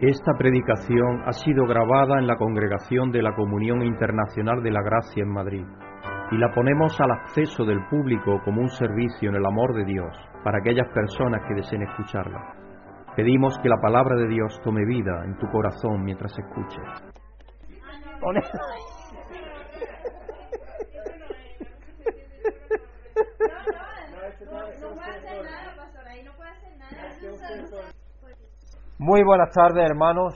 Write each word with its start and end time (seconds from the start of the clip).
Esta 0.00 0.32
predicación 0.32 1.24
ha 1.26 1.32
sido 1.34 1.66
grabada 1.66 2.18
en 2.18 2.26
la 2.26 2.36
Congregación 2.36 3.12
de 3.12 3.20
la 3.20 3.34
Comunión 3.34 3.82
Internacional 3.82 4.62
de 4.62 4.70
la 4.70 4.80
Gracia 4.80 5.22
en 5.22 5.28
Madrid 5.28 5.66
y 6.30 6.38
la 6.38 6.50
ponemos 6.54 6.98
al 7.02 7.10
acceso 7.10 7.66
del 7.66 7.84
público 7.90 8.40
como 8.42 8.62
un 8.62 8.70
servicio 8.70 9.28
en 9.28 9.36
el 9.36 9.44
amor 9.44 9.74
de 9.74 9.84
Dios 9.84 10.16
para 10.42 10.60
aquellas 10.60 10.88
personas 10.94 11.42
que 11.46 11.54
deseen 11.54 11.82
escucharla. 11.82 12.40
Pedimos 13.14 13.58
que 13.58 13.68
la 13.68 13.78
palabra 13.78 14.16
de 14.16 14.28
Dios 14.28 14.58
tome 14.64 14.86
vida 14.86 15.22
en 15.26 15.36
tu 15.36 15.46
corazón 15.48 16.02
mientras 16.02 16.32
escuches. 16.38 17.04
Muy 29.02 29.24
buenas 29.24 29.48
tardes, 29.54 29.88
hermanos. 29.88 30.34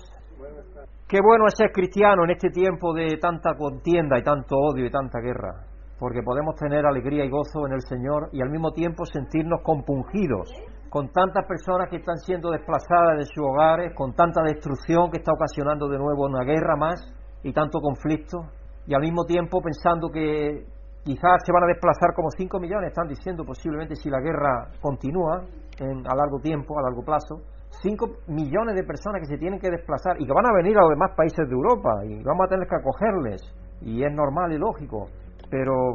Qué 1.06 1.18
bueno 1.20 1.44
ser 1.54 1.70
cristiano 1.70 2.24
en 2.24 2.30
este 2.30 2.48
tiempo 2.48 2.94
de 2.94 3.18
tanta 3.18 3.54
contienda 3.58 4.18
y 4.18 4.22
tanto 4.22 4.56
odio 4.56 4.86
y 4.86 4.90
tanta 4.90 5.20
guerra, 5.20 5.66
porque 5.98 6.22
podemos 6.24 6.54
tener 6.54 6.86
alegría 6.86 7.26
y 7.26 7.28
gozo 7.28 7.66
en 7.66 7.74
el 7.74 7.82
Señor 7.82 8.30
y 8.32 8.40
al 8.40 8.48
mismo 8.48 8.72
tiempo 8.72 9.04
sentirnos 9.04 9.60
compungidos 9.62 10.48
con 10.88 11.12
tantas 11.12 11.46
personas 11.46 11.90
que 11.90 11.96
están 11.96 12.16
siendo 12.16 12.50
desplazadas 12.50 13.18
de 13.18 13.26
sus 13.26 13.44
hogares, 13.44 13.92
con 13.94 14.14
tanta 14.14 14.40
destrucción 14.42 15.10
que 15.10 15.18
está 15.18 15.32
ocasionando 15.34 15.86
de 15.86 15.98
nuevo 15.98 16.24
una 16.24 16.42
guerra 16.42 16.74
más 16.74 17.04
y 17.42 17.52
tanto 17.52 17.80
conflicto, 17.80 18.48
y 18.86 18.94
al 18.94 19.02
mismo 19.02 19.26
tiempo 19.26 19.60
pensando 19.60 20.08
que 20.08 20.64
quizás 21.04 21.42
se 21.44 21.52
van 21.52 21.64
a 21.64 21.66
desplazar 21.66 22.14
como 22.16 22.30
5 22.30 22.58
millones, 22.60 22.88
están 22.88 23.08
diciendo 23.08 23.44
posiblemente 23.44 23.94
si 23.94 24.08
la 24.08 24.20
guerra 24.20 24.70
continúa 24.80 25.42
en, 25.80 25.98
a 26.06 26.16
largo 26.16 26.40
tiempo, 26.40 26.78
a 26.78 26.82
largo 26.82 27.04
plazo, 27.04 27.42
5 27.82 28.06
millones 28.28 28.74
de 28.74 28.84
personas 28.84 29.20
que 29.20 29.26
se 29.26 29.38
tienen 29.38 29.60
que 29.60 29.70
desplazar 29.70 30.20
y 30.20 30.26
que 30.26 30.32
van 30.32 30.46
a 30.46 30.54
venir 30.54 30.76
a 30.76 30.82
los 30.82 30.90
demás 30.90 31.12
países 31.16 31.48
de 31.48 31.54
Europa 31.54 32.04
y 32.04 32.22
vamos 32.22 32.46
a 32.46 32.48
tener 32.48 32.68
que 32.68 32.76
acogerles 32.76 33.42
y 33.80 34.02
es 34.02 34.12
normal 34.12 34.52
y 34.52 34.58
lógico, 34.58 35.08
pero 35.50 35.94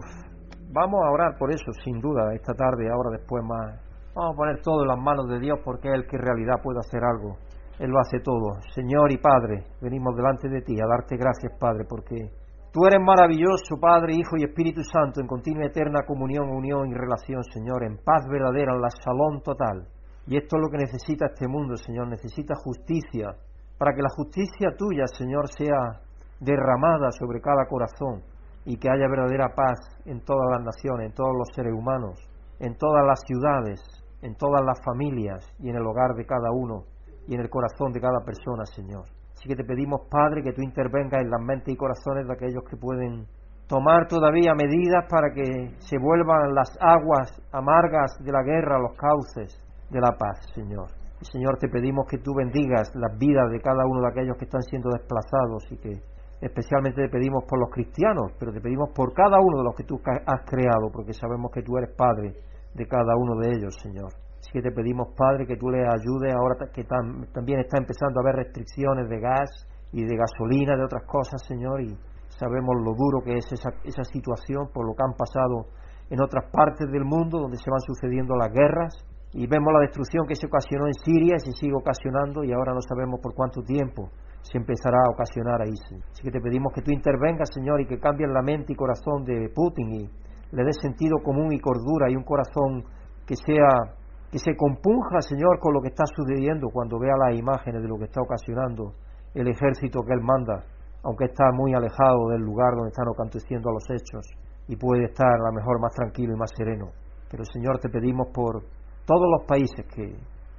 vamos 0.71 1.01
a 1.03 1.11
orar 1.11 1.37
por 1.37 1.51
eso 1.51 1.71
sin 1.83 1.99
duda 1.99 2.33
esta 2.33 2.53
tarde, 2.53 2.89
ahora 2.89 3.17
después 3.17 3.43
más. 3.43 3.79
Vamos 4.15 4.33
a 4.33 4.37
poner 4.37 4.61
todo 4.61 4.83
en 4.83 4.87
las 4.89 4.99
manos 4.99 5.27
de 5.29 5.39
Dios 5.39 5.59
porque 5.63 5.89
es 5.89 5.95
el 5.95 6.07
que 6.07 6.17
en 6.17 6.23
realidad 6.23 6.61
puede 6.63 6.79
hacer 6.79 7.01
algo. 7.03 7.37
Él 7.79 7.89
lo 7.91 7.99
hace 7.99 8.19
todo. 8.19 8.59
Señor 8.75 9.11
y 9.11 9.17
Padre, 9.17 9.63
venimos 9.81 10.15
delante 10.15 10.49
de 10.49 10.61
ti 10.61 10.75
a 10.81 10.87
darte 10.87 11.15
gracias, 11.15 11.53
Padre, 11.59 11.85
porque 11.87 12.29
tú 12.73 12.85
eres 12.85 12.99
maravilloso, 12.99 13.79
Padre, 13.79 14.15
Hijo 14.15 14.35
y 14.37 14.43
Espíritu 14.43 14.83
Santo, 14.83 15.21
en 15.21 15.27
continua 15.27 15.65
eterna 15.65 16.05
comunión, 16.05 16.49
unión 16.49 16.89
y 16.89 16.93
relación, 16.93 17.43
Señor, 17.43 17.83
en 17.83 17.97
paz 18.03 18.27
verdadera, 18.29 18.73
en 18.73 18.81
la 18.81 18.89
salón 18.89 19.41
total. 19.41 19.87
Y 20.29 20.37
esto 20.37 20.57
es 20.57 20.61
lo 20.61 20.69
que 20.69 20.77
necesita 20.77 21.25
este 21.25 21.47
mundo, 21.47 21.75
Señor, 21.75 22.07
necesita 22.07 22.53
justicia, 22.53 23.33
para 23.79 23.95
que 23.95 24.03
la 24.03 24.13
justicia 24.15 24.77
tuya, 24.77 25.07
Señor, 25.07 25.49
sea 25.49 26.05
derramada 26.39 27.09
sobre 27.17 27.41
cada 27.41 27.65
corazón 27.67 28.21
y 28.63 28.77
que 28.77 28.91
haya 28.91 29.09
verdadera 29.09 29.55
paz 29.55 29.79
en 30.05 30.21
todas 30.21 30.45
las 30.51 30.63
naciones, 30.63 31.07
en 31.07 31.15
todos 31.15 31.33
los 31.35 31.49
seres 31.55 31.73
humanos, 31.73 32.21
en 32.59 32.77
todas 32.77 33.03
las 33.07 33.21
ciudades, 33.25 33.81
en 34.21 34.35
todas 34.35 34.61
las 34.63 34.79
familias 34.85 35.51
y 35.57 35.71
en 35.71 35.77
el 35.77 35.87
hogar 35.87 36.13
de 36.13 36.27
cada 36.27 36.51
uno 36.53 36.83
y 37.27 37.33
en 37.33 37.41
el 37.41 37.49
corazón 37.49 37.91
de 37.91 37.99
cada 37.99 38.19
persona, 38.23 38.65
Señor. 38.67 39.05
Así 39.33 39.49
que 39.49 39.55
te 39.55 39.63
pedimos, 39.63 40.01
Padre, 40.11 40.43
que 40.43 40.53
tú 40.53 40.61
intervengas 40.61 41.23
en 41.23 41.31
las 41.31 41.41
mentes 41.41 41.73
y 41.73 41.77
corazones 41.77 42.27
de 42.27 42.33
aquellos 42.33 42.63
que 42.69 42.77
pueden 42.77 43.25
tomar 43.67 44.07
todavía 44.07 44.53
medidas 44.53 45.05
para 45.09 45.33
que 45.33 45.73
se 45.79 45.97
vuelvan 45.97 46.53
las 46.53 46.77
aguas 46.79 47.41
amargas 47.51 48.15
de 48.19 48.31
la 48.31 48.43
guerra 48.43 48.77
los 48.77 48.95
cauces 48.95 49.68
de 49.89 49.99
la 49.99 50.11
paz, 50.17 50.39
Señor. 50.53 50.87
Y 51.21 51.25
Señor, 51.25 51.57
te 51.57 51.67
pedimos 51.67 52.07
que 52.07 52.17
tú 52.17 52.33
bendigas 52.33 52.91
las 52.95 53.17
vidas 53.17 53.51
de 53.51 53.59
cada 53.59 53.85
uno 53.85 54.01
de 54.01 54.07
aquellos 54.07 54.37
que 54.37 54.45
están 54.45 54.61
siendo 54.63 54.89
desplazados 54.89 55.69
y 55.71 55.77
que 55.77 56.01
especialmente 56.41 57.01
te 57.01 57.09
pedimos 57.09 57.43
por 57.43 57.59
los 57.59 57.69
cristianos, 57.69 58.31
pero 58.39 58.53
te 58.53 58.61
pedimos 58.61 58.89
por 58.95 59.13
cada 59.13 59.37
uno 59.39 59.57
de 59.57 59.63
los 59.63 59.75
que 59.75 59.83
tú 59.83 59.99
has 60.05 60.41
creado, 60.45 60.89
porque 60.93 61.13
sabemos 61.13 61.51
que 61.51 61.61
tú 61.61 61.77
eres 61.77 61.93
Padre 61.95 62.33
de 62.73 62.87
cada 62.87 63.15
uno 63.17 63.35
de 63.41 63.51
ellos, 63.51 63.75
Señor. 63.81 64.13
Así 64.39 64.51
que 64.53 64.61
te 64.61 64.71
pedimos, 64.71 65.09
Padre, 65.17 65.45
que 65.45 65.57
tú 65.57 65.69
les 65.69 65.83
ayudes 65.83 66.33
ahora 66.33 66.71
que 66.71 66.85
también 67.33 67.59
está 67.59 67.77
empezando 67.77 68.19
a 68.19 68.23
haber 68.23 68.47
restricciones 68.47 69.09
de 69.09 69.19
gas 69.19 69.49
y 69.91 70.05
de 70.05 70.15
gasolina, 70.15 70.77
de 70.77 70.85
otras 70.85 71.03
cosas, 71.05 71.43
Señor, 71.45 71.81
y 71.81 71.97
sabemos 72.29 72.75
lo 72.79 72.93
duro 72.95 73.19
que 73.25 73.33
es 73.33 73.51
esa, 73.51 73.71
esa 73.83 74.03
situación 74.05 74.69
por 74.73 74.87
lo 74.87 74.95
que 74.95 75.03
han 75.03 75.17
pasado 75.17 75.67
en 76.09 76.21
otras 76.21 76.49
partes 76.51 76.89
del 76.89 77.03
mundo 77.03 77.39
donde 77.39 77.57
se 77.57 77.69
van 77.69 77.81
sucediendo 77.81 78.35
las 78.35 78.53
guerras 78.53 78.95
y 79.33 79.45
vemos 79.47 79.71
la 79.73 79.81
destrucción 79.81 80.25
que 80.25 80.35
se 80.35 80.47
ocasionó 80.47 80.87
en 80.87 80.93
Siria 80.93 81.35
y 81.37 81.39
se 81.39 81.51
sigue 81.51 81.75
ocasionando 81.75 82.43
y 82.43 82.51
ahora 82.51 82.73
no 82.73 82.81
sabemos 82.81 83.19
por 83.21 83.35
cuánto 83.35 83.61
tiempo 83.61 84.09
se 84.41 84.57
empezará 84.57 84.97
a 85.05 85.11
ocasionar 85.11 85.61
ahí. 85.61 85.75
Así 86.11 86.23
que 86.23 86.31
te 86.31 86.41
pedimos 86.41 86.73
que 86.73 86.81
tú 86.81 86.91
intervengas, 86.91 87.49
Señor, 87.53 87.81
y 87.81 87.85
que 87.85 87.99
cambies 87.99 88.29
la 88.31 88.41
mente 88.41 88.73
y 88.73 88.75
corazón 88.75 89.23
de 89.25 89.49
Putin 89.53 89.93
y 89.93 90.09
le 90.51 90.63
des 90.63 90.77
sentido 90.81 91.17
común 91.23 91.53
y 91.53 91.59
cordura 91.59 92.09
y 92.09 92.15
un 92.15 92.23
corazón 92.23 92.83
que 93.27 93.35
sea 93.35 93.95
que 94.31 94.39
se 94.39 94.55
compunja, 94.55 95.21
Señor, 95.21 95.59
con 95.59 95.73
lo 95.73 95.81
que 95.81 95.89
está 95.89 96.05
sucediendo 96.05 96.69
cuando 96.71 96.99
vea 96.99 97.17
las 97.17 97.37
imágenes 97.37 97.81
de 97.81 97.87
lo 97.87 97.97
que 97.97 98.05
está 98.05 98.21
ocasionando 98.21 98.93
el 99.33 99.47
ejército 99.47 100.01
que 100.01 100.13
él 100.13 100.21
manda, 100.21 100.63
aunque 101.03 101.25
está 101.25 101.51
muy 101.51 101.73
alejado 101.73 102.29
del 102.29 102.41
lugar 102.41 102.73
donde 102.75 102.89
están 102.89 103.07
aconteciendo 103.07 103.71
los 103.71 103.85
hechos 103.89 104.25
y 104.67 104.75
puede 104.75 105.05
estar 105.05 105.27
a 105.27 105.49
lo 105.49 105.53
mejor 105.53 105.79
más 105.81 105.93
tranquilo 105.93 106.33
y 106.33 106.37
más 106.37 106.51
sereno. 106.55 106.89
Pero 107.29 107.43
Señor, 107.45 107.79
te 107.79 107.89
pedimos 107.89 108.27
por 108.33 108.63
todos 109.09 109.25
los 109.25 109.47
países 109.47 109.87
que 109.89 110.05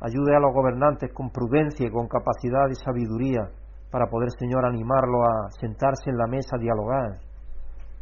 ayude 0.00 0.34
a 0.34 0.40
los 0.40 0.52
gobernantes 0.52 1.14
con 1.14 1.30
prudencia 1.30 1.86
y 1.86 1.90
con 1.90 2.08
capacidad 2.08 2.66
y 2.68 2.74
sabiduría 2.74 3.46
para 3.92 4.10
poder, 4.10 4.28
Señor, 4.40 4.66
animarlo 4.66 5.22
a 5.22 5.50
sentarse 5.52 6.10
en 6.10 6.18
la 6.18 6.26
mesa 6.26 6.56
a 6.56 6.58
dialogar 6.58 7.20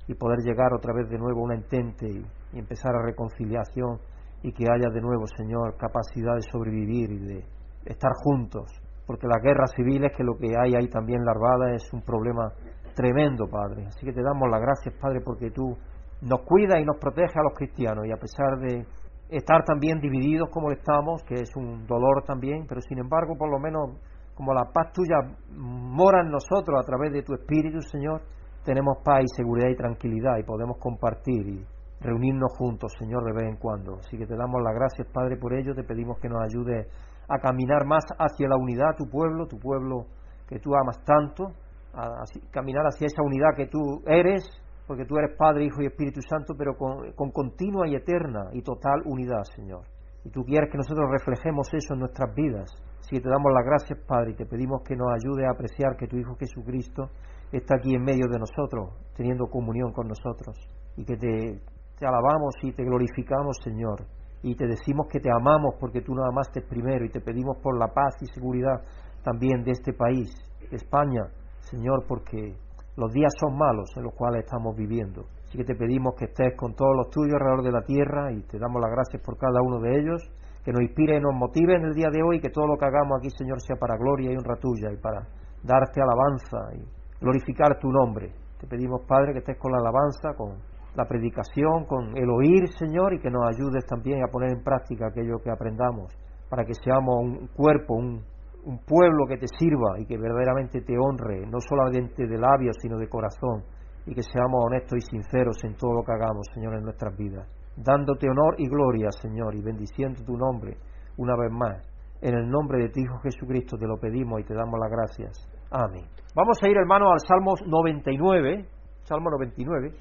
y 0.06 0.14
poder 0.14 0.38
llegar 0.38 0.72
otra 0.72 0.94
vez 0.94 1.10
de 1.10 1.18
nuevo 1.18 1.40
a 1.40 1.44
un 1.44 1.52
entente 1.52 2.08
y, 2.08 2.24
empezar 2.58 2.96
a 2.96 3.04
reconciliación 3.04 3.98
y 4.42 4.50
que 4.52 4.64
haya 4.64 4.88
de 4.88 5.02
nuevo, 5.02 5.26
Señor, 5.36 5.76
capacidad 5.76 6.34
de 6.36 6.50
sobrevivir 6.50 7.12
y 7.12 7.18
de 7.18 7.44
estar 7.84 8.12
juntos, 8.24 8.72
porque 9.06 9.26
las 9.26 9.42
guerras 9.42 9.70
civiles, 9.76 10.12
que 10.16 10.24
lo 10.24 10.38
que 10.38 10.48
hay 10.58 10.74
ahí 10.74 10.88
también 10.88 11.26
larvada, 11.26 11.74
es 11.74 11.92
un 11.92 12.00
problema 12.00 12.54
tremendo, 12.94 13.44
Padre. 13.50 13.84
Así 13.88 14.06
que 14.06 14.14
te 14.14 14.22
damos 14.22 14.48
las 14.48 14.62
gracias, 14.62 14.94
Padre, 14.98 15.20
porque 15.22 15.50
tú 15.50 15.76
nos 16.22 16.40
cuidas 16.40 16.80
y 16.80 16.86
nos 16.86 16.96
proteges 16.96 17.36
a 17.36 17.42
los 17.42 17.52
cristianos 17.52 18.06
y 18.06 18.12
a 18.12 18.16
pesar 18.16 18.58
de 18.60 18.86
estar 19.30 19.64
también 19.64 20.00
divididos 20.00 20.48
como 20.50 20.70
estamos, 20.70 21.22
que 21.24 21.34
es 21.34 21.50
un 21.56 21.86
dolor 21.86 22.24
también, 22.26 22.66
pero 22.68 22.80
sin 22.80 22.98
embargo, 22.98 23.36
por 23.36 23.50
lo 23.50 23.58
menos, 23.58 23.90
como 24.34 24.54
la 24.54 24.64
paz 24.72 24.92
tuya 24.92 25.16
mora 25.52 26.22
en 26.22 26.30
nosotros 26.30 26.80
a 26.80 26.84
través 26.84 27.12
de 27.12 27.22
tu 27.22 27.34
Espíritu, 27.34 27.80
Señor, 27.82 28.22
tenemos 28.64 28.98
paz 29.04 29.20
y 29.22 29.36
seguridad 29.36 29.68
y 29.68 29.76
tranquilidad 29.76 30.38
y 30.38 30.44
podemos 30.44 30.78
compartir 30.78 31.46
y 31.46 31.64
reunirnos 32.00 32.52
juntos, 32.56 32.92
Señor, 32.98 33.24
de 33.24 33.32
vez 33.32 33.50
en 33.50 33.56
cuando. 33.56 33.96
Así 33.98 34.16
que 34.16 34.26
te 34.26 34.36
damos 34.36 34.62
las 34.62 34.74
gracias, 34.74 35.08
Padre, 35.12 35.36
por 35.36 35.52
ello. 35.54 35.74
Te 35.74 35.84
pedimos 35.84 36.18
que 36.20 36.28
nos 36.28 36.40
ayude 36.42 36.86
a 37.28 37.38
caminar 37.38 37.84
más 37.86 38.04
hacia 38.18 38.48
la 38.48 38.56
unidad, 38.56 38.96
tu 38.96 39.08
pueblo, 39.10 39.46
tu 39.46 39.58
pueblo 39.58 40.06
que 40.48 40.58
tú 40.58 40.74
amas 40.74 41.02
tanto, 41.04 41.52
a, 41.92 42.24
caminar 42.50 42.84
hacia 42.86 43.06
esa 43.06 43.22
unidad 43.22 43.56
que 43.56 43.66
tú 43.66 44.02
eres, 44.06 44.48
porque 44.88 45.04
tú 45.04 45.18
eres 45.18 45.36
Padre, 45.36 45.66
Hijo 45.66 45.82
y 45.82 45.86
Espíritu 45.86 46.20
Santo, 46.22 46.54
pero 46.56 46.74
con, 46.76 47.12
con 47.12 47.30
continua 47.30 47.86
y 47.86 47.94
eterna 47.94 48.48
y 48.52 48.62
total 48.62 49.02
unidad, 49.04 49.44
Señor. 49.54 49.84
Y 50.24 50.30
tú 50.30 50.42
quieres 50.44 50.70
que 50.72 50.78
nosotros 50.78 51.06
reflejemos 51.10 51.68
eso 51.74 51.92
en 51.92 52.00
nuestras 52.00 52.34
vidas. 52.34 52.70
Así 52.98 53.16
que 53.16 53.20
te 53.20 53.28
damos 53.28 53.52
las 53.52 53.64
gracias, 53.64 53.98
Padre, 54.06 54.32
y 54.32 54.34
te 54.34 54.46
pedimos 54.46 54.82
que 54.82 54.96
nos 54.96 55.08
ayude 55.12 55.46
a 55.46 55.52
apreciar 55.52 55.96
que 55.96 56.08
tu 56.08 56.16
Hijo 56.16 56.34
Jesucristo 56.36 57.10
está 57.52 57.76
aquí 57.76 57.94
en 57.94 58.02
medio 58.02 58.26
de 58.28 58.38
nosotros, 58.38 58.90
teniendo 59.16 59.46
comunión 59.46 59.92
con 59.92 60.08
nosotros, 60.08 60.56
y 60.96 61.04
que 61.04 61.16
te, 61.16 61.60
alabamos 62.06 62.54
y 62.62 62.72
te 62.72 62.84
glorificamos, 62.84 63.56
Señor, 63.62 64.04
y 64.42 64.54
te 64.54 64.66
decimos 64.66 65.06
que 65.10 65.20
te 65.20 65.30
amamos 65.30 65.74
porque 65.80 66.02
tú 66.02 66.14
nos 66.14 66.28
amaste 66.28 66.62
primero, 66.62 67.04
y 67.04 67.10
te 67.10 67.20
pedimos 67.20 67.56
por 67.62 67.78
la 67.78 67.88
paz 67.88 68.16
y 68.20 68.26
seguridad 68.26 68.82
también 69.22 69.64
de 69.64 69.72
este 69.72 69.92
país, 69.92 70.30
de 70.70 70.76
España, 70.76 71.22
Señor, 71.60 72.04
porque 72.06 72.56
los 72.98 73.12
días 73.12 73.32
son 73.38 73.56
malos 73.56 73.94
en 73.96 74.02
los 74.02 74.12
cuales 74.12 74.42
estamos 74.44 74.74
viviendo. 74.76 75.22
Así 75.46 75.56
que 75.56 75.64
te 75.64 75.76
pedimos 75.76 76.14
que 76.18 76.24
estés 76.24 76.56
con 76.56 76.74
todos 76.74 76.96
los 76.96 77.10
tuyos 77.10 77.34
alrededor 77.34 77.62
de 77.62 77.70
la 77.70 77.82
tierra 77.82 78.32
y 78.32 78.42
te 78.42 78.58
damos 78.58 78.82
las 78.82 78.90
gracias 78.90 79.22
por 79.22 79.38
cada 79.38 79.62
uno 79.62 79.78
de 79.78 80.00
ellos, 80.00 80.20
que 80.64 80.72
nos 80.72 80.82
inspire 80.82 81.16
y 81.16 81.20
nos 81.20 81.32
motive 81.32 81.76
en 81.76 81.84
el 81.84 81.94
día 81.94 82.10
de 82.10 82.20
hoy, 82.26 82.40
que 82.40 82.50
todo 82.50 82.66
lo 82.66 82.76
que 82.76 82.86
hagamos 82.86 83.20
aquí, 83.20 83.30
Señor, 83.30 83.62
sea 83.62 83.76
para 83.76 83.96
gloria 83.96 84.32
y 84.32 84.36
honra 84.36 84.56
tuya 84.56 84.90
y 84.92 84.96
para 84.96 85.22
darte 85.62 86.02
alabanza 86.02 86.74
y 86.74 86.84
glorificar 87.20 87.78
tu 87.78 87.88
nombre. 87.88 88.32
Te 88.58 88.66
pedimos, 88.66 89.02
Padre, 89.06 89.32
que 89.32 89.38
estés 89.38 89.58
con 89.58 89.70
la 89.70 89.78
alabanza, 89.78 90.34
con 90.36 90.58
la 90.96 91.06
predicación, 91.06 91.84
con 91.86 92.16
el 92.18 92.28
oír, 92.28 92.66
Señor, 92.76 93.14
y 93.14 93.20
que 93.20 93.30
nos 93.30 93.46
ayudes 93.46 93.86
también 93.86 94.24
a 94.24 94.26
poner 94.26 94.50
en 94.50 94.64
práctica 94.64 95.06
aquello 95.06 95.38
que 95.38 95.52
aprendamos, 95.52 96.12
para 96.50 96.64
que 96.64 96.74
seamos 96.74 97.14
un 97.22 97.46
cuerpo, 97.54 97.94
un, 97.94 98.24
un 98.64 98.78
pueblo 98.78 99.26
que 99.28 99.36
te 99.36 99.46
sirva 99.58 99.98
y 99.98 100.06
que 100.06 100.18
verdaderamente 100.18 100.80
te 100.80 100.94
honre, 100.98 101.46
no 101.46 101.58
solamente 101.60 102.26
de 102.26 102.38
labios, 102.38 102.76
sino 102.80 102.98
de 102.98 103.08
corazón, 103.08 103.64
y 104.06 104.14
que 104.14 104.22
seamos 104.22 104.64
honestos 104.64 104.98
y 104.98 105.16
sinceros 105.16 105.62
en 105.64 105.76
todo 105.76 105.92
lo 105.94 106.02
que 106.02 106.12
hagamos, 106.12 106.46
Señor, 106.54 106.74
en 106.74 106.84
nuestras 106.84 107.16
vidas, 107.16 107.46
dándote 107.76 108.28
honor 108.28 108.54
y 108.58 108.68
gloria, 108.68 109.10
Señor, 109.10 109.54
y 109.54 109.62
bendiciendo 109.62 110.22
tu 110.24 110.36
nombre 110.36 110.76
una 111.18 111.36
vez 111.36 111.50
más, 111.50 111.84
En 112.20 112.34
el 112.34 112.48
nombre 112.48 112.82
de 112.82 112.88
ti, 112.88 113.02
Hijo 113.02 113.18
Jesucristo, 113.20 113.76
te 113.76 113.86
lo 113.86 113.96
pedimos 113.96 114.40
y 114.40 114.44
te 114.44 114.52
damos 114.52 114.74
las 114.80 114.90
gracias. 114.90 115.48
Amén. 115.70 116.04
Vamos 116.34 116.58
a 116.60 116.68
ir, 116.68 116.76
hermanos, 116.76 117.10
al 117.12 117.20
Salmo 117.20 117.54
99, 117.64 118.66
Salmo 119.04 119.30
99, 119.30 119.92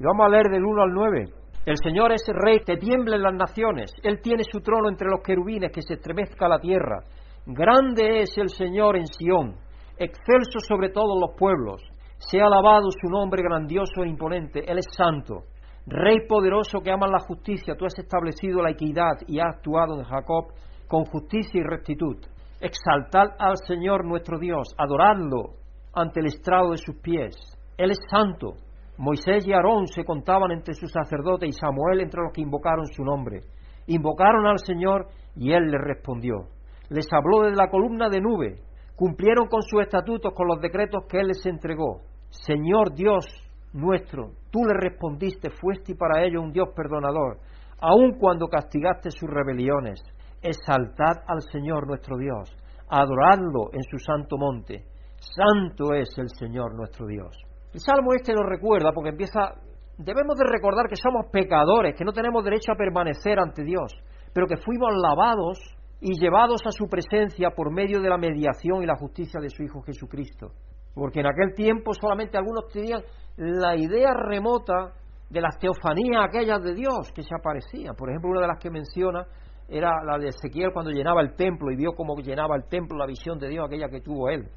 y 0.00 0.04
vamos 0.04 0.26
a 0.26 0.28
leer 0.28 0.48
del 0.50 0.64
1 0.64 0.82
al 0.82 0.92
9. 0.92 1.24
El 1.64 1.76
Señor 1.76 2.10
es 2.10 2.24
rey 2.34 2.60
que 2.66 2.76
tiembla 2.76 3.14
en 3.14 3.22
las 3.22 3.34
naciones. 3.34 3.92
Él 4.02 4.20
tiene 4.20 4.42
su 4.42 4.60
trono 4.60 4.88
entre 4.88 5.08
los 5.08 5.22
querubines, 5.22 5.70
que 5.70 5.82
se 5.82 5.94
estremezca 5.94 6.48
la 6.48 6.58
tierra. 6.58 7.04
Grande 7.44 8.20
es 8.20 8.38
el 8.38 8.50
Señor 8.50 8.96
en 8.96 9.06
Sión, 9.08 9.56
excelso 9.98 10.60
sobre 10.60 10.90
todos 10.90 11.20
los 11.20 11.36
pueblos. 11.36 11.82
Sea 12.18 12.46
alabado 12.46 12.88
su 12.92 13.08
nombre 13.08 13.42
grandioso 13.42 14.04
e 14.04 14.08
imponente. 14.08 14.60
Él 14.64 14.78
es 14.78 14.86
santo. 14.96 15.42
Rey 15.84 16.28
poderoso 16.28 16.78
que 16.80 16.92
ama 16.92 17.08
la 17.08 17.18
justicia, 17.18 17.74
tú 17.76 17.84
has 17.84 17.98
establecido 17.98 18.62
la 18.62 18.70
equidad 18.70 19.14
y 19.26 19.40
has 19.40 19.56
actuado 19.56 19.98
en 19.98 20.04
Jacob 20.04 20.52
con 20.86 21.04
justicia 21.06 21.60
y 21.60 21.64
rectitud. 21.64 22.16
Exaltad 22.60 23.30
al 23.40 23.56
Señor 23.66 24.04
nuestro 24.04 24.38
Dios, 24.38 24.68
adoradlo 24.78 25.54
ante 25.92 26.20
el 26.20 26.26
estrado 26.26 26.70
de 26.70 26.78
sus 26.78 26.94
pies. 27.02 27.34
Él 27.76 27.90
es 27.90 27.98
santo. 28.08 28.52
Moisés 28.98 29.44
y 29.48 29.52
Aarón 29.52 29.88
se 29.88 30.04
contaban 30.04 30.52
entre 30.52 30.74
sus 30.74 30.92
sacerdotes 30.92 31.48
y 31.48 31.52
Samuel 31.52 32.02
entre 32.02 32.22
los 32.22 32.32
que 32.32 32.40
invocaron 32.40 32.86
su 32.86 33.02
nombre. 33.02 33.40
Invocaron 33.88 34.46
al 34.46 34.60
Señor 34.60 35.08
y 35.34 35.50
Él 35.50 35.72
les 35.72 35.80
respondió. 35.80 36.46
Les 36.92 37.06
habló 37.12 37.42
desde 37.42 37.56
la 37.56 37.70
columna 37.70 38.08
de 38.08 38.20
nube. 38.20 38.60
Cumplieron 38.94 39.48
con 39.48 39.62
sus 39.62 39.80
estatutos, 39.80 40.32
con 40.34 40.46
los 40.46 40.60
decretos 40.60 41.04
que 41.08 41.18
Él 41.18 41.28
les 41.28 41.44
entregó. 41.46 42.02
Señor 42.28 42.94
Dios 42.94 43.26
nuestro, 43.72 44.32
tú 44.50 44.60
le 44.64 44.74
respondiste, 44.74 45.50
fuiste 45.50 45.94
para 45.94 46.22
ellos 46.22 46.42
un 46.42 46.52
Dios 46.52 46.68
perdonador, 46.76 47.38
aun 47.80 48.18
cuando 48.18 48.48
castigaste 48.48 49.10
sus 49.10 49.28
rebeliones 49.28 50.02
exaltad 50.42 51.22
al 51.26 51.40
Señor 51.42 51.86
nuestro 51.86 52.18
Dios, 52.18 52.54
adoradlo 52.88 53.70
en 53.72 53.82
su 53.84 53.98
santo 53.98 54.36
monte. 54.36 54.84
Santo 55.16 55.94
es 55.94 56.10
el 56.18 56.28
Señor 56.30 56.74
nuestro 56.74 57.06
Dios. 57.06 57.36
El 57.72 57.80
salmo 57.80 58.12
este 58.12 58.34
nos 58.34 58.46
recuerda 58.46 58.92
porque 58.92 59.10
empieza, 59.10 59.54
debemos 59.96 60.36
de 60.36 60.44
recordar 60.44 60.88
que 60.88 60.96
somos 60.96 61.26
pecadores, 61.30 61.94
que 61.96 62.04
no 62.04 62.12
tenemos 62.12 62.44
derecho 62.44 62.72
a 62.72 62.76
permanecer 62.76 63.38
ante 63.38 63.62
Dios, 63.62 63.92
pero 64.34 64.46
que 64.46 64.56
fuimos 64.56 64.90
lavados 65.00 65.58
y 66.04 66.18
llevados 66.18 66.60
a 66.66 66.72
su 66.72 66.88
presencia 66.88 67.50
por 67.54 67.72
medio 67.72 68.00
de 68.00 68.08
la 68.08 68.18
mediación 68.18 68.82
y 68.82 68.86
la 68.86 68.96
justicia 68.96 69.40
de 69.40 69.48
su 69.48 69.62
Hijo 69.62 69.82
Jesucristo. 69.82 70.50
Porque 70.94 71.20
en 71.20 71.26
aquel 71.26 71.54
tiempo 71.54 71.94
solamente 71.94 72.36
algunos 72.36 72.66
tenían 72.72 73.02
la 73.36 73.76
idea 73.76 74.12
remota 74.12 74.94
de 75.30 75.40
las 75.40 75.56
teofanías 75.58 76.26
aquellas 76.26 76.60
de 76.60 76.74
Dios 76.74 77.12
que 77.14 77.22
se 77.22 77.34
aparecían. 77.38 77.94
Por 77.94 78.10
ejemplo, 78.10 78.30
una 78.30 78.40
de 78.40 78.48
las 78.48 78.58
que 78.58 78.68
menciona 78.68 79.24
era 79.68 80.02
la 80.04 80.18
de 80.18 80.28
Ezequiel 80.28 80.72
cuando 80.72 80.90
llenaba 80.90 81.22
el 81.22 81.36
templo 81.36 81.70
y 81.70 81.76
vio 81.76 81.92
cómo 81.92 82.16
llenaba 82.16 82.56
el 82.56 82.64
templo 82.64 82.98
la 82.98 83.06
visión 83.06 83.38
de 83.38 83.48
Dios, 83.48 83.64
aquella 83.64 83.88
que 83.88 84.00
tuvo 84.00 84.28
él. 84.28 84.48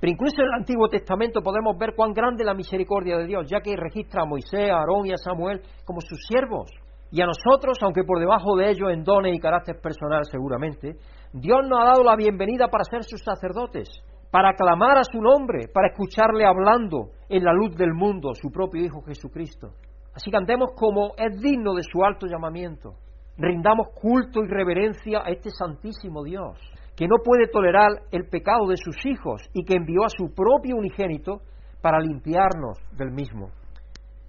Pero 0.00 0.12
incluso 0.12 0.36
en 0.38 0.46
el 0.46 0.60
Antiguo 0.60 0.88
Testamento 0.88 1.42
podemos 1.42 1.76
ver 1.76 1.96
cuán 1.96 2.12
grande 2.12 2.44
es 2.44 2.46
la 2.46 2.54
misericordia 2.54 3.18
de 3.18 3.26
Dios, 3.26 3.50
ya 3.50 3.60
que 3.60 3.74
registra 3.76 4.22
a 4.22 4.26
Moisés, 4.26 4.70
a 4.70 4.76
Aarón 4.76 5.06
y 5.06 5.12
a 5.12 5.16
Samuel 5.16 5.60
como 5.84 6.00
sus 6.00 6.20
siervos. 6.28 6.70
Y 7.10 7.22
a 7.22 7.26
nosotros, 7.26 7.78
aunque 7.82 8.04
por 8.04 8.18
debajo 8.18 8.56
de 8.56 8.70
ellos 8.70 8.90
en 8.92 9.04
dones 9.04 9.34
y 9.34 9.40
carácter 9.40 9.80
personal 9.80 10.24
seguramente, 10.24 10.96
Dios 11.32 11.60
nos 11.68 11.80
ha 11.80 11.86
dado 11.86 12.04
la 12.04 12.16
bienvenida 12.16 12.68
para 12.68 12.84
ser 12.84 13.04
sus 13.04 13.22
sacerdotes, 13.22 13.88
para 14.30 14.50
aclamar 14.50 14.98
a 14.98 15.04
su 15.04 15.20
nombre, 15.20 15.68
para 15.72 15.88
escucharle 15.88 16.44
hablando 16.44 17.10
en 17.28 17.44
la 17.44 17.52
luz 17.52 17.76
del 17.76 17.94
mundo, 17.94 18.34
su 18.34 18.50
propio 18.50 18.84
Hijo 18.84 19.02
Jesucristo. 19.02 19.70
Así 20.14 20.30
que 20.30 20.36
andemos 20.36 20.70
como 20.76 21.12
es 21.16 21.40
digno 21.40 21.74
de 21.74 21.82
su 21.82 22.04
alto 22.04 22.26
llamamiento 22.26 22.94
rindamos 23.38 23.88
culto 23.94 24.42
y 24.42 24.48
reverencia 24.48 25.20
a 25.24 25.30
este 25.30 25.50
santísimo 25.50 26.24
Dios, 26.24 26.58
que 26.96 27.06
no 27.06 27.16
puede 27.24 27.46
tolerar 27.46 27.90
el 28.10 28.28
pecado 28.28 28.66
de 28.66 28.76
sus 28.76 28.96
hijos 29.06 29.48
y 29.54 29.64
que 29.64 29.76
envió 29.76 30.04
a 30.04 30.08
su 30.08 30.34
propio 30.34 30.76
unigénito 30.76 31.40
para 31.80 32.00
limpiarnos 32.00 32.78
del 32.96 33.12
mismo, 33.12 33.50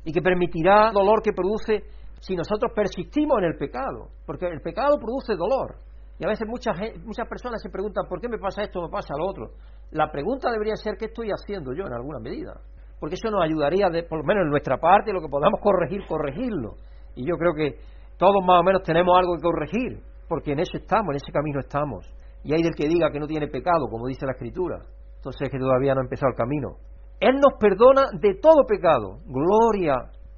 y 0.06 0.14
que 0.14 0.22
permitirá 0.22 0.92
dolor 0.92 1.22
que 1.24 1.34
produce 1.34 1.84
si 2.20 2.36
nosotros 2.36 2.72
persistimos 2.76 3.40
en 3.40 3.46
el 3.46 3.58
pecado, 3.58 4.10
porque 4.26 4.48
el 4.48 4.62
pecado 4.62 4.98
produce 5.00 5.36
dolor. 5.36 5.76
Y 6.20 6.26
a 6.26 6.28
veces 6.28 6.48
muchas, 6.48 6.76
muchas 7.06 7.28
personas 7.28 7.62
se 7.62 7.70
preguntan, 7.70 8.06
¿por 8.08 8.20
qué 8.20 8.28
me 8.28 8.38
pasa 8.38 8.62
esto, 8.64 8.82
me 8.82 8.90
pasa 8.90 9.14
lo 9.18 9.26
otro? 9.26 9.52
La 9.92 10.12
pregunta 10.12 10.52
debería 10.52 10.76
ser, 10.76 10.98
¿qué 10.98 11.06
estoy 11.06 11.30
haciendo 11.30 11.74
yo 11.74 11.86
en 11.86 11.94
alguna 11.94 12.20
medida? 12.20 12.60
Porque 13.00 13.16
eso 13.16 13.32
nos 13.32 13.42
ayudaría, 13.42 13.90
de, 13.90 14.04
por 14.04 14.20
lo 14.20 14.26
menos 14.26 14.44
en 14.44 14.50
nuestra 14.50 14.78
parte, 14.78 15.14
lo 15.14 15.22
que 15.22 15.30
podamos 15.30 15.62
corregir, 15.62 16.06
corregirlo. 16.08 16.76
Y 17.16 17.26
yo 17.26 17.38
creo 17.38 17.54
que 17.54 17.80
todos 18.18 18.44
más 18.46 18.60
o 18.60 18.64
menos 18.64 18.84
tenemos 18.84 19.18
algo 19.18 19.36
que 19.38 19.42
corregir, 19.42 20.04
porque 20.28 20.52
en 20.52 20.60
eso 20.60 20.78
estamos, 20.78 21.12
en 21.12 21.16
ese 21.16 21.32
camino 21.32 21.62
estamos. 21.62 22.06
Y 22.44 22.54
hay 22.54 22.62
del 22.62 22.76
que 22.76 22.88
diga 22.88 23.12
que 23.12 23.20
no 23.20 23.28
tiene 23.28 23.48
pecado, 23.48 23.88
como 23.90 24.08
dice 24.08 24.26
la 24.26 24.34
Escritura. 24.34 24.80
Entonces 25.16 25.42
es 25.44 25.50
que 25.50 25.58
todavía 25.58 25.94
no 25.94 26.02
ha 26.02 26.04
empezado 26.04 26.32
el 26.32 26.38
camino. 26.38 26.76
Él 27.20 27.36
nos 27.36 27.60
perdona 27.60 28.08
de 28.20 28.36
todo 28.36 28.66
pecado. 28.66 29.20
Gloria 29.26 29.96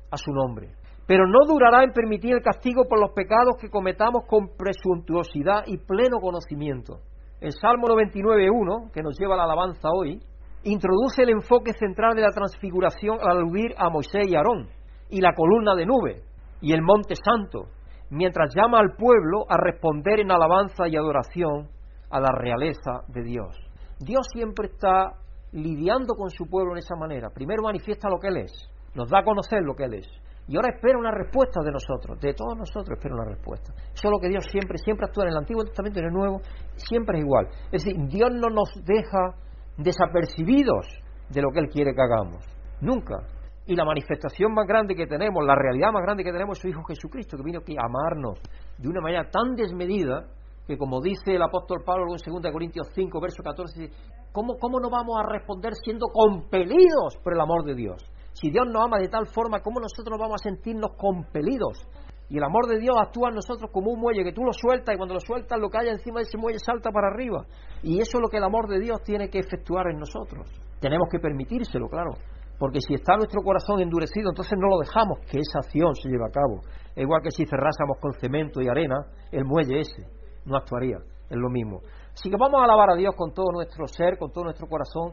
a 0.09 0.17
su 0.17 0.31
nombre. 0.31 0.69
Pero 1.07 1.25
no 1.27 1.39
durará 1.47 1.83
en 1.83 1.91
permitir 1.91 2.33
el 2.33 2.41
castigo 2.41 2.85
por 2.87 2.99
los 2.99 3.11
pecados 3.11 3.55
que 3.59 3.69
cometamos 3.69 4.25
con 4.27 4.49
presuntuosidad 4.57 5.63
y 5.67 5.77
pleno 5.77 6.19
conocimiento. 6.19 6.99
El 7.39 7.53
Salmo 7.53 7.87
99.1, 7.87 8.91
que 8.91 9.01
nos 9.01 9.17
lleva 9.19 9.33
a 9.33 9.37
la 9.37 9.43
alabanza 9.45 9.89
hoy, 9.91 10.21
introduce 10.63 11.23
el 11.23 11.31
enfoque 11.31 11.73
central 11.73 12.15
de 12.15 12.21
la 12.21 12.31
transfiguración 12.31 13.17
al 13.19 13.37
aludir 13.37 13.73
a 13.77 13.89
Moisés 13.89 14.27
y 14.27 14.35
Aarón 14.35 14.69
y 15.09 15.19
la 15.21 15.33
columna 15.33 15.75
de 15.75 15.85
nube, 15.85 16.21
y 16.61 16.71
el 16.73 16.81
monte 16.81 17.15
santo, 17.15 17.65
mientras 18.09 18.53
llama 18.55 18.79
al 18.79 18.95
pueblo 18.95 19.45
a 19.49 19.57
responder 19.57 20.19
en 20.19 20.31
alabanza 20.31 20.87
y 20.87 20.95
adoración 20.95 21.67
a 22.09 22.19
la 22.19 22.29
realeza 22.37 23.01
de 23.07 23.23
Dios. 23.23 23.57
Dios 23.99 24.27
siempre 24.31 24.67
está 24.67 25.13
lidiando 25.51 26.13
con 26.15 26.29
su 26.29 26.45
pueblo 26.45 26.73
en 26.73 26.79
esa 26.79 26.95
manera. 26.95 27.29
Primero 27.33 27.63
manifiesta 27.63 28.09
lo 28.09 28.19
que 28.19 28.27
Él 28.27 28.37
es, 28.37 28.51
nos 28.95 29.09
da 29.09 29.19
a 29.19 29.23
conocer 29.23 29.63
lo 29.63 29.75
que 29.75 29.85
Él 29.85 29.95
es. 29.95 30.07
Y 30.51 30.57
ahora 30.57 30.75
espera 30.75 30.99
una 30.99 31.11
respuesta 31.11 31.61
de 31.63 31.71
nosotros, 31.71 32.19
de 32.19 32.33
todos 32.33 32.57
nosotros 32.57 32.97
espera 32.97 33.15
una 33.15 33.23
respuesta. 33.23 33.71
Eso 33.71 34.03
es 34.03 34.11
lo 34.11 34.19
que 34.19 34.27
Dios 34.27 34.45
siempre, 34.51 34.77
siempre 34.79 35.05
actúa 35.07 35.23
en 35.23 35.29
el 35.29 35.37
Antiguo 35.37 35.63
Testamento 35.63 35.99
y 35.99 36.01
en 36.01 36.07
el 36.09 36.13
Nuevo, 36.13 36.41
siempre 36.75 37.19
es 37.19 37.23
igual. 37.23 37.47
Es 37.71 37.85
decir, 37.85 37.95
Dios 38.09 38.31
no 38.33 38.49
nos 38.49 38.69
deja 38.83 39.33
desapercibidos 39.77 40.87
de 41.29 41.41
lo 41.41 41.51
que 41.51 41.59
Él 41.59 41.69
quiere 41.69 41.95
que 41.95 42.01
hagamos. 42.01 42.43
Nunca 42.81 43.19
y 43.65 43.77
la 43.77 43.85
manifestación 43.85 44.53
más 44.53 44.67
grande 44.67 44.93
que 44.93 45.07
tenemos, 45.07 45.41
la 45.45 45.55
realidad 45.55 45.93
más 45.93 46.03
grande 46.03 46.25
que 46.25 46.33
tenemos 46.33 46.57
es 46.57 46.61
su 46.63 46.67
Hijo 46.67 46.83
Jesucristo, 46.83 47.37
que 47.37 47.43
vino 47.43 47.59
aquí 47.59 47.77
a 47.77 47.85
amarnos 47.85 48.37
de 48.77 48.89
una 48.89 48.99
manera 48.99 49.29
tan 49.31 49.55
desmedida 49.55 50.25
que 50.67 50.77
como 50.77 50.99
dice 50.99 51.33
el 51.33 51.43
apóstol 51.43 51.79
Pablo 51.85 52.07
en 52.11 52.41
2 52.41 52.51
Corintios 52.51 52.89
5, 52.93 53.21
verso 53.21 53.41
14, 53.41 53.89
¿cómo, 54.33 54.57
¿cómo 54.59 54.81
no 54.81 54.89
vamos 54.89 55.15
a 55.17 55.31
responder 55.31 55.75
siendo 55.75 56.07
compelidos 56.07 57.15
por 57.23 57.35
el 57.35 57.39
amor 57.39 57.63
de 57.63 57.75
Dios? 57.75 58.03
Si 58.33 58.49
Dios 58.49 58.65
nos 58.67 58.85
ama 58.85 58.99
de 58.99 59.09
tal 59.09 59.27
forma, 59.27 59.61
¿cómo 59.61 59.79
nosotros 59.79 60.17
vamos 60.17 60.41
a 60.41 60.49
sentirnos 60.49 60.91
compelidos? 60.97 61.85
Y 62.29 62.37
el 62.37 62.43
amor 62.45 62.67
de 62.67 62.79
Dios 62.79 62.95
actúa 62.97 63.27
en 63.27 63.35
nosotros 63.35 63.69
como 63.73 63.91
un 63.91 63.99
muelle 63.99 64.23
que 64.23 64.31
tú 64.31 64.43
lo 64.43 64.53
sueltas 64.53 64.95
y 64.95 64.97
cuando 64.97 65.15
lo 65.15 65.19
sueltas 65.19 65.59
lo 65.59 65.69
que 65.69 65.79
haya 65.79 65.91
encima 65.91 66.19
de 66.19 66.23
ese 66.23 66.37
muelle 66.37 66.59
salta 66.59 66.89
para 66.89 67.09
arriba. 67.09 67.45
Y 67.83 67.99
eso 67.99 68.17
es 68.17 68.21
lo 68.21 68.29
que 68.29 68.37
el 68.37 68.43
amor 68.43 68.69
de 68.69 68.79
Dios 68.79 69.03
tiene 69.03 69.29
que 69.29 69.39
efectuar 69.39 69.87
en 69.87 69.99
nosotros. 69.99 70.47
Tenemos 70.79 71.09
que 71.11 71.19
permitírselo, 71.19 71.89
claro. 71.89 72.11
Porque 72.57 72.79
si 72.79 72.93
está 72.93 73.17
nuestro 73.17 73.41
corazón 73.41 73.81
endurecido, 73.81 74.29
entonces 74.29 74.57
no 74.57 74.69
lo 74.69 74.79
dejamos 74.79 75.19
que 75.29 75.39
esa 75.39 75.59
acción 75.59 75.93
se 75.95 76.07
lleve 76.07 76.23
a 76.25 76.31
cabo. 76.31 76.61
igual 76.95 77.21
que 77.21 77.31
si 77.31 77.43
cerrásemos 77.45 77.97
con 77.99 78.13
cemento 78.13 78.61
y 78.61 78.69
arena 78.69 78.95
el 79.31 79.43
muelle 79.43 79.81
ese, 79.81 80.05
no 80.45 80.55
actuaría, 80.55 80.99
es 81.29 81.37
lo 81.37 81.49
mismo. 81.49 81.81
Así 82.13 82.29
que 82.29 82.37
vamos 82.39 82.61
a 82.61 82.63
alabar 82.63 82.91
a 82.91 82.95
Dios 82.95 83.13
con 83.15 83.33
todo 83.33 83.51
nuestro 83.51 83.87
ser, 83.87 84.17
con 84.17 84.31
todo 84.31 84.45
nuestro 84.45 84.67
corazón, 84.67 85.11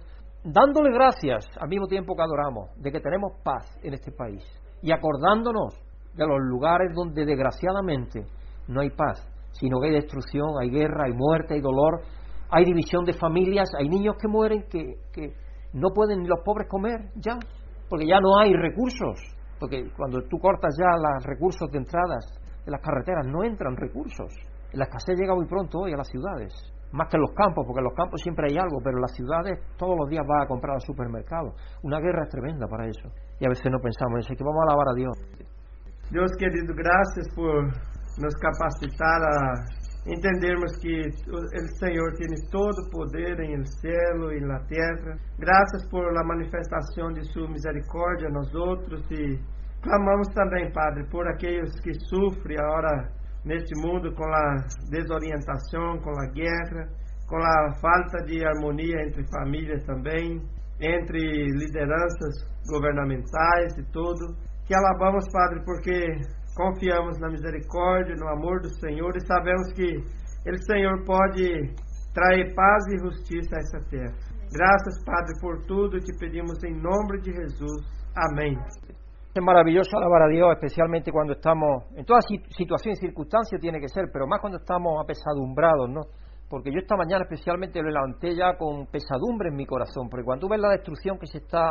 dándole 0.53 0.91
gracias 0.93 1.47
al 1.61 1.69
mismo 1.69 1.87
tiempo 1.87 2.15
que 2.15 2.23
adoramos, 2.23 2.71
de 2.77 2.91
que 2.91 3.01
tenemos 3.01 3.33
paz 3.43 3.65
en 3.83 3.95
este 3.95 4.13
país 4.13 4.43
y 4.83 4.93
acordándonos 4.93 5.75
de 6.15 6.27
los 6.27 6.39
lugares 6.41 6.93
donde 6.95 7.25
desgraciadamente 7.25 8.27
no 8.67 8.81
hay 8.81 8.91
paz, 8.91 9.27
sino 9.53 9.81
que 9.81 9.89
hay 9.89 9.95
destrucción, 9.95 10.51
hay 10.61 10.71
guerra, 10.71 11.05
hay 11.07 11.13
muerte, 11.13 11.55
hay 11.55 11.61
dolor, 11.61 12.03
hay 12.51 12.65
división 12.65 13.05
de 13.05 13.13
familias, 13.13 13.69
hay 13.79 13.89
niños 13.89 14.17
que 14.21 14.29
mueren 14.29 14.65
que, 14.71 14.97
que 15.13 15.35
no 15.73 15.89
pueden 15.95 16.23
ni 16.23 16.29
los 16.29 16.41
pobres 16.45 16.69
comer 16.69 17.11
ya, 17.17 17.39
porque 17.89 18.07
ya 18.07 18.21
no 18.21 18.39
hay 18.39 18.53
recursos, 18.55 19.19
porque 19.59 19.91
cuando 19.97 20.21
tú 20.29 20.39
cortas 20.39 20.75
ya 20.79 20.97
los 20.97 21.25
recursos 21.25 21.71
de 21.71 21.79
entradas 21.79 22.25
de 22.65 22.71
las 22.71 22.81
carreteras, 22.81 23.27
no 23.27 23.45
entran 23.45 23.77
recursos. 23.77 24.33
La 24.73 24.85
escasez 24.85 25.19
llega 25.19 25.35
muy 25.35 25.47
pronto 25.47 25.81
hoy 25.81 25.93
a 25.93 25.97
las 25.97 26.09
ciudades, 26.09 26.53
más 26.93 27.09
que 27.09 27.17
en 27.17 27.23
los 27.23 27.35
campos, 27.35 27.65
porque 27.67 27.81
en 27.81 27.89
los 27.89 27.95
campos 27.95 28.21
siempre 28.23 28.49
hay 28.51 28.57
algo, 28.59 28.81
pero 28.83 28.97
en 28.97 29.03
las 29.03 29.15
ciudades 29.15 29.61
todos 29.77 29.97
los 29.99 30.09
días 30.09 30.25
vas 30.27 30.45
a 30.45 30.49
comprar 30.49 30.75
al 30.75 30.81
supermercado. 30.81 31.53
Una 31.83 32.01
guerra 32.01 32.25
es 32.25 32.31
tremenda 32.31 32.67
para 32.67 32.87
eso. 32.87 33.09
Y 33.41 33.47
a 33.47 33.49
veces 33.49 33.71
no 33.71 33.79
pensamos 33.79 34.15
en 34.17 34.21
eso, 34.21 34.35
que 34.35 34.45
vamos 34.45 34.61
a 34.61 34.73
alabar 34.73 34.89
a 34.89 34.95
Dios. 34.97 35.17
Dios 36.11 36.31
querido, 36.39 36.73
gracias 36.75 37.29
por 37.37 37.69
nos 38.19 38.35
capacitar 38.41 39.21
a 39.23 39.79
entendermos 40.07 40.73
que 40.81 41.05
o 41.29 41.39
Senhor 41.79 42.15
tem 42.17 42.33
todo 42.51 42.91
poder 42.91 43.39
em 43.41 43.55
el 43.55 43.67
cielo 43.67 44.33
e 44.33 44.41
na 44.41 44.59
terra. 44.65 45.19
Graças 45.39 45.89
por 45.91 46.13
la 46.13 46.25
manifestação 46.25 47.13
de 47.13 47.23
sua 47.33 47.49
misericórdia 47.49 48.29
a 48.29 48.33
nós 48.33 48.55
outros 48.55 49.05
e 49.11 49.39
clamamos 49.83 50.29
também, 50.35 50.73
Padre, 50.73 51.05
por 51.11 51.29
aqueles 51.29 51.79
que 51.81 51.93
sofrem 52.09 52.59
agora 52.59 53.13
neste 53.45 53.75
mundo 53.81 54.15
com 54.15 54.25
a 54.25 54.57
desorientação, 54.91 55.99
com 56.01 56.11
a 56.21 56.27
guerra, 56.33 56.89
com 57.29 57.37
a 57.37 57.75
falta 57.81 58.25
de 58.25 58.45
harmonia 58.45 59.07
entre 59.07 59.25
famílias 59.31 59.85
também, 59.85 60.41
entre 60.81 61.47
lideranças 61.53 62.35
governamentais 62.71 63.77
e 63.77 63.85
tudo. 63.93 64.35
Que 64.67 64.75
alabamos, 64.75 65.25
Padre, 65.33 65.65
porque 65.65 66.07
confiamos 66.55 67.19
na 67.21 67.31
misericórdia, 67.31 68.15
no 68.17 68.29
amor 68.29 68.61
do 68.61 68.69
Senhor 68.81 69.17
e 69.17 69.27
sabemos 69.27 69.73
que 69.75 69.87
Ele, 70.47 70.59
Senhor, 70.65 71.05
pode 71.05 71.75
trazer 72.13 72.55
paz 72.55 72.85
e 72.89 72.99
justiça 72.99 73.55
a 73.55 73.61
essa 73.61 73.81
terra. 73.89 74.15
Graças, 74.53 75.05
Padre, 75.05 75.41
por 75.41 75.65
tudo 75.67 76.01
te 76.01 76.17
pedimos 76.19 76.63
em 76.65 76.75
nome 76.75 77.21
de 77.21 77.33
Jesus. 77.33 77.87
Amém. 78.17 78.57
Es 79.39 79.45
maravilloso 79.45 79.97
alabar 79.97 80.23
a 80.23 80.27
Dios, 80.27 80.49
especialmente 80.51 81.13
cuando 81.13 81.35
estamos, 81.35 81.85
en 81.95 82.05
todas 82.05 82.25
situaciones 82.27 82.99
y 82.99 83.07
circunstancias 83.07 83.61
tiene 83.61 83.79
que 83.79 83.87
ser, 83.87 84.07
pero 84.13 84.27
más 84.27 84.41
cuando 84.41 84.59
estamos 84.59 85.01
apesadumbrados, 85.01 85.89
¿no? 85.89 86.01
Porque 86.51 86.73
yo 86.73 86.81
esta 86.81 86.97
mañana 86.97 87.23
especialmente 87.23 87.81
lo 87.81 87.89
levanté 87.89 88.35
ya 88.35 88.57
con 88.59 88.87
pesadumbre 88.87 89.51
en 89.51 89.55
mi 89.55 89.65
corazón, 89.65 90.09
porque 90.11 90.25
cuando 90.25 90.41
tú 90.41 90.51
ves 90.51 90.59
la 90.59 90.71
destrucción 90.71 91.21
que 91.21 91.29
se 91.29 91.39
está 91.39 91.71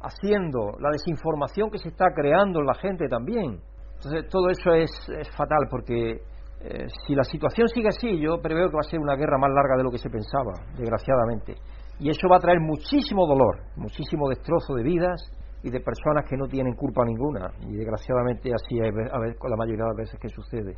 haciendo, 0.00 0.78
la 0.78 0.90
desinformación 0.92 1.70
que 1.72 1.78
se 1.78 1.88
está 1.88 2.14
creando 2.14 2.60
en 2.60 2.66
la 2.66 2.74
gente 2.74 3.08
también, 3.08 3.58
entonces 3.96 4.28
todo 4.30 4.48
eso 4.50 4.70
es, 4.74 4.88
fatal, 5.36 5.66
porque 5.68 6.22
eh, 6.60 6.86
si 7.04 7.16
la 7.16 7.24
situación 7.24 7.66
sigue 7.66 7.88
así, 7.88 8.20
yo 8.20 8.40
preveo 8.40 8.70
que 8.70 8.76
va 8.76 8.86
a 8.86 8.90
ser 8.90 9.00
una 9.00 9.16
guerra 9.16 9.38
más 9.38 9.50
larga 9.50 9.76
de 9.76 9.82
lo 9.82 9.90
que 9.90 9.98
se 9.98 10.08
pensaba, 10.08 10.52
desgraciadamente. 10.76 11.56
Y 11.98 12.10
eso 12.10 12.28
va 12.30 12.36
a 12.36 12.40
traer 12.40 12.60
muchísimo 12.60 13.26
dolor, 13.26 13.58
muchísimo 13.74 14.28
destrozo 14.28 14.74
de 14.76 14.84
vidas, 14.84 15.20
y 15.62 15.70
de 15.70 15.80
personas 15.80 16.28
que 16.28 16.36
no 16.36 16.46
tienen 16.46 16.74
culpa 16.74 17.04
ninguna. 17.04 17.50
Y 17.68 17.76
desgraciadamente 17.76 18.52
así 18.52 18.78
es 18.78 18.88
a 19.12 19.18
ver, 19.18 19.36
la 19.42 19.56
mayoría 19.56 19.84
de 19.84 19.90
las 19.90 19.96
veces 19.96 20.20
que 20.20 20.28
sucede. 20.28 20.74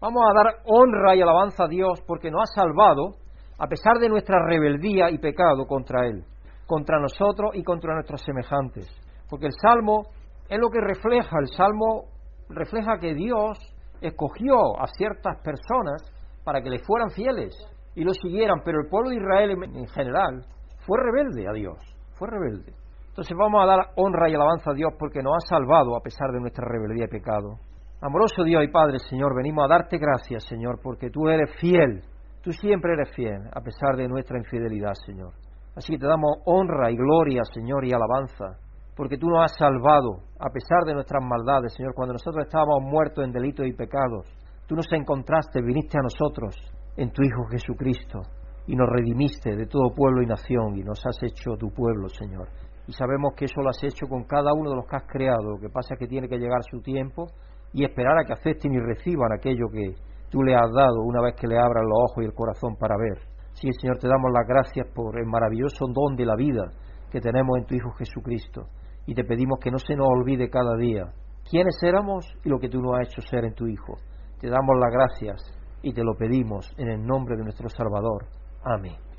Vamos 0.00 0.22
a 0.28 0.34
dar 0.34 0.54
honra 0.64 1.14
y 1.14 1.22
alabanza 1.22 1.64
a 1.64 1.68
Dios 1.68 2.00
porque 2.06 2.30
nos 2.30 2.42
ha 2.42 2.62
salvado 2.62 3.16
a 3.58 3.66
pesar 3.68 3.98
de 3.98 4.08
nuestra 4.08 4.44
rebeldía 4.44 5.10
y 5.10 5.18
pecado 5.18 5.66
contra 5.66 6.06
Él, 6.06 6.24
contra 6.66 6.98
nosotros 6.98 7.52
y 7.54 7.62
contra 7.62 7.94
nuestros 7.94 8.20
semejantes. 8.22 8.88
Porque 9.28 9.46
el 9.46 9.52
Salmo 9.52 10.02
es 10.48 10.58
lo 10.58 10.68
que 10.70 10.80
refleja, 10.80 11.38
el 11.38 11.48
Salmo 11.48 12.06
refleja 12.48 12.98
que 12.98 13.14
Dios 13.14 13.58
escogió 14.00 14.80
a 14.80 14.86
ciertas 14.88 15.40
personas 15.42 16.02
para 16.44 16.60
que 16.60 16.70
le 16.70 16.80
fueran 16.80 17.10
fieles 17.10 17.54
y 17.94 18.04
lo 18.04 18.12
siguieran, 18.14 18.62
pero 18.64 18.80
el 18.80 18.88
pueblo 18.88 19.10
de 19.10 19.16
Israel 19.16 19.50
en 19.62 19.86
general 19.86 20.44
fue 20.84 20.98
rebelde 20.98 21.48
a 21.48 21.52
Dios, 21.52 21.78
fue 22.14 22.28
rebelde. 22.28 22.72
Entonces 23.12 23.36
vamos 23.36 23.62
a 23.62 23.66
dar 23.66 23.92
honra 23.96 24.30
y 24.30 24.34
alabanza 24.34 24.70
a 24.70 24.74
Dios 24.74 24.94
porque 24.98 25.22
nos 25.22 25.34
ha 25.36 25.46
salvado 25.46 25.94
a 25.94 26.00
pesar 26.00 26.32
de 26.32 26.40
nuestra 26.40 26.66
rebeldía 26.66 27.04
y 27.04 27.08
pecado. 27.08 27.58
Amoroso 28.00 28.42
Dios 28.42 28.64
y 28.64 28.68
Padre, 28.68 29.00
Señor, 29.00 29.36
venimos 29.36 29.66
a 29.66 29.68
darte 29.68 29.98
gracias, 29.98 30.44
Señor, 30.44 30.80
porque 30.82 31.10
tú 31.10 31.28
eres 31.28 31.54
fiel, 31.60 32.02
tú 32.42 32.52
siempre 32.52 32.94
eres 32.94 33.14
fiel, 33.14 33.42
a 33.52 33.60
pesar 33.60 33.96
de 33.96 34.08
nuestra 34.08 34.38
infidelidad, 34.38 34.94
Señor. 35.04 35.34
Así 35.76 35.92
que 35.92 35.98
te 35.98 36.06
damos 36.06 36.38
honra 36.46 36.90
y 36.90 36.96
gloria, 36.96 37.42
Señor, 37.52 37.84
y 37.84 37.92
alabanza, 37.92 38.58
porque 38.96 39.18
tú 39.18 39.28
nos 39.28 39.44
has 39.44 39.58
salvado, 39.58 40.22
a 40.40 40.48
pesar 40.48 40.84
de 40.86 40.94
nuestras 40.94 41.22
maldades, 41.22 41.74
Señor, 41.74 41.92
cuando 41.94 42.14
nosotros 42.14 42.46
estábamos 42.46 42.80
muertos 42.80 43.26
en 43.26 43.32
delitos 43.32 43.66
y 43.66 43.74
pecados. 43.74 44.26
Tú 44.66 44.74
nos 44.74 44.90
encontraste, 44.90 45.60
viniste 45.60 45.98
a 45.98 46.02
nosotros 46.02 46.56
en 46.96 47.12
tu 47.12 47.22
Hijo 47.22 47.44
Jesucristo 47.50 48.22
y 48.66 48.74
nos 48.74 48.88
redimiste 48.88 49.54
de 49.54 49.66
todo 49.66 49.94
pueblo 49.94 50.22
y 50.22 50.26
nación 50.26 50.78
y 50.78 50.82
nos 50.82 51.04
has 51.04 51.22
hecho 51.22 51.58
tu 51.58 51.68
pueblo, 51.74 52.08
Señor 52.08 52.48
y 52.86 52.92
sabemos 52.92 53.34
que 53.36 53.44
eso 53.44 53.60
lo 53.62 53.70
has 53.70 53.82
hecho 53.84 54.06
con 54.06 54.24
cada 54.24 54.52
uno 54.52 54.70
de 54.70 54.76
los 54.76 54.86
que 54.86 54.96
has 54.96 55.06
creado. 55.06 55.54
Lo 55.54 55.60
que 55.60 55.68
pasa 55.68 55.94
es 55.94 56.00
que 56.00 56.06
tiene 56.06 56.28
que 56.28 56.38
llegar 56.38 56.62
su 56.70 56.80
tiempo 56.80 57.26
y 57.72 57.84
esperar 57.84 58.18
a 58.18 58.24
que 58.24 58.32
acepten 58.32 58.72
y 58.72 58.80
reciban 58.80 59.32
aquello 59.32 59.66
que 59.72 59.94
tú 60.30 60.42
le 60.42 60.54
has 60.54 60.70
dado 60.74 61.02
una 61.04 61.22
vez 61.22 61.34
que 61.36 61.46
le 61.46 61.58
abran 61.58 61.84
los 61.84 62.10
ojos 62.10 62.24
y 62.24 62.26
el 62.26 62.34
corazón 62.34 62.76
para 62.76 62.96
ver. 62.96 63.18
Sí, 63.54 63.68
Señor, 63.80 63.98
te 63.98 64.08
damos 64.08 64.30
las 64.32 64.46
gracias 64.46 64.86
por 64.94 65.18
el 65.18 65.26
maravilloso 65.26 65.86
don 65.92 66.16
de 66.16 66.26
la 66.26 66.36
vida 66.36 66.72
que 67.10 67.20
tenemos 67.20 67.58
en 67.58 67.66
tu 67.66 67.74
Hijo 67.74 67.90
Jesucristo 67.92 68.66
y 69.06 69.14
te 69.14 69.24
pedimos 69.24 69.58
que 69.60 69.70
no 69.70 69.78
se 69.78 69.94
nos 69.94 70.06
olvide 70.08 70.48
cada 70.48 70.76
día 70.76 71.12
quiénes 71.48 71.76
éramos 71.82 72.26
y 72.44 72.48
lo 72.48 72.58
que 72.58 72.68
tú 72.68 72.80
nos 72.80 72.98
has 72.98 73.08
hecho 73.08 73.20
ser 73.22 73.44
en 73.44 73.54
tu 73.54 73.66
Hijo. 73.66 73.94
Te 74.40 74.48
damos 74.48 74.76
las 74.80 74.92
gracias 74.92 75.62
y 75.82 75.92
te 75.92 76.02
lo 76.02 76.14
pedimos 76.14 76.72
en 76.78 76.88
el 76.88 77.04
nombre 77.04 77.36
de 77.36 77.44
nuestro 77.44 77.68
Salvador. 77.68 78.26
Amén. 78.64 79.11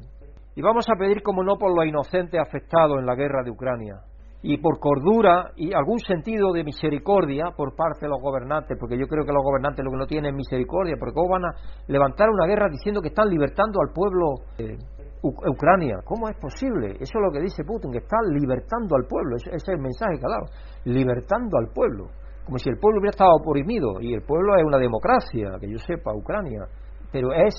Y 0.56 0.62
vamos 0.62 0.86
a 0.88 0.96
pedir, 0.96 1.24
como 1.24 1.44
no, 1.44 1.58
por 1.58 1.76
los 1.76 1.86
inocentes 1.86 2.40
afectados 2.40 3.00
en 3.00 3.08
la 3.08 3.16
guerra 3.16 3.42
de 3.44 3.50
Ucrania. 3.50 4.02
Y 4.44 4.58
por 4.58 4.78
cordura 4.80 5.52
y 5.56 5.74
algún 5.74 6.00
sentido 6.00 6.52
de 6.52 6.64
misericordia 6.64 7.46
por 7.56 7.76
parte 7.76 8.06
de 8.06 8.10
los 8.10 8.22
gobernantes, 8.22 8.78
porque 8.78 9.00
yo 9.00 9.08
creo 9.08 9.26
que 9.26 9.32
los 9.32 9.42
gobernantes 9.42 9.84
lo 9.84 9.92
que 9.92 9.98
no 9.98 10.06
tienen 10.06 10.32
es 10.32 10.36
misericordia, 10.36 10.96
porque 11.00 11.14
¿cómo 11.14 11.30
van 11.30 11.46
a 11.46 11.56
levantar 11.88 12.30
una 12.30 12.46
guerra 12.46 12.68
diciendo 12.70 13.02
que 13.02 13.08
están 13.08 13.30
libertando 13.30 13.80
al 13.82 13.94
pueblo 13.94 14.44
de 14.58 14.78
Ucrania? 15.24 16.00
¿Cómo 16.04 16.28
es 16.28 16.36
posible? 16.38 16.92
Eso 17.00 17.18
es 17.18 17.24
lo 17.24 17.32
que 17.32 17.40
dice 17.40 17.64
Putin, 17.64 17.92
que 17.92 18.00
está 18.00 18.18
libertando 18.30 18.98
al 18.98 19.08
pueblo. 19.08 19.38
Ese 19.38 19.56
es 19.56 19.68
el 19.70 19.80
mensaje 19.80 20.20
que. 20.20 20.92
Libertando 20.92 21.58
al 21.58 21.72
pueblo. 21.74 22.10
Como 22.46 22.58
si 22.58 22.70
el 22.70 22.78
pueblo 22.78 23.00
hubiera 23.00 23.12
estado 23.12 23.32
oprimido. 23.36 24.02
Y 24.02 24.14
el 24.14 24.24
pueblo 24.24 24.58
es 24.58 24.64
una 24.66 24.78
democracia, 24.78 25.58
que 25.62 25.72
yo 25.72 25.78
sepa, 25.80 26.14
Ucrania 26.14 26.68
pero 27.14 27.32
es 27.32 27.54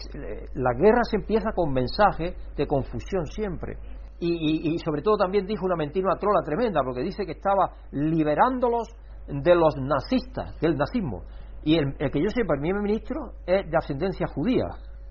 la 0.54 0.74
guerra 0.74 1.04
se 1.08 1.16
empieza 1.16 1.52
con 1.54 1.72
mensajes 1.72 2.34
de 2.56 2.66
confusión 2.66 3.24
siempre. 3.26 3.78
Y, 4.18 4.76
sobre 4.78 5.02
todo 5.02 5.16
también 5.16 5.46
dijo 5.46 5.64
una 5.64 5.76
mentira, 5.76 6.06
una 6.06 6.18
trola 6.18 6.40
tremenda, 6.44 6.80
porque 6.82 7.02
dice 7.02 7.24
que 7.24 7.32
estaba 7.32 7.70
liberándolos 7.92 8.88
de 9.28 9.54
los 9.54 9.76
nazistas, 9.76 10.58
del 10.60 10.76
nazismo. 10.76 11.22
Y 11.62 11.78
el, 11.78 11.94
que 11.96 12.20
yo 12.20 12.28
sepa, 12.30 12.54
el 12.54 12.60
primer 12.60 12.82
ministro 12.82 13.32
es 13.46 13.70
de 13.70 13.76
ascendencia 13.76 14.26
judía. 14.26 14.64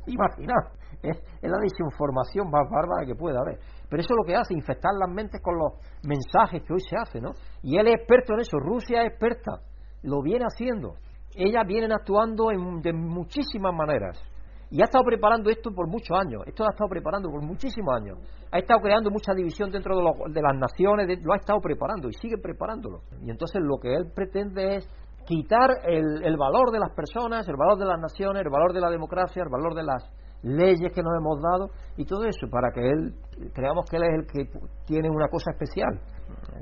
Imaginad, 0.07 0.73
es, 1.01 1.21
la 1.41 1.57
desinformación 1.61 2.49
más 2.49 2.69
bárbara 2.69 3.05
que 3.05 3.15
pueda 3.15 3.39
haber. 3.39 3.59
Pero 3.89 4.01
eso 4.01 4.13
es 4.13 4.17
lo 4.17 4.25
que 4.25 4.35
hace, 4.35 4.53
infectar 4.55 4.91
las 4.99 5.09
mentes 5.09 5.41
con 5.41 5.57
los 5.57 5.73
mensajes 6.03 6.63
que 6.63 6.73
hoy 6.73 6.81
se 6.81 6.97
hacen, 6.97 7.23
¿no? 7.23 7.31
Y 7.61 7.77
él 7.77 7.87
es 7.87 7.95
experto 7.95 8.33
en 8.33 8.41
eso, 8.41 8.57
Rusia 8.57 9.03
es 9.03 9.11
experta, 9.11 9.61
lo 10.01 10.21
viene 10.21 10.43
haciendo. 10.45 10.95
Ellas 11.35 11.63
vienen 11.65 11.93
actuando 11.93 12.47
de 12.81 12.93
muchísimas 12.93 13.73
maneras. 13.73 14.21
Y 14.73 14.81
ha 14.81 14.85
estado 14.85 15.03
preparando 15.03 15.51
esto 15.51 15.69
por 15.69 15.87
muchos 15.87 16.17
años. 16.17 16.41
Esto 16.47 16.63
lo 16.63 16.69
ha 16.69 16.73
estado 16.73 16.89
preparando 16.89 17.29
por 17.29 17.45
muchísimos 17.45 17.93
años. 17.93 18.17
Ha 18.51 18.57
estado 18.57 18.79
creando 18.81 19.11
mucha 19.11 19.31
división 19.31 19.69
dentro 19.69 19.95
de, 19.95 20.41
las 20.41 20.57
naciones. 20.57 21.05
lo 21.21 21.33
ha 21.33 21.35
estado 21.35 21.59
preparando 21.61 22.09
y 22.09 22.13
sigue 22.13 22.39
preparándolo. 22.41 23.01
Y 23.21 23.29
entonces 23.29 23.61
lo 23.61 23.77
que 23.77 23.93
él 23.93 24.11
pretende 24.15 24.77
es 24.77 24.89
quitar 25.27 25.69
el, 25.85 26.35
valor 26.37 26.71
de 26.71 26.79
las 26.79 26.89
personas, 26.95 27.47
el 27.47 27.55
valor 27.55 27.77
de 27.77 27.85
las 27.85 27.99
naciones, 27.99 28.41
el 28.41 28.49
valor 28.49 28.73
de 28.73 28.81
la 28.81 28.89
democracia, 28.89 29.43
el 29.43 29.49
valor 29.49 29.75
de 29.75 29.83
las 29.83 30.09
leyes 30.41 30.91
que 30.91 31.03
nos 31.03 31.13
hemos 31.19 31.39
dado 31.39 31.69
y 31.95 32.05
todo 32.05 32.25
eso 32.25 32.49
para 32.49 32.71
que 32.73 32.81
él 32.81 33.13
creamos 33.53 33.85
que 33.87 33.97
él 33.97 34.03
es 34.03 34.13
el 34.19 34.25
que 34.25 34.59
tiene 34.87 35.07
una 35.07 35.27
cosa 35.27 35.51
especial. 35.51 36.01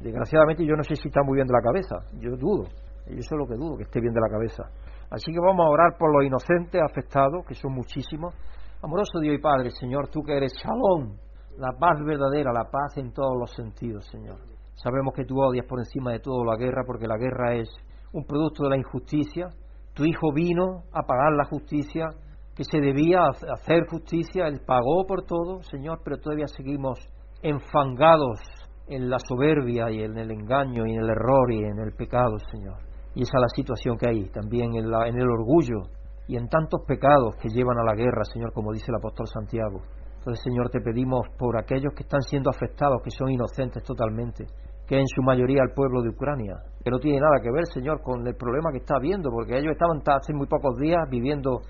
Desgraciadamente 0.01 0.65
yo 0.65 0.75
no 0.75 0.83
sé 0.83 0.97
si 0.97 1.07
está 1.07 1.23
muy 1.23 1.37
bien 1.37 1.47
de 1.47 1.53
la 1.53 1.61
cabeza. 1.63 1.95
Yo 2.19 2.35
dudo. 2.35 2.67
Yo 3.07 3.15
eso 3.15 3.35
es 3.35 3.39
lo 3.39 3.47
que 3.47 3.55
dudo, 3.55 3.77
que 3.77 3.83
esté 3.83 4.01
bien 4.01 4.13
de 4.13 4.19
la 4.19 4.27
cabeza. 4.27 4.63
Así 5.11 5.31
que 5.33 5.39
vamos 5.39 5.65
a 5.65 5.69
orar 5.69 5.97
por 5.99 6.09
los 6.15 6.25
inocentes 6.25 6.81
afectados, 6.81 7.45
que 7.45 7.53
son 7.53 7.73
muchísimos. 7.73 8.33
Amoroso 8.81 9.19
Dios 9.19 9.35
y 9.35 9.41
Padre, 9.41 9.69
Señor, 9.71 10.07
tú 10.07 10.21
que 10.23 10.37
eres 10.37 10.53
chalón, 10.53 11.19
la 11.57 11.73
paz 11.77 11.99
verdadera, 12.05 12.53
la 12.53 12.63
paz 12.63 12.97
en 12.97 13.11
todos 13.11 13.37
los 13.37 13.51
sentidos, 13.51 14.05
Señor. 14.07 14.39
Sabemos 14.73 15.13
que 15.13 15.25
tú 15.25 15.35
odias 15.37 15.65
por 15.65 15.79
encima 15.79 16.13
de 16.13 16.19
todo 16.19 16.45
la 16.45 16.55
guerra, 16.55 16.83
porque 16.87 17.07
la 17.07 17.17
guerra 17.17 17.55
es 17.55 17.69
un 18.13 18.23
producto 18.23 18.63
de 18.63 18.69
la 18.69 18.77
injusticia. 18.77 19.49
Tu 19.93 20.05
Hijo 20.05 20.31
vino 20.33 20.83
a 20.93 21.03
pagar 21.03 21.33
la 21.33 21.43
justicia, 21.43 22.07
que 22.55 22.63
se 22.63 22.79
debía 22.79 23.25
hacer 23.25 23.87
justicia, 23.89 24.47
Él 24.47 24.61
pagó 24.65 25.05
por 25.05 25.25
todo, 25.25 25.61
Señor, 25.63 25.99
pero 26.05 26.17
todavía 26.19 26.47
seguimos 26.47 26.99
enfangados 27.43 28.39
en 28.87 29.09
la 29.09 29.19
soberbia 29.19 29.91
y 29.91 30.03
en 30.03 30.17
el 30.17 30.31
engaño 30.31 30.85
y 30.85 30.93
en 30.93 31.01
el 31.01 31.09
error 31.09 31.51
y 31.51 31.59
en 31.59 31.79
el 31.79 31.93
pecado, 31.93 32.37
Señor. 32.49 32.90
Y 33.13 33.23
esa 33.23 33.37
es 33.37 33.41
la 33.41 33.55
situación 33.55 33.97
que 33.97 34.09
hay 34.09 34.29
también 34.29 34.75
en, 34.75 34.89
la, 34.89 35.07
en 35.07 35.15
el 35.19 35.29
orgullo 35.29 35.83
y 36.27 36.37
en 36.37 36.47
tantos 36.47 36.81
pecados 36.87 37.35
que 37.41 37.49
llevan 37.49 37.77
a 37.77 37.83
la 37.83 37.95
guerra, 37.95 38.23
Señor, 38.23 38.53
como 38.53 38.71
dice 38.71 38.85
el 38.89 38.95
apóstol 38.95 39.27
Santiago. 39.27 39.81
Entonces, 40.17 40.43
Señor, 40.43 40.69
te 40.69 40.79
pedimos 40.79 41.27
por 41.37 41.57
aquellos 41.57 41.93
que 41.93 42.03
están 42.03 42.21
siendo 42.21 42.49
afectados, 42.49 43.01
que 43.03 43.09
son 43.09 43.29
inocentes 43.31 43.83
totalmente, 43.83 44.45
que 44.87 44.99
en 44.99 45.07
su 45.07 45.21
mayoría 45.23 45.63
el 45.63 45.73
pueblo 45.73 46.01
de 46.01 46.09
Ucrania, 46.09 46.55
que 46.83 46.91
no 46.91 46.99
tiene 46.99 47.19
nada 47.19 47.41
que 47.41 47.51
ver, 47.51 47.65
Señor, 47.65 48.01
con 48.01 48.25
el 48.25 48.35
problema 48.35 48.71
que 48.71 48.77
está 48.77 48.95
habiendo, 48.97 49.29
porque 49.31 49.57
ellos 49.57 49.73
estaban 49.73 50.01
hace 50.05 50.33
muy 50.33 50.47
pocos 50.47 50.77
días 50.77 51.01
viviendo 51.09 51.61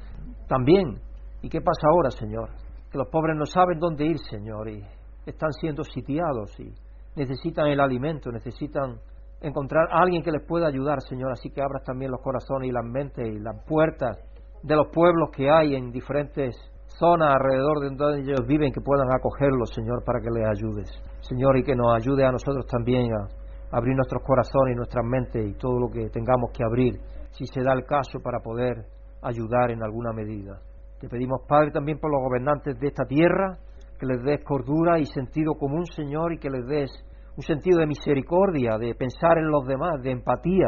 también. 0.48 1.00
¿Y 1.42 1.50
qué 1.50 1.62
pasa 1.62 1.88
ahora, 1.90 2.12
Señor? 2.12 2.50
Que 2.92 2.98
los 2.98 3.08
pobres 3.08 3.38
no 3.38 3.46
saben 3.46 3.80
dónde 3.80 4.06
ir, 4.06 4.20
Señor, 4.20 4.70
y 4.70 4.84
están 5.26 5.52
siendo 5.54 5.84
sitiados 5.84 6.60
y 6.60 6.74
necesitan 7.16 7.68
el 7.68 7.80
alimento, 7.80 8.32
necesitan 8.32 9.00
encontrar 9.42 9.88
a 9.92 10.02
alguien 10.02 10.24
que 10.24 10.32
les 10.32 10.46
pueda 10.46 10.68
ayudar, 10.68 11.02
Señor. 11.02 11.32
Así 11.32 11.50
que 11.50 11.62
abras 11.62 11.84
también 11.84 12.12
los 12.12 12.22
corazones 12.22 12.70
y 12.70 12.72
las 12.72 12.86
mentes 12.86 13.28
y 13.28 13.40
las 13.40 13.64
puertas 13.66 14.18
de 14.64 14.76
los 14.76 14.88
pueblos 14.94 15.30
que 15.36 15.50
hay 15.50 15.76
en 15.76 15.92
diferentes 15.92 16.56
zonas 17.00 17.34
alrededor 17.34 17.80
de 17.80 17.96
donde 17.96 18.22
ellos 18.22 18.46
viven, 18.48 18.72
que 18.72 18.82
puedan 18.82 19.08
acogerlos, 19.12 19.72
Señor, 19.74 20.04
para 20.06 20.20
que 20.20 20.30
les 20.30 20.48
ayudes. 20.48 20.90
Señor, 21.22 21.58
y 21.58 21.64
que 21.64 21.76
nos 21.76 21.96
ayude 21.96 22.26
a 22.26 22.32
nosotros 22.32 22.66
también 22.68 23.12
a 23.14 23.28
abrir 23.76 23.96
nuestros 23.96 24.22
corazones 24.24 24.74
y 24.74 24.78
nuestras 24.78 25.06
mentes 25.06 25.50
y 25.50 25.54
todo 25.58 25.80
lo 25.80 25.90
que 25.90 26.10
tengamos 26.10 26.52
que 26.52 26.64
abrir, 26.64 27.00
si 27.32 27.46
se 27.46 27.64
da 27.64 27.74
el 27.74 27.86
caso, 27.86 28.20
para 28.22 28.40
poder 28.40 28.86
ayudar 29.24 29.72
en 29.72 29.82
alguna 29.82 30.12
medida. 30.12 30.60
Te 31.00 31.08
pedimos, 31.08 31.42
Padre, 31.48 31.72
también 31.72 32.00
por 32.00 32.12
los 32.12 32.22
gobernantes 32.22 32.78
de 32.80 32.88
esta 32.88 33.06
tierra, 33.06 33.58
que 34.00 34.06
les 34.06 34.22
des 34.24 34.44
cordura 34.44 35.00
y 35.00 35.06
sentido 35.06 35.56
común, 35.56 35.86
Señor, 35.96 36.34
y 36.34 36.40
que 36.40 36.50
les 36.50 36.66
des 36.68 36.92
un 37.38 37.44
sentido 37.44 37.80
de 37.80 37.88
misericordia, 37.88 38.78
de 38.78 38.94
pensar 38.96 39.38
en 39.38 39.50
los 39.50 39.66
demás, 39.66 40.02
de 40.02 40.12
empatía, 40.12 40.68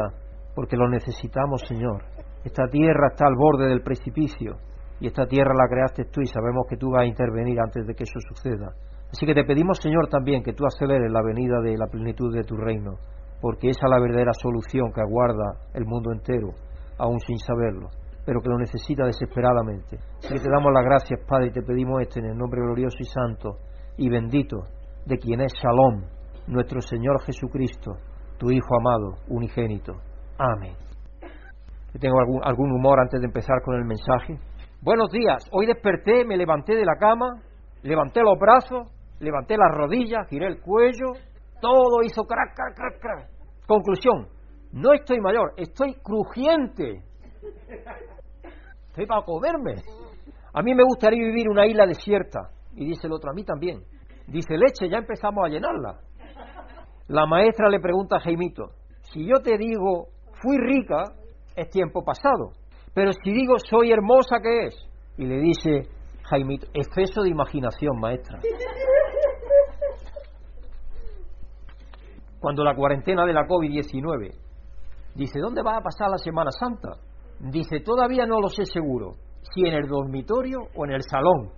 porque 0.54 0.76
lo 0.76 0.88
necesitamos, 0.88 1.62
Señor. 1.66 2.04
Esta 2.44 2.68
tierra 2.68 3.08
está 3.12 3.26
al 3.26 3.36
borde 3.36 3.68
del 3.68 3.82
precipicio 3.82 4.56
y 5.00 5.06
esta 5.06 5.26
tierra 5.26 5.52
la 5.54 5.68
creaste 5.68 6.04
tú 6.04 6.20
y 6.20 6.26
sabemos 6.26 6.66
que 6.68 6.76
tú 6.76 6.90
vas 6.90 7.02
a 7.02 7.06
intervenir 7.06 7.58
antes 7.60 7.86
de 7.86 7.94
que 7.94 8.04
eso 8.04 8.18
suceda. 8.28 8.72
Así 9.10 9.26
que 9.26 9.34
te 9.34 9.44
pedimos, 9.44 9.78
Señor, 9.78 10.08
también 10.08 10.42
que 10.42 10.52
tú 10.52 10.64
aceleres 10.66 11.10
la 11.10 11.22
venida 11.22 11.60
de 11.60 11.76
la 11.76 11.86
plenitud 11.86 12.34
de 12.34 12.44
tu 12.44 12.56
reino, 12.56 12.96
porque 13.40 13.68
esa 13.68 13.86
es 13.86 13.90
la 13.90 14.00
verdadera 14.00 14.32
solución 14.32 14.92
que 14.92 15.00
aguarda 15.00 15.68
el 15.74 15.84
mundo 15.84 16.12
entero, 16.12 16.50
aún 16.98 17.20
sin 17.20 17.38
saberlo, 17.38 17.88
pero 18.24 18.40
que 18.40 18.48
lo 18.48 18.58
necesita 18.58 19.04
desesperadamente. 19.04 19.98
Así 20.18 20.34
que 20.34 20.40
te 20.40 20.50
damos 20.50 20.72
las 20.72 20.84
gracias, 20.84 21.20
Padre, 21.28 21.48
y 21.48 21.52
te 21.52 21.62
pedimos 21.62 22.00
esto 22.02 22.20
en 22.20 22.26
el 22.26 22.36
nombre 22.36 22.60
glorioso 22.60 22.96
y 23.00 23.04
santo 23.04 23.58
y 23.96 24.08
bendito 24.08 24.64
de 25.06 25.18
quien 25.18 25.40
es 25.42 25.52
Shalom, 25.52 26.13
nuestro 26.46 26.80
Señor 26.80 27.22
Jesucristo, 27.24 27.92
tu 28.38 28.50
Hijo 28.50 28.76
amado, 28.78 29.18
unigénito. 29.28 29.94
Amén. 30.38 30.74
tengo 32.00 32.18
algún, 32.18 32.40
algún 32.44 32.72
humor 32.72 33.00
antes 33.00 33.20
de 33.20 33.26
empezar 33.26 33.62
con 33.64 33.76
el 33.76 33.84
mensaje. 33.84 34.38
Buenos 34.80 35.10
días, 35.10 35.48
hoy 35.52 35.66
desperté, 35.66 36.24
me 36.24 36.36
levanté 36.36 36.74
de 36.74 36.84
la 36.84 36.96
cama, 36.98 37.40
levanté 37.82 38.20
los 38.20 38.38
brazos, 38.38 38.88
levanté 39.20 39.56
las 39.56 39.70
rodillas, 39.74 40.28
giré 40.28 40.48
el 40.48 40.60
cuello, 40.60 41.12
todo 41.60 42.02
hizo 42.02 42.24
crack, 42.24 42.54
crack, 42.54 42.74
crack, 42.76 43.00
crack. 43.00 43.28
Conclusión, 43.66 44.28
no 44.72 44.92
estoy 44.92 45.20
mayor, 45.20 45.54
estoy 45.56 45.94
crujiente. 46.02 47.02
Estoy 48.88 49.06
para 49.06 49.22
comerme. 49.22 49.76
A 50.52 50.62
mí 50.62 50.74
me 50.74 50.84
gustaría 50.84 51.24
vivir 51.24 51.48
una 51.48 51.66
isla 51.66 51.86
desierta. 51.86 52.50
Y 52.76 52.86
dice 52.86 53.06
el 53.06 53.12
otro, 53.12 53.30
a 53.30 53.34
mí 53.34 53.44
también. 53.44 53.82
Dice, 54.26 54.56
leche, 54.56 54.88
ya 54.88 54.98
empezamos 54.98 55.44
a 55.44 55.48
llenarla. 55.48 56.00
La 57.08 57.26
maestra 57.26 57.68
le 57.68 57.80
pregunta 57.80 58.16
a 58.16 58.20
Jaimito, 58.20 58.70
si 59.12 59.26
yo 59.26 59.42
te 59.42 59.58
digo, 59.58 60.08
fui 60.40 60.56
rica, 60.56 61.04
es 61.54 61.68
tiempo 61.68 62.02
pasado. 62.02 62.52
Pero 62.94 63.12
si 63.12 63.30
digo, 63.30 63.58
soy 63.58 63.92
hermosa, 63.92 64.36
¿qué 64.42 64.66
es? 64.66 64.88
Y 65.18 65.26
le 65.26 65.38
dice 65.40 65.82
Jaimito, 66.22 66.66
exceso 66.72 67.22
de 67.22 67.28
imaginación, 67.28 68.00
maestra. 68.00 68.38
Cuando 72.40 72.64
la 72.64 72.74
cuarentena 72.74 73.26
de 73.26 73.32
la 73.34 73.46
COVID-19 73.46 74.34
dice, 75.14 75.38
¿dónde 75.40 75.62
va 75.62 75.76
a 75.76 75.82
pasar 75.82 76.10
la 76.10 76.18
Semana 76.18 76.50
Santa? 76.50 76.96
Dice, 77.38 77.80
todavía 77.80 78.26
no 78.26 78.40
lo 78.40 78.48
sé 78.48 78.64
seguro, 78.64 79.16
si 79.54 79.66
en 79.66 79.74
el 79.74 79.88
dormitorio 79.88 80.60
o 80.74 80.86
en 80.86 80.92
el 80.92 81.02
salón. 81.02 81.52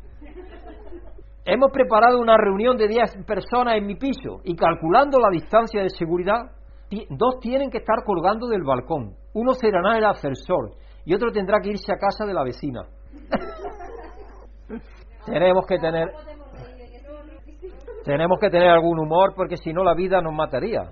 Hemos 1.48 1.70
preparado 1.70 2.18
una 2.18 2.36
reunión 2.36 2.76
de 2.76 2.88
10 2.88 3.24
personas 3.24 3.76
en 3.76 3.86
mi 3.86 3.94
piso 3.94 4.40
y 4.42 4.56
calculando 4.56 5.20
la 5.20 5.30
distancia 5.30 5.80
de 5.80 5.90
seguridad, 5.90 6.50
dos 7.10 7.38
tienen 7.40 7.70
que 7.70 7.78
estar 7.78 8.02
colgando 8.04 8.48
del 8.48 8.64
balcón, 8.64 9.14
uno 9.32 9.54
cerrará 9.54 9.96
el 9.96 10.04
ascensor 10.04 10.72
y 11.04 11.14
otro 11.14 11.30
tendrá 11.30 11.60
que 11.60 11.70
irse 11.70 11.92
a 11.92 11.98
casa 11.98 12.26
de 12.26 12.34
la 12.34 12.42
vecina. 12.42 12.82
tenemos 15.26 15.64
que 15.66 15.78
tener 15.78 16.08
tenemos 18.04 18.38
que 18.40 18.50
tener 18.50 18.68
algún 18.68 18.98
humor 18.98 19.34
porque 19.36 19.56
si 19.56 19.72
no 19.72 19.84
la 19.84 19.94
vida 19.94 20.20
nos 20.20 20.34
mataría. 20.34 20.90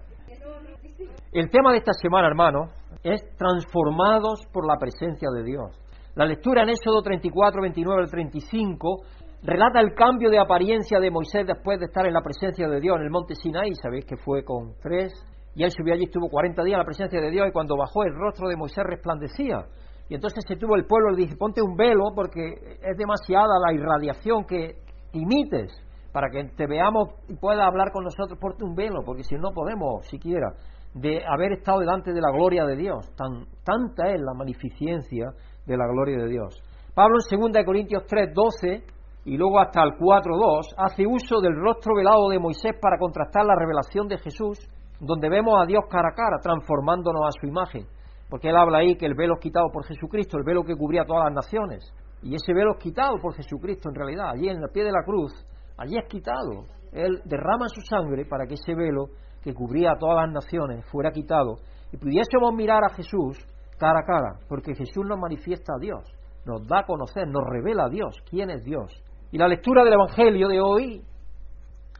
El 1.32 1.50
tema 1.50 1.72
de 1.72 1.78
esta 1.78 1.92
semana, 1.94 2.28
hermano, 2.28 2.68
es 3.02 3.20
transformados 3.36 4.46
por 4.52 4.68
la 4.68 4.78
presencia 4.78 5.30
de 5.34 5.42
Dios. 5.42 5.80
La 6.14 6.26
lectura 6.26 6.62
en 6.62 6.68
Éxodo 6.68 7.02
34, 7.02 7.60
29 7.60 8.02
al 8.02 8.10
35 8.10 9.02
relata 9.44 9.80
el 9.80 9.94
cambio 9.94 10.30
de 10.30 10.38
apariencia 10.38 10.98
de 10.98 11.10
Moisés 11.10 11.46
después 11.46 11.78
de 11.78 11.86
estar 11.86 12.06
en 12.06 12.14
la 12.14 12.22
presencia 12.22 12.66
de 12.66 12.80
Dios 12.80 12.96
en 12.96 13.02
el 13.02 13.10
monte 13.10 13.34
Sinaí. 13.34 13.74
Sabéis 13.74 14.06
que 14.06 14.16
fue 14.16 14.42
con 14.42 14.74
tres 14.80 15.12
y 15.54 15.62
él 15.62 15.70
subió 15.70 15.94
allí, 15.94 16.04
estuvo 16.04 16.28
40 16.28 16.64
días 16.64 16.74
en 16.74 16.78
la 16.78 16.84
presencia 16.84 17.20
de 17.20 17.30
Dios 17.30 17.46
y 17.48 17.52
cuando 17.52 17.76
bajó 17.76 18.04
el 18.04 18.14
rostro 18.14 18.48
de 18.48 18.56
Moisés 18.56 18.84
resplandecía. 18.84 19.66
Y 20.08 20.14
entonces 20.14 20.44
se 20.48 20.56
tuvo 20.56 20.76
el 20.76 20.86
pueblo 20.86 21.10
le 21.10 21.18
dije, 21.18 21.36
ponte 21.36 21.62
un 21.62 21.76
velo 21.76 22.12
porque 22.14 22.54
es 22.82 22.96
demasiada 22.96 23.58
la 23.64 23.72
irradiación 23.72 24.44
que 24.44 24.76
imites 25.12 25.72
para 26.12 26.30
que 26.30 26.44
te 26.56 26.66
veamos 26.66 27.08
y 27.28 27.36
puedas 27.36 27.66
hablar 27.66 27.90
con 27.92 28.04
nosotros, 28.04 28.38
ponte 28.38 28.64
un 28.64 28.74
velo, 28.74 29.02
porque 29.04 29.24
si 29.24 29.34
no 29.36 29.50
podemos 29.52 30.06
siquiera 30.06 30.54
de 30.94 31.22
haber 31.26 31.52
estado 31.52 31.80
delante 31.80 32.12
de 32.12 32.20
la 32.20 32.30
gloria 32.30 32.64
de 32.64 32.76
Dios. 32.76 33.12
Tan, 33.16 33.46
tanta 33.64 34.10
es 34.10 34.20
la 34.20 34.32
magnificencia 34.32 35.32
de 35.66 35.76
la 35.76 35.86
gloria 35.86 36.18
de 36.18 36.28
Dios. 36.28 36.62
Pablo 36.94 37.18
en 37.28 37.52
2 37.52 37.64
Corintios 37.64 38.04
3, 38.06 38.32
12 38.32 38.93
y 39.24 39.36
luego 39.36 39.58
hasta 39.58 39.82
el 39.82 39.96
4, 39.98 40.36
2 40.36 40.74
hace 40.76 41.06
uso 41.06 41.40
del 41.40 41.56
rostro 41.56 41.94
velado 41.94 42.28
de 42.28 42.38
Moisés 42.38 42.72
para 42.80 42.98
contrastar 42.98 43.44
la 43.46 43.56
revelación 43.56 44.06
de 44.06 44.18
Jesús, 44.18 44.58
donde 45.00 45.28
vemos 45.28 45.54
a 45.60 45.66
Dios 45.66 45.84
cara 45.88 46.10
a 46.10 46.14
cara, 46.14 46.38
transformándonos 46.42 47.22
a 47.26 47.40
su 47.40 47.46
imagen. 47.46 47.86
Porque 48.28 48.48
él 48.48 48.56
habla 48.56 48.78
ahí 48.78 48.96
que 48.96 49.06
el 49.06 49.14
velo 49.14 49.34
es 49.34 49.40
quitado 49.40 49.66
por 49.72 49.84
Jesucristo, 49.86 50.36
el 50.36 50.44
velo 50.44 50.62
que 50.62 50.76
cubría 50.76 51.04
todas 51.04 51.24
las 51.24 51.34
naciones. 51.34 51.84
Y 52.22 52.34
ese 52.34 52.52
velo 52.52 52.72
es 52.72 52.82
quitado 52.82 53.16
por 53.20 53.34
Jesucristo 53.34 53.88
en 53.88 53.94
realidad. 53.94 54.30
Allí 54.30 54.48
en 54.48 54.62
el 54.62 54.70
pie 54.70 54.84
de 54.84 54.92
la 54.92 55.04
cruz, 55.04 55.32
allí 55.78 55.96
es 55.96 56.06
quitado. 56.08 56.64
Él 56.92 57.20
derrama 57.24 57.68
su 57.68 57.80
sangre 57.80 58.24
para 58.24 58.46
que 58.46 58.54
ese 58.54 58.74
velo 58.74 59.06
que 59.42 59.54
cubría 59.54 59.92
a 59.92 59.98
todas 59.98 60.26
las 60.26 60.32
naciones 60.32 60.84
fuera 60.90 61.10
quitado 61.10 61.56
y 61.92 61.96
pudiésemos 61.96 62.52
mirar 62.54 62.82
a 62.82 62.94
Jesús 62.94 63.38
cara 63.78 64.00
a 64.00 64.04
cara, 64.04 64.38
porque 64.48 64.74
Jesús 64.74 65.04
nos 65.06 65.18
manifiesta 65.18 65.74
a 65.76 65.80
Dios, 65.80 66.02
nos 66.46 66.66
da 66.66 66.80
a 66.80 66.86
conocer, 66.86 67.28
nos 67.28 67.44
revela 67.46 67.84
a 67.84 67.88
Dios, 67.88 68.16
quién 68.28 68.50
es 68.50 68.64
Dios. 68.64 68.90
Y 69.30 69.38
la 69.38 69.48
lectura 69.48 69.84
del 69.84 69.94
Evangelio 69.94 70.48
de 70.48 70.60
hoy 70.60 71.02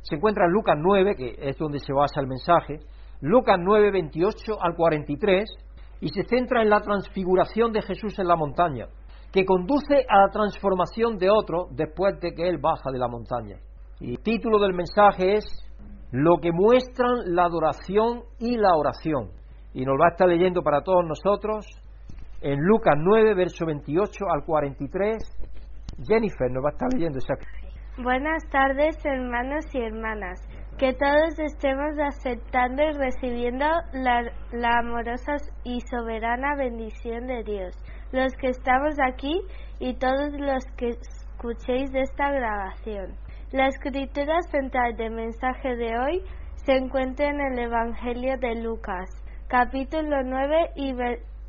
se 0.02 0.16
encuentra 0.16 0.46
en 0.46 0.52
Lucas 0.52 0.76
9, 0.78 1.14
que 1.16 1.36
es 1.38 1.58
donde 1.58 1.78
se 1.78 1.92
basa 1.92 2.20
el 2.20 2.26
mensaje, 2.26 2.80
Lucas 3.20 3.58
9, 3.58 3.90
28 3.90 4.62
al 4.62 4.74
43, 4.76 5.44
y 6.00 6.08
se 6.10 6.24
centra 6.24 6.62
en 6.62 6.68
la 6.68 6.80
transfiguración 6.80 7.72
de 7.72 7.82
Jesús 7.82 8.18
en 8.18 8.28
la 8.28 8.36
montaña, 8.36 8.86
que 9.32 9.44
conduce 9.44 10.04
a 10.08 10.26
la 10.26 10.28
transformación 10.30 11.16
de 11.16 11.30
otro 11.30 11.68
después 11.70 12.20
de 12.20 12.34
que 12.34 12.48
él 12.48 12.58
baja 12.58 12.90
de 12.92 12.98
la 12.98 13.08
montaña. 13.08 13.56
Y 14.00 14.10
el 14.10 14.22
título 14.22 14.58
del 14.58 14.74
mensaje 14.74 15.36
es 15.36 15.44
Lo 16.12 16.38
que 16.38 16.52
muestran 16.52 17.34
la 17.34 17.44
adoración 17.44 18.24
y 18.38 18.56
la 18.56 18.76
oración. 18.76 19.30
Y 19.72 19.84
nos 19.84 19.94
va 19.94 20.08
a 20.08 20.12
estar 20.12 20.28
leyendo 20.28 20.62
para 20.62 20.82
todos 20.82 21.04
nosotros 21.06 21.66
en 22.42 22.60
Lucas 22.60 22.94
9, 22.98 23.34
verso 23.34 23.64
28 23.64 24.26
al 24.30 24.44
43. 24.44 25.33
Jennifer 26.02 26.50
nos 26.50 26.64
va 26.64 26.68
a 26.68 26.72
estar 26.72 26.92
leyendo 26.92 27.18
esa. 27.18 27.34
Buenas 27.96 28.42
tardes, 28.50 28.96
hermanos 29.04 29.64
y 29.72 29.78
hermanas. 29.78 30.40
Que 30.78 30.92
todos 30.92 31.38
estemos 31.38 31.96
aceptando 31.98 32.82
y 32.82 32.92
recibiendo 32.92 33.64
la, 33.92 34.22
la, 34.50 34.78
amorosa 34.80 35.36
y 35.62 35.80
soberana 35.82 36.56
bendición 36.56 37.28
de 37.28 37.44
Dios. 37.44 37.76
Los 38.10 38.34
que 38.34 38.48
estamos 38.48 38.96
aquí 39.00 39.40
y 39.78 39.94
todos 39.94 40.32
los 40.32 40.64
que 40.76 40.88
escuchéis 40.88 41.92
de 41.92 42.00
esta 42.00 42.32
grabación. 42.32 43.14
La 43.52 43.68
escritura 43.68 44.42
central 44.50 44.96
del 44.96 45.12
mensaje 45.12 45.76
de 45.76 45.96
hoy 45.96 46.24
se 46.64 46.72
encuentra 46.72 47.28
en 47.28 47.40
el 47.40 47.58
Evangelio 47.58 48.36
de 48.38 48.56
Lucas, 48.56 49.08
capítulo 49.46 50.22
9 50.24 50.70
y 50.74 50.94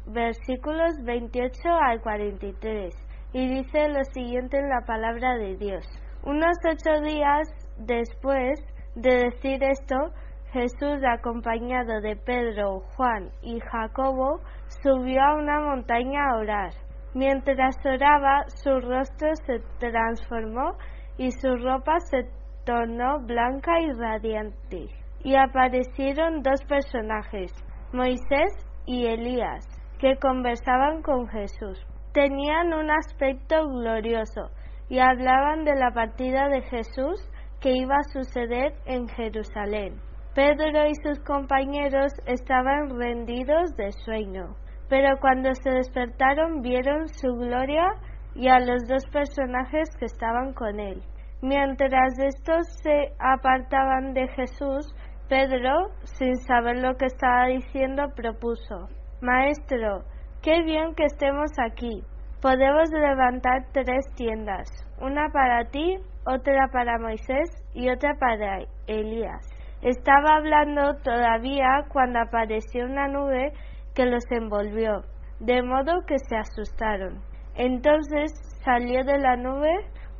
versículos 0.06 1.02
28 1.04 1.58
al 1.68 2.02
43, 2.02 2.94
y 3.36 3.50
dice 3.50 3.90
lo 3.90 4.02
siguiente 4.14 4.58
en 4.58 4.70
la 4.70 4.86
palabra 4.86 5.36
de 5.36 5.58
Dios. 5.58 5.86
Unos 6.24 6.56
ocho 6.64 7.02
días 7.02 7.50
después 7.76 8.62
de 8.96 9.26
decir 9.26 9.62
esto, 9.62 10.14
Jesús, 10.54 11.04
acompañado 11.06 12.00
de 12.00 12.16
Pedro, 12.16 12.80
Juan 12.96 13.30
y 13.42 13.60
Jacobo, 13.60 14.40
subió 14.82 15.22
a 15.22 15.36
una 15.36 15.60
montaña 15.60 16.30
a 16.30 16.38
orar. 16.38 16.72
Mientras 17.14 17.76
oraba, 17.86 18.46
su 18.48 18.80
rostro 18.80 19.36
se 19.46 19.60
transformó 19.80 20.78
y 21.18 21.30
su 21.32 21.58
ropa 21.58 22.00
se 22.00 22.30
tornó 22.64 23.20
blanca 23.20 23.82
y 23.82 23.92
radiante. 24.00 24.88
Y 25.26 25.36
aparecieron 25.36 26.42
dos 26.42 26.64
personajes, 26.70 27.52
Moisés 27.92 28.54
y 28.86 29.08
Elías, 29.08 29.68
que 30.00 30.16
conversaban 30.22 31.02
con 31.02 31.28
Jesús. 31.28 31.86
Tenían 32.16 32.74
un 32.74 32.90
aspecto 32.90 33.68
glorioso 33.68 34.50
y 34.88 35.00
hablaban 35.00 35.66
de 35.66 35.76
la 35.76 35.92
partida 35.92 36.48
de 36.48 36.62
Jesús 36.62 37.30
que 37.60 37.74
iba 37.76 37.98
a 37.98 38.10
suceder 38.14 38.72
en 38.86 39.10
Jerusalén. 39.10 40.00
Pedro 40.34 40.88
y 40.88 40.96
sus 41.04 41.20
compañeros 41.26 42.14
estaban 42.26 42.90
rendidos 42.98 43.76
de 43.76 43.92
sueño, 43.92 44.56
pero 44.88 45.18
cuando 45.20 45.54
se 45.56 45.70
despertaron 45.70 46.62
vieron 46.62 47.10
su 47.10 47.28
gloria 47.36 47.86
y 48.34 48.48
a 48.48 48.60
los 48.60 48.88
dos 48.88 49.06
personajes 49.12 49.90
que 50.00 50.06
estaban 50.06 50.54
con 50.54 50.80
él. 50.80 51.04
Mientras 51.42 52.18
estos 52.18 52.66
se 52.82 53.12
apartaban 53.20 54.14
de 54.14 54.30
Jesús, 54.30 54.96
Pedro, 55.28 55.90
sin 56.18 56.38
saber 56.48 56.78
lo 56.78 56.96
que 56.96 57.08
estaba 57.08 57.48
diciendo, 57.48 58.04
propuso, 58.16 58.88
Maestro, 59.20 60.06
qué 60.46 60.62
bien 60.62 60.94
que 60.94 61.06
estemos 61.06 61.52
aquí. 61.58 62.04
podemos 62.40 62.92
levantar 62.92 63.66
tres 63.74 64.06
tiendas, 64.16 64.70
una 65.02 65.28
para 65.30 65.66
ti, 65.72 65.98
otra 66.24 66.68
para 66.72 67.00
Moisés 67.00 67.50
y 67.74 67.90
otra 67.90 68.14
para 68.20 68.60
Elías. 68.86 69.42
Estaba 69.82 70.36
hablando 70.36 70.94
todavía 71.04 71.86
cuando 71.92 72.20
apareció 72.20 72.86
una 72.86 73.08
nube 73.08 73.54
que 73.96 74.06
los 74.06 74.24
envolvió, 74.30 75.02
de 75.40 75.64
modo 75.64 76.06
que 76.06 76.20
se 76.20 76.38
asustaron. 76.38 77.24
Entonces 77.56 78.32
salió 78.64 79.04
de 79.04 79.18
la 79.18 79.38
nube 79.38 79.74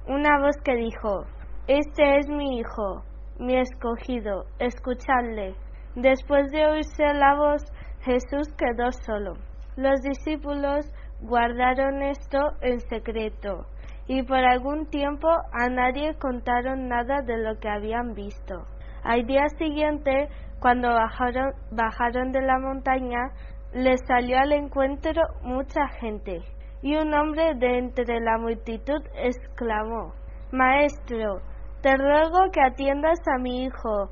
una 0.08 0.40
voz 0.40 0.58
que 0.64 0.76
dijo, 0.76 1.26
Este 1.68 2.18
es 2.18 2.28
mi 2.28 2.58
hijo, 2.58 3.04
mi 3.38 3.60
escogido, 3.60 4.46
escuchadle. 4.58 5.54
Después 5.96 6.50
de 6.52 6.66
oírse 6.66 7.14
la 7.14 7.36
voz, 7.36 7.62
Jesús 8.02 8.48
quedó 8.58 8.92
solo. 8.92 9.36
Los 9.76 10.02
discípulos 10.02 10.92
guardaron 11.22 12.02
esto 12.02 12.40
en 12.62 12.80
secreto 12.82 13.66
y 14.08 14.24
por 14.24 14.38
algún 14.38 14.86
tiempo 14.88 15.28
a 15.52 15.68
nadie 15.70 16.16
contaron 16.16 16.88
nada 16.88 17.22
de 17.22 17.38
lo 17.38 17.60
que 17.60 17.70
habían 17.70 18.14
visto. 18.14 18.66
Al 19.04 19.26
día 19.26 19.48
siguiente, 19.58 20.30
cuando 20.60 20.90
bajaron, 20.90 22.32
de 22.32 22.42
la 22.42 22.60
montaña, 22.60 23.32
les 23.74 24.00
salió 24.08 24.40
al 24.40 24.52
encuentro 24.52 25.22
mucha 25.42 25.88
gente, 26.00 26.42
y 26.82 26.96
un 26.96 27.14
hombre 27.14 27.56
de 27.56 27.78
entre 27.80 28.20
la 28.20 28.38
multitud 28.38 29.02
exclamó, 29.16 30.14
Maestro, 30.52 31.42
te 31.82 31.98
ruego 31.98 32.50
que 32.52 32.62
atiendas 32.62 33.20
a 33.28 33.38
mi 33.40 33.66
hijo, 33.66 34.10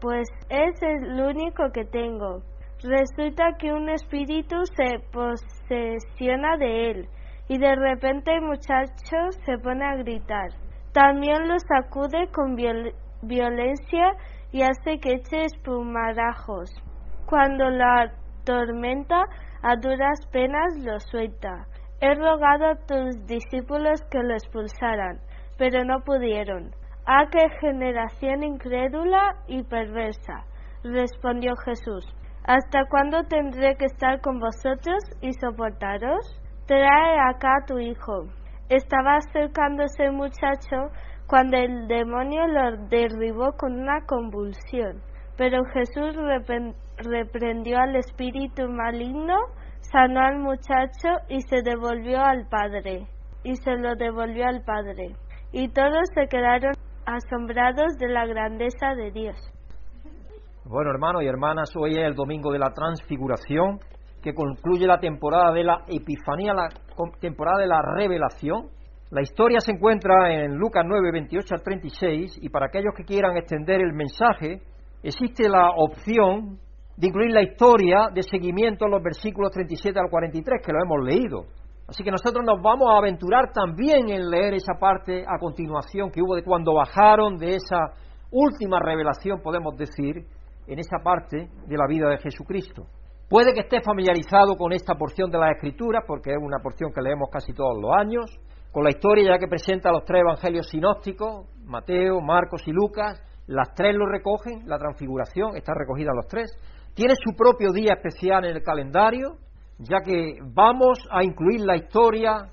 pues 0.00 0.28
es 0.48 0.82
el 0.82 1.20
único 1.20 1.70
que 1.72 1.84
tengo. 1.84 2.42
Resulta 2.82 3.56
que 3.58 3.72
un 3.72 3.90
espíritu 3.90 4.64
se 4.76 5.00
posesiona 5.12 6.56
de 6.56 6.90
él, 6.90 7.08
y 7.48 7.58
de 7.58 7.74
repente 7.74 8.32
el 8.32 8.42
muchacho 8.42 9.32
se 9.44 9.58
pone 9.58 9.84
a 9.84 9.96
gritar. 9.96 10.50
También 10.92 11.46
lo 11.46 11.58
sacude 11.58 12.28
con 12.32 12.56
violencia 13.22 14.12
y 14.50 14.62
hace 14.62 14.98
que 14.98 15.14
eche 15.14 15.44
espumarajos. 15.44 16.70
Cuando 17.26 17.68
la 17.70 18.12
tormenta 18.44 19.24
a 19.62 19.76
duras 19.76 20.26
penas 20.32 20.78
lo 20.78 20.98
suelta. 21.00 21.66
He 22.00 22.14
rogado 22.14 22.66
a 22.66 22.76
tus 22.86 23.26
discípulos 23.26 24.00
que 24.10 24.22
lo 24.22 24.32
expulsaran, 24.32 25.20
pero 25.58 25.84
no 25.84 26.00
pudieron. 26.00 26.70
¡Ah, 27.06 27.26
qué 27.30 27.46
generación 27.60 28.42
incrédula 28.42 29.36
y 29.46 29.62
perversa! 29.64 30.44
respondió 30.82 31.54
Jesús. 31.56 32.06
¿Hasta 32.50 32.84
cuándo 32.86 33.22
tendré 33.28 33.76
que 33.76 33.84
estar 33.84 34.20
con 34.20 34.40
vosotros 34.40 35.04
y 35.20 35.32
soportaros? 35.34 36.36
Trae 36.66 37.20
acá 37.20 37.58
a 37.58 37.64
tu 37.64 37.78
hijo. 37.78 38.24
Estaba 38.68 39.18
acercándose 39.18 40.02
el 40.06 40.14
muchacho 40.14 40.90
cuando 41.28 41.56
el 41.56 41.86
demonio 41.86 42.48
lo 42.48 42.88
derribó 42.88 43.52
con 43.52 43.78
una 43.78 44.04
convulsión. 44.04 45.00
Pero 45.36 45.62
Jesús 45.66 46.16
reprendió 46.96 47.78
al 47.78 47.94
espíritu 47.94 48.68
maligno, 48.68 49.36
sanó 49.82 50.18
al 50.18 50.40
muchacho 50.40 51.08
y 51.28 51.42
se 51.42 51.62
devolvió 51.62 52.20
al 52.20 52.48
padre. 52.48 53.06
Y 53.44 53.54
se 53.58 53.76
lo 53.76 53.94
devolvió 53.94 54.48
al 54.48 54.64
padre. 54.64 55.14
Y 55.52 55.68
todos 55.68 56.02
se 56.16 56.26
quedaron 56.26 56.72
asombrados 57.06 57.96
de 57.98 58.08
la 58.08 58.26
grandeza 58.26 58.96
de 58.96 59.12
Dios. 59.12 59.36
Bueno, 60.64 60.90
hermanos 60.90 61.22
y 61.22 61.26
hermanas, 61.26 61.70
hoy 61.74 61.92
es 61.92 62.06
el 62.06 62.14
domingo 62.14 62.52
de 62.52 62.58
la 62.58 62.70
transfiguración 62.70 63.80
que 64.22 64.34
concluye 64.34 64.86
la 64.86 65.00
temporada 65.00 65.52
de 65.52 65.64
la 65.64 65.84
Epifanía, 65.88 66.52
la 66.52 66.68
temporada 67.18 67.58
de 67.60 67.66
la 67.66 67.80
revelación. 67.80 68.68
La 69.10 69.22
historia 69.22 69.60
se 69.60 69.72
encuentra 69.72 70.30
en 70.32 70.56
Lucas 70.56 70.84
9, 70.86 71.12
28 71.12 71.54
al 71.54 71.62
36 71.62 72.38
y 72.42 72.50
para 72.50 72.66
aquellos 72.66 72.92
que 72.94 73.04
quieran 73.04 73.38
extender 73.38 73.80
el 73.80 73.94
mensaje, 73.94 74.60
existe 75.02 75.48
la 75.48 75.70
opción 75.76 76.58
de 76.94 77.08
incluir 77.08 77.32
la 77.32 77.42
historia 77.42 78.08
de 78.12 78.22
seguimiento 78.22 78.84
en 78.84 78.90
los 78.90 79.02
versículos 79.02 79.50
37 79.52 79.98
al 79.98 80.10
43, 80.10 80.62
que 80.64 80.72
lo 80.72 80.82
hemos 80.82 81.02
leído. 81.02 81.46
Así 81.88 82.04
que 82.04 82.10
nosotros 82.10 82.44
nos 82.44 82.60
vamos 82.62 82.86
a 82.92 82.98
aventurar 82.98 83.50
también 83.50 84.10
en 84.10 84.28
leer 84.28 84.54
esa 84.54 84.74
parte 84.78 85.24
a 85.26 85.38
continuación 85.38 86.10
que 86.10 86.20
hubo 86.20 86.36
de 86.36 86.44
cuando 86.44 86.74
bajaron 86.74 87.38
de 87.38 87.56
esa 87.56 87.94
última 88.30 88.78
revelación, 88.78 89.40
podemos 89.40 89.74
decir, 89.76 90.26
en 90.70 90.78
esa 90.78 90.98
parte 91.02 91.48
de 91.66 91.76
la 91.76 91.86
vida 91.88 92.08
de 92.08 92.18
Jesucristo. 92.18 92.86
Puede 93.28 93.52
que 93.52 93.60
esté 93.60 93.80
familiarizado 93.80 94.56
con 94.56 94.72
esta 94.72 94.94
porción 94.94 95.30
de 95.30 95.38
la 95.38 95.52
Escritura, 95.52 96.02
porque 96.06 96.30
es 96.30 96.38
una 96.40 96.58
porción 96.62 96.92
que 96.92 97.02
leemos 97.02 97.28
casi 97.30 97.52
todos 97.52 97.76
los 97.80 97.92
años, 97.92 98.30
con 98.72 98.84
la 98.84 98.90
historia 98.90 99.32
ya 99.32 99.38
que 99.38 99.48
presenta 99.48 99.90
los 99.90 100.04
tres 100.04 100.22
evangelios 100.22 100.68
sinópticos, 100.68 101.46
Mateo, 101.64 102.20
Marcos 102.20 102.62
y 102.66 102.72
Lucas, 102.72 103.20
las 103.46 103.74
tres 103.74 103.96
lo 103.96 104.06
recogen, 104.06 104.62
la 104.66 104.78
transfiguración 104.78 105.56
está 105.56 105.74
recogida 105.74 106.10
en 106.10 106.16
los 106.16 106.28
tres, 106.28 106.50
tiene 106.94 107.14
su 107.16 107.34
propio 107.34 107.72
día 107.72 107.94
especial 107.94 108.44
en 108.44 108.56
el 108.56 108.62
calendario, 108.62 109.38
ya 109.78 110.00
que 110.04 110.38
vamos 110.54 110.98
a 111.10 111.24
incluir 111.24 111.60
la 111.62 111.76
historia 111.76 112.48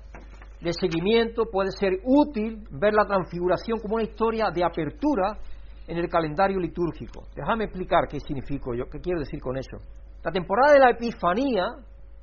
de 0.60 0.72
seguimiento, 0.72 1.44
puede 1.52 1.70
ser 1.70 2.00
útil 2.04 2.66
ver 2.70 2.94
la 2.94 3.06
transfiguración 3.06 3.78
como 3.78 3.94
una 3.94 4.04
historia 4.04 4.50
de 4.52 4.64
apertura 4.64 5.38
en 5.88 5.96
el 5.96 6.08
calendario 6.08 6.60
litúrgico. 6.60 7.22
Déjame 7.34 7.64
explicar 7.64 8.06
qué 8.08 8.20
significo 8.20 8.74
yo, 8.74 8.84
qué 8.90 9.00
quiero 9.00 9.20
decir 9.20 9.40
con 9.40 9.56
eso. 9.56 9.78
La 10.22 10.30
temporada 10.30 10.74
de 10.74 10.78
la 10.80 10.90
Epifanía 10.90 11.64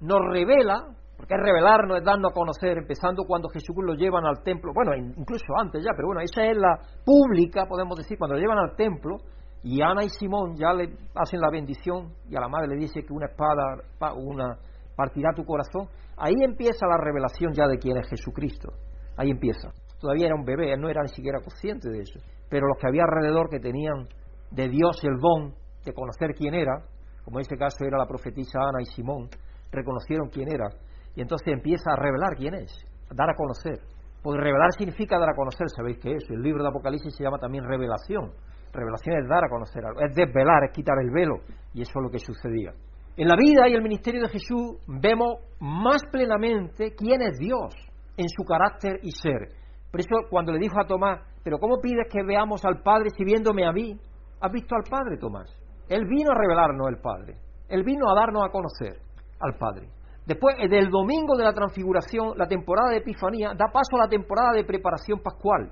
nos 0.02 0.20
revela, 0.32 0.86
porque 1.18 1.34
es 1.34 1.42
revelarnos, 1.42 1.98
es 1.98 2.04
darnos 2.04 2.32
a 2.32 2.34
conocer, 2.34 2.78
empezando 2.78 3.24
cuando 3.26 3.50
Jesús 3.50 3.76
lo 3.78 3.96
llevan 3.96 4.26
al 4.26 4.44
templo, 4.44 4.72
bueno, 4.74 4.96
incluso 4.96 5.46
antes 5.58 5.84
ya, 5.84 5.92
pero 5.96 6.08
bueno, 6.08 6.22
esa 6.22 6.46
es 6.46 6.58
la 6.58 6.78
pública, 7.04 7.66
podemos 7.68 7.98
decir, 7.98 8.18
cuando 8.18 8.36
lo 8.36 8.42
llevan 8.42 8.60
al 8.60 8.76
templo, 8.76 9.18
y 9.64 9.82
Ana 9.82 10.04
y 10.04 10.10
Simón 10.10 10.56
ya 10.56 10.74
le 10.74 10.94
hacen 11.16 11.42
la 11.42 11.50
bendición, 11.50 12.14
y 12.30 12.36
a 12.36 12.42
la 12.42 12.48
madre 12.48 12.68
le 12.68 12.76
dice 12.76 13.04
que 13.04 13.14
una 13.14 13.26
espada 13.26 13.82
una, 14.16 14.60
partirá 14.96 15.34
tu 15.34 15.44
corazón, 15.44 15.88
ahí 16.18 16.36
empieza 16.44 16.86
la 16.86 16.98
revelación 16.98 17.52
ya 17.54 17.66
de 17.66 17.80
quién 17.80 17.98
es 17.98 18.08
Jesucristo, 18.10 18.74
ahí 19.18 19.32
empieza. 19.32 19.72
Todavía 20.00 20.28
era 20.28 20.36
un 20.36 20.46
bebé, 20.46 20.74
él 20.74 20.80
no 20.80 20.90
era 20.90 21.02
ni 21.02 21.10
siquiera 21.10 21.40
consciente 21.40 21.90
de 21.90 22.02
eso, 22.02 22.20
pero 22.50 22.68
los 22.68 22.78
que 22.78 22.88
había 22.88 23.04
alrededor 23.04 23.50
que 23.50 23.60
tenían 23.60 24.08
de 24.52 24.70
Dios 24.70 25.04
el 25.04 25.18
don 25.20 25.54
de 25.84 25.94
conocer 25.94 26.34
quién 26.36 26.54
era, 26.54 26.84
como 27.24 27.40
en 27.40 27.42
este 27.42 27.58
caso 27.58 27.84
era 27.86 27.98
la 27.98 28.08
profetisa 28.08 28.60
Ana 28.60 28.82
y 28.82 28.86
Simón, 28.86 29.30
reconocieron 29.72 30.30
quién 30.30 30.48
era, 30.52 30.70
y 31.16 31.22
entonces 31.22 31.48
empieza 31.48 31.92
a 31.92 31.96
revelar 31.96 32.36
quién 32.38 32.54
es, 32.56 32.72
a 33.10 33.16
dar 33.16 33.30
a 33.30 33.36
conocer. 33.36 33.80
Porque 34.22 34.42
revelar 34.42 34.72
significa 34.78 35.20
dar 35.20 35.30
a 35.30 35.36
conocer, 35.36 35.68
sabéis 35.70 36.00
que 36.00 36.16
es. 36.16 36.30
El 36.32 36.42
libro 36.42 36.64
de 36.64 36.70
Apocalipsis 36.70 37.16
se 37.16 37.24
llama 37.24 37.38
también 37.38 37.64
revelación. 37.64 38.32
Revelación 38.74 39.18
es 39.22 39.30
dar 39.30 39.46
a 39.46 39.50
conocer 39.50 39.86
algo, 39.86 40.02
es 40.02 40.16
desvelar, 40.16 40.64
es 40.66 40.72
quitar 40.74 40.98
el 41.00 41.12
velo, 41.12 41.36
y 41.74 41.82
eso 41.84 41.92
es 41.96 42.04
lo 42.04 42.10
que 42.10 42.20
sucedía. 42.20 42.74
En 43.18 43.28
la 43.28 43.36
vida 43.36 43.70
y 43.70 43.74
el 43.74 43.82
ministerio 43.82 44.22
de 44.22 44.30
Jesús 44.30 44.78
vemos 44.88 45.40
más 45.60 46.02
plenamente 46.12 46.94
quién 46.96 47.22
es 47.22 47.38
Dios 47.38 47.74
en 48.18 48.28
su 48.28 48.44
carácter 48.44 49.00
y 49.04 49.12
ser. 49.12 49.50
Por 49.96 50.02
eso 50.02 50.28
cuando 50.30 50.52
le 50.52 50.60
dijo 50.60 50.78
a 50.78 50.86
Tomás, 50.86 51.22
pero 51.42 51.58
¿cómo 51.58 51.80
pides 51.80 52.10
que 52.12 52.22
veamos 52.22 52.66
al 52.66 52.82
Padre 52.82 53.12
si 53.16 53.24
viéndome 53.24 53.66
a 53.66 53.72
mí? 53.72 53.98
¿Has 54.42 54.52
visto 54.52 54.76
al 54.76 54.84
Padre, 54.84 55.16
Tomás? 55.18 55.48
Él 55.88 56.04
vino 56.06 56.32
a 56.32 56.36
revelarnos 56.36 56.90
el 56.90 56.98
Padre. 56.98 57.38
Él 57.70 57.82
vino 57.86 58.04
a 58.12 58.14
darnos 58.14 58.44
a 58.44 58.52
conocer 58.52 59.00
al 59.40 59.58
Padre. 59.58 59.88
Después 60.26 60.58
del 60.70 60.90
domingo 60.90 61.38
de 61.38 61.46
la 61.46 61.54
transfiguración, 61.54 62.34
la 62.36 62.46
temporada 62.46 62.90
de 62.90 62.98
Epifanía 62.98 63.54
da 63.56 63.72
paso 63.72 63.96
a 63.96 64.00
la 64.00 64.10
temporada 64.10 64.52
de 64.52 64.66
preparación 64.66 65.22
pascual, 65.24 65.72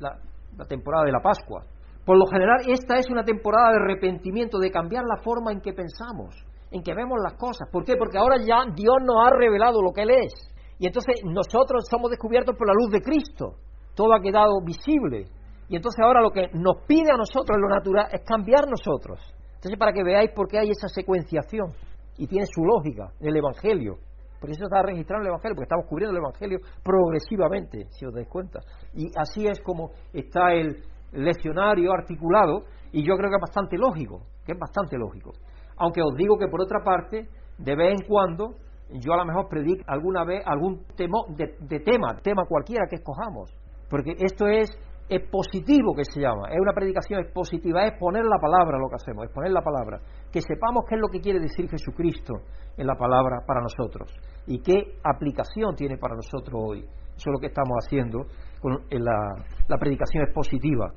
la, 0.00 0.18
la, 0.58 0.64
temporada 0.64 1.04
de 1.04 1.12
la 1.12 1.20
Pascua. 1.20 1.62
Por 2.04 2.18
lo 2.18 2.26
general, 2.26 2.62
esta 2.66 2.96
es 2.96 3.08
una 3.08 3.22
temporada 3.22 3.70
de 3.70 3.76
arrepentimiento, 3.84 4.58
de 4.58 4.72
cambiar 4.72 5.04
la 5.04 5.22
forma 5.22 5.52
en 5.52 5.60
que 5.60 5.72
pensamos, 5.72 6.34
en 6.72 6.82
que 6.82 6.92
vemos 6.92 7.20
las 7.22 7.34
cosas. 7.34 7.68
¿Por 7.70 7.84
qué? 7.84 7.94
Porque 7.96 8.18
ahora 8.18 8.38
ya 8.38 8.64
Dios 8.74 8.96
nos 9.06 9.24
ha 9.24 9.30
revelado 9.30 9.80
lo 9.80 9.92
que 9.92 10.02
Él 10.02 10.10
es. 10.10 10.49
Y 10.80 10.86
entonces 10.86 11.20
nosotros 11.24 11.84
somos 11.90 12.10
descubiertos 12.10 12.56
por 12.56 12.66
la 12.66 12.72
luz 12.72 12.90
de 12.90 13.02
Cristo. 13.02 13.56
Todo 13.94 14.14
ha 14.14 14.20
quedado 14.20 14.62
visible. 14.64 15.26
Y 15.68 15.76
entonces 15.76 16.00
ahora 16.02 16.22
lo 16.22 16.30
que 16.30 16.48
nos 16.54 16.84
pide 16.88 17.12
a 17.12 17.18
nosotros 17.18 17.54
en 17.54 17.60
lo 17.60 17.68
natural 17.68 18.08
es 18.10 18.22
cambiar 18.24 18.64
nosotros. 18.66 19.20
Entonces, 19.56 19.78
para 19.78 19.92
que 19.92 20.02
veáis 20.02 20.30
por 20.34 20.48
qué 20.48 20.58
hay 20.58 20.70
esa 20.70 20.88
secuenciación 20.88 21.74
y 22.16 22.26
tiene 22.26 22.46
su 22.46 22.64
lógica 22.64 23.12
en 23.20 23.28
el 23.28 23.36
Evangelio. 23.36 23.98
Por 24.40 24.48
eso 24.48 24.64
está 24.64 24.82
registrado 24.82 25.20
el 25.20 25.28
Evangelio, 25.28 25.54
porque 25.54 25.66
estamos 25.66 25.86
cubriendo 25.86 26.16
el 26.16 26.24
Evangelio 26.24 26.58
progresivamente, 26.82 27.84
si 27.90 28.06
os 28.06 28.14
dais 28.14 28.26
cuenta. 28.26 28.60
Y 28.94 29.12
así 29.16 29.46
es 29.46 29.60
como 29.60 29.90
está 30.14 30.54
el 30.54 30.82
leccionario 31.12 31.92
articulado, 31.92 32.64
y 32.90 33.06
yo 33.06 33.16
creo 33.16 33.28
que 33.28 33.36
es 33.36 33.42
bastante 33.42 33.76
lógico, 33.76 34.22
que 34.46 34.52
es 34.52 34.58
bastante 34.58 34.96
lógico. 34.96 35.32
Aunque 35.76 36.00
os 36.00 36.14
digo 36.16 36.38
que 36.38 36.48
por 36.48 36.62
otra 36.62 36.82
parte, 36.82 37.28
de 37.58 37.76
vez 37.76 38.00
en 38.00 38.08
cuando, 38.08 38.54
yo 38.92 39.12
a 39.12 39.18
lo 39.18 39.24
mejor 39.24 39.48
predico 39.48 39.84
alguna 39.86 40.24
vez 40.24 40.42
algún 40.46 40.84
tema, 40.96 41.18
de, 41.28 41.54
de 41.60 41.80
tema, 41.80 42.16
tema 42.22 42.44
cualquiera 42.48 42.86
que 42.88 42.96
escojamos, 42.96 43.54
porque 43.88 44.14
esto 44.18 44.46
es 44.46 44.70
expositivo 45.08 45.92
que 45.94 46.04
se 46.04 46.20
llama, 46.20 46.48
es 46.50 46.60
una 46.60 46.72
predicación 46.72 47.20
expositiva, 47.20 47.84
es 47.84 47.98
poner 47.98 48.24
la 48.24 48.38
palabra 48.40 48.78
lo 48.78 48.88
que 48.88 48.94
hacemos, 48.94 49.24
es 49.24 49.32
poner 49.32 49.50
la 49.50 49.60
palabra, 49.60 50.00
que 50.30 50.40
sepamos 50.40 50.84
qué 50.88 50.94
es 50.94 51.00
lo 51.00 51.08
que 51.08 51.20
quiere 51.20 51.40
decir 51.40 51.68
Jesucristo 51.68 52.34
en 52.76 52.86
la 52.86 52.94
palabra 52.94 53.42
para 53.44 53.60
nosotros 53.60 54.12
y 54.46 54.60
qué 54.62 54.98
aplicación 55.02 55.74
tiene 55.74 55.98
para 55.98 56.14
nosotros 56.14 56.54
hoy. 56.54 56.80
Eso 56.80 57.28
es 57.28 57.32
lo 57.32 57.40
que 57.40 57.48
estamos 57.48 57.76
haciendo 57.84 58.24
con 58.60 58.78
la, 58.90 59.34
la 59.68 59.78
predicación 59.78 60.24
expositiva. 60.24 60.92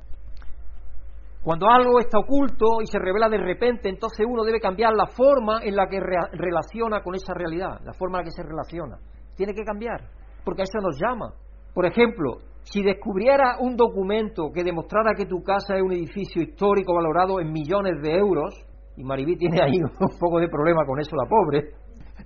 Cuando 1.44 1.68
algo 1.68 2.00
está 2.00 2.18
oculto 2.18 2.80
y 2.82 2.86
se 2.86 2.98
revela 2.98 3.28
de 3.28 3.36
repente, 3.36 3.90
entonces 3.90 4.24
uno 4.26 4.44
debe 4.44 4.60
cambiar 4.60 4.94
la 4.94 5.08
forma 5.08 5.60
en 5.62 5.76
la 5.76 5.86
que 5.88 6.00
relaciona 6.00 7.02
con 7.02 7.14
esa 7.14 7.34
realidad, 7.34 7.80
la 7.84 7.92
forma 7.92 8.18
en 8.18 8.24
la 8.24 8.30
que 8.30 8.30
se 8.30 8.42
relaciona. 8.42 8.96
Tiene 9.36 9.52
que 9.52 9.62
cambiar, 9.62 10.00
porque 10.42 10.62
a 10.62 10.64
eso 10.64 10.78
nos 10.80 10.98
llama. 10.98 11.34
Por 11.74 11.84
ejemplo, 11.84 12.38
si 12.62 12.82
descubriera 12.82 13.58
un 13.60 13.76
documento 13.76 14.50
que 14.54 14.64
demostrara 14.64 15.12
que 15.14 15.26
tu 15.26 15.42
casa 15.42 15.76
es 15.76 15.82
un 15.82 15.92
edificio 15.92 16.40
histórico 16.40 16.94
valorado 16.94 17.38
en 17.40 17.52
millones 17.52 18.00
de 18.00 18.16
euros, 18.16 18.54
y 18.96 19.04
Maribí 19.04 19.36
tiene 19.36 19.62
ahí 19.62 19.76
un 20.00 20.18
poco 20.18 20.40
de 20.40 20.48
problema 20.48 20.86
con 20.86 20.98
eso, 20.98 21.14
la 21.14 21.28
pobre, 21.28 21.74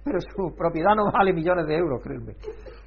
pero 0.05 0.21
su 0.21 0.55
propiedad 0.57 0.95
no 0.95 1.11
vale 1.11 1.33
millones 1.33 1.67
de 1.67 1.75
euros, 1.77 2.01
créeme, 2.05 2.35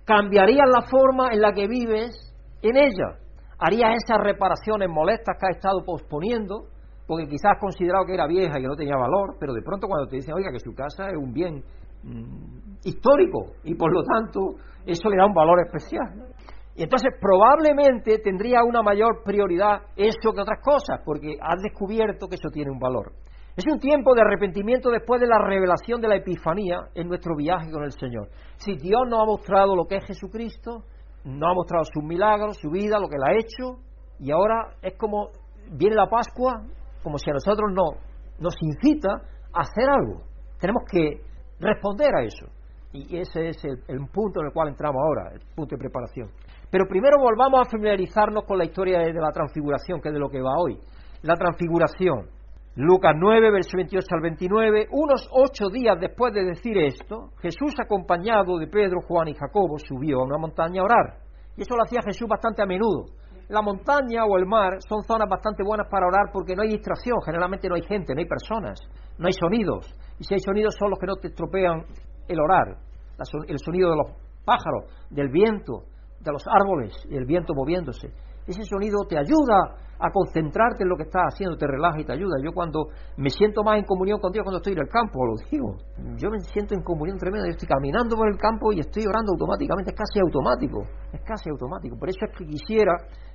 cambiarías 0.06 0.70
la 0.72 0.84
forma 0.84 1.34
en 1.34 1.42
la 1.42 1.52
que 1.52 1.68
vives 1.68 2.34
en 2.62 2.78
ella 2.78 3.20
harías 3.62 3.92
esas 4.04 4.18
reparaciones 4.18 4.90
molestas 4.90 5.38
que 5.40 5.46
has 5.46 5.56
estado 5.56 5.84
posponiendo, 5.86 6.66
porque 7.08 7.28
quizás 7.28 7.54
has 7.54 7.60
considerado 7.60 8.06
que 8.06 8.16
era 8.16 8.26
vieja 8.28 8.58
y 8.58 8.62
que 8.62 8.68
no 8.68 8.76
tenía 8.76 8.98
valor, 8.98 9.38
pero 9.40 9.54
de 9.54 9.62
pronto 9.62 9.88
cuando 9.88 10.08
te 10.08 10.16
dicen, 10.18 10.34
oiga, 10.34 10.52
que 10.52 10.60
su 10.60 10.74
casa 10.74 11.10
es 11.10 11.18
un 11.18 11.32
bien 11.32 11.64
mm, 12.04 12.80
histórico 12.84 13.54
y 13.64 13.76
por 13.76 13.94
lo 13.94 14.04
tanto 14.04 14.56
eso 14.86 15.10
le 15.10 15.18
da 15.18 15.26
un 15.28 15.34
valor 15.34 15.60
especial. 15.66 16.34
Y 16.76 16.84
entonces 16.84 17.12
probablemente 17.20 18.18
tendría 18.20 18.64
una 18.64 18.82
mayor 18.82 19.24
prioridad 19.24 19.82
eso 19.96 20.34
que 20.34 20.42
otras 20.42 20.60
cosas, 20.64 21.02
porque 21.06 21.36
has 21.40 21.62
descubierto 21.62 22.28
que 22.28 22.36
eso 22.36 22.50
tiene 22.52 22.72
un 22.72 22.80
valor. 22.80 23.12
Es 23.56 23.66
un 23.68 23.80
tiempo 23.80 24.16
de 24.16 24.22
arrepentimiento 24.22 24.90
después 24.90 25.20
de 25.20 25.28
la 25.28 25.38
revelación 25.38 26.00
de 26.02 26.08
la 26.08 26.16
Epifanía 26.16 26.80
en 26.96 27.10
nuestro 27.10 27.36
viaje 27.36 27.70
con 27.70 27.84
el 27.84 27.92
Señor. 27.92 28.30
Si 28.56 28.76
Dios 28.78 29.02
nos 29.10 29.22
ha 29.22 29.26
mostrado 29.26 29.76
lo 29.76 29.86
que 29.86 29.98
es 29.98 30.06
Jesucristo, 30.06 30.86
no 31.24 31.50
ha 31.50 31.54
mostrado 31.54 31.86
sus 31.86 32.04
milagros, 32.04 32.58
su 32.58 32.70
vida, 32.70 33.00
lo 33.00 33.08
que 33.08 33.16
él 33.16 33.24
ha 33.24 33.38
hecho, 33.38 33.80
y 34.20 34.32
ahora 34.32 34.76
es 34.82 34.96
como 34.98 35.30
viene 35.72 35.96
la 35.96 36.08
Pascua, 36.08 36.62
como 37.04 37.18
si 37.18 37.30
a 37.30 37.34
nosotros 37.34 37.72
no, 37.74 38.00
nos 38.40 38.56
incita 38.62 39.10
a 39.54 39.62
hacer 39.62 39.90
algo. 39.90 40.22
Tenemos 40.60 40.84
que 40.92 41.22
responder 41.60 42.10
a 42.16 42.24
eso. 42.24 42.46
Y 42.94 43.18
ese 43.18 43.50
es 43.50 43.64
el, 43.64 44.08
punto 44.12 44.42
en 44.42 44.48
el 44.48 44.54
cual 44.54 44.70
entramos 44.70 45.02
ahora, 45.02 45.32
el 45.34 45.40
punto 45.56 45.76
de 45.76 45.80
preparación. 45.80 46.30
Pero 46.70 46.86
primero 46.88 47.18
volvamos 47.20 47.62
a 47.62 47.70
familiarizarnos 47.70 48.44
con 48.44 48.58
la 48.58 48.66
historia 48.66 49.00
de 49.00 49.14
la 49.14 49.32
transfiguración, 49.32 50.02
que 50.02 50.10
es 50.10 50.14
de 50.14 50.20
lo 50.20 50.30
que 50.30 50.42
va 50.42 50.52
hoy. 50.58 50.78
La 51.22 51.36
transfiguración. 51.36 52.30
Lucas 52.76 53.14
9, 53.20 53.52
verso 53.52 53.76
28 53.76 54.08
al 54.16 54.22
29, 54.22 54.88
unos 54.92 55.28
ocho 55.34 55.68
días 55.68 56.00
después 56.00 56.34
de 56.34 56.46
decir 56.46 56.78
esto, 56.78 57.32
Jesús 57.42 57.76
acompañado 57.78 58.58
de 58.58 58.68
Pedro, 58.68 59.02
Juan 59.06 59.28
y 59.28 59.34
Jacobo 59.34 59.78
subió 59.78 60.22
a 60.22 60.24
una 60.24 60.38
montaña 60.38 60.80
a 60.80 60.86
orar. 60.86 61.18
Y 61.58 61.64
eso 61.64 61.76
lo 61.76 61.84
hacía 61.84 62.00
Jesús 62.02 62.30
bastante 62.30 62.62
a 62.62 62.66
menudo. 62.66 63.08
La 63.50 63.62
montaña 63.62 64.24
o 64.24 64.38
el 64.38 64.46
mar 64.46 64.78
son 64.88 65.04
zonas 65.04 65.28
bastante 65.28 65.64
buenas 65.66 65.90
para 65.92 66.08
orar 66.08 66.32
porque 66.32 66.56
no 66.56 66.62
hay 66.62 66.70
distracción, 66.70 67.20
generalmente 67.26 67.68
no 67.68 67.76
hay 67.76 67.82
gente, 67.82 68.14
no 68.16 68.22
hay 68.22 68.26
personas, 68.26 68.80
no 69.18 69.28
hay 69.28 69.34
sonidos. 69.34 69.94
Y 70.18 70.24
si 70.24 70.36
hay 70.36 70.40
sonidos 70.40 70.74
son 70.80 70.92
los 70.92 71.00
que 71.00 71.08
no 71.08 71.16
te 71.18 71.28
estropean 71.28 71.84
el 72.30 72.40
orar. 72.40 72.78
El 73.50 73.60
sonido 73.60 73.90
de 73.90 73.98
los 73.98 74.12
pájaros, 74.46 74.86
del 75.10 75.28
viento, 75.28 75.84
de 76.22 76.32
los 76.32 76.44
árboles 76.48 76.94
y 77.10 77.18
el 77.18 77.26
viento 77.26 77.54
moviéndose. 77.54 78.08
Ese 78.48 78.64
sonido 78.64 79.00
te 79.08 79.18
ayuda 79.18 79.76
a 80.02 80.10
concentrarte 80.10 80.84
en 80.84 80.90
lo 80.90 80.98
que 80.98 81.04
estás 81.04 81.22
haciendo, 81.30 81.56
te 81.56 81.68
relaja 81.68 82.00
y 82.00 82.06
te 82.06 82.14
ayuda. 82.14 82.42
Yo 82.44 82.52
cuando 82.54 82.90
me 83.18 83.30
siento 83.30 83.64
más 83.64 83.78
en 83.78 83.86
comunión 83.86 84.20
con 84.20 84.32
Dios 84.32 84.44
cuando 84.44 84.58
estoy 84.58 84.74
en 84.74 84.80
el 84.80 84.90
campo, 84.90 85.26
lo 85.26 85.36
digo, 85.50 85.78
yo 86.18 86.32
me 86.32 86.40
siento 86.40 86.74
en 86.74 86.82
comunión 86.82 87.18
tremenda, 87.18 87.46
yo 87.46 87.54
estoy 87.54 87.68
caminando 87.68 88.16
por 88.16 88.28
el 88.28 88.38
campo 88.38 88.74
y 88.74 88.80
estoy 88.80 89.06
orando 89.06 89.34
automáticamente, 89.34 89.92
es 89.92 89.98
casi 89.98 90.20
automático, 90.20 90.82
es 91.14 91.22
casi 91.22 91.50
automático. 91.50 91.98
Por 91.98 92.10
eso 92.10 92.26
es 92.26 92.38
que 92.38 92.46
quisiera 92.46 92.94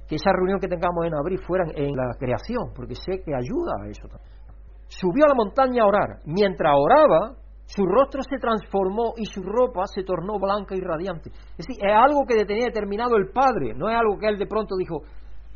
que 0.09 0.17
esa 0.17 0.33
reunión 0.33 0.59
que 0.59 0.67
tengamos 0.69 1.07
en 1.07 1.15
abril 1.15 1.39
fuera 1.47 1.65
en 1.75 1.95
la 1.95 2.15
creación, 2.19 2.75
porque 2.75 2.95
sé 2.95 3.23
que 3.25 3.35
ayuda 3.35 3.73
a 3.83 3.89
eso. 3.89 4.09
Subió 4.89 5.25
a 5.25 5.29
la 5.29 5.35
montaña 5.35 5.83
a 5.83 5.87
orar. 5.87 6.21
Mientras 6.25 6.73
oraba, 6.75 7.35
su 7.67 7.85
rostro 7.85 8.23
se 8.23 8.39
transformó 8.39 9.15
y 9.17 9.27
su 9.27 9.43
ropa 9.43 9.87
se 9.87 10.05
tornó 10.05 10.39
blanca 10.39 10.77
y 10.77 10.81
radiante. 10.81 11.31
Es 11.59 11.67
decir, 11.67 11.85
es 11.85 11.93
algo 11.93 12.25
que 12.27 12.45
tenía 12.45 12.67
determinado 12.67 13.17
el 13.17 13.31
Padre, 13.31 13.75
no 13.75 13.89
es 13.89 13.97
algo 13.97 14.19
que 14.19 14.29
él 14.29 14.39
de 14.39 14.47
pronto 14.47 14.77
dijo, 14.77 15.03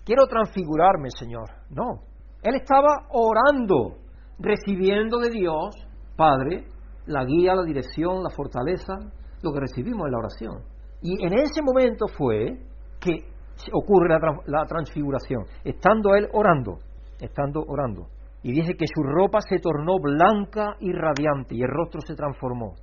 quiero 0.04 0.26
transfigurarme, 0.26 1.10
Señor. 1.10 1.48
No, 1.70 2.02
él 2.42 2.56
estaba 2.56 3.06
orando, 3.10 3.98
recibiendo 4.38 5.18
de 5.18 5.30
Dios, 5.30 5.74
Padre, 6.16 6.66
la 7.06 7.24
guía, 7.24 7.54
la 7.54 7.62
dirección, 7.62 8.22
la 8.22 8.30
fortaleza, 8.30 8.94
lo 9.42 9.52
que 9.52 9.60
recibimos 9.60 10.06
en 10.06 10.12
la 10.12 10.18
oración. 10.18 10.62
Y 11.02 11.24
en 11.24 11.32
ese 11.34 11.62
momento 11.62 12.06
fue 12.08 12.58
que 12.98 13.24
ocurre 13.72 14.08
la, 14.08 14.40
la 14.46 14.64
transfiguración, 14.66 15.44
estando 15.64 16.14
él 16.14 16.28
orando, 16.32 16.78
estando 17.20 17.62
orando. 17.66 18.08
Y 18.42 18.52
dice 18.52 18.74
que 18.74 18.86
su 18.86 19.02
ropa 19.02 19.40
se 19.40 19.58
tornó 19.58 19.98
blanca 20.00 20.76
y 20.80 20.92
radiante 20.92 21.54
y 21.54 21.62
el 21.62 21.68
rostro 21.68 22.00
se 22.00 22.14
transformó. 22.14 22.74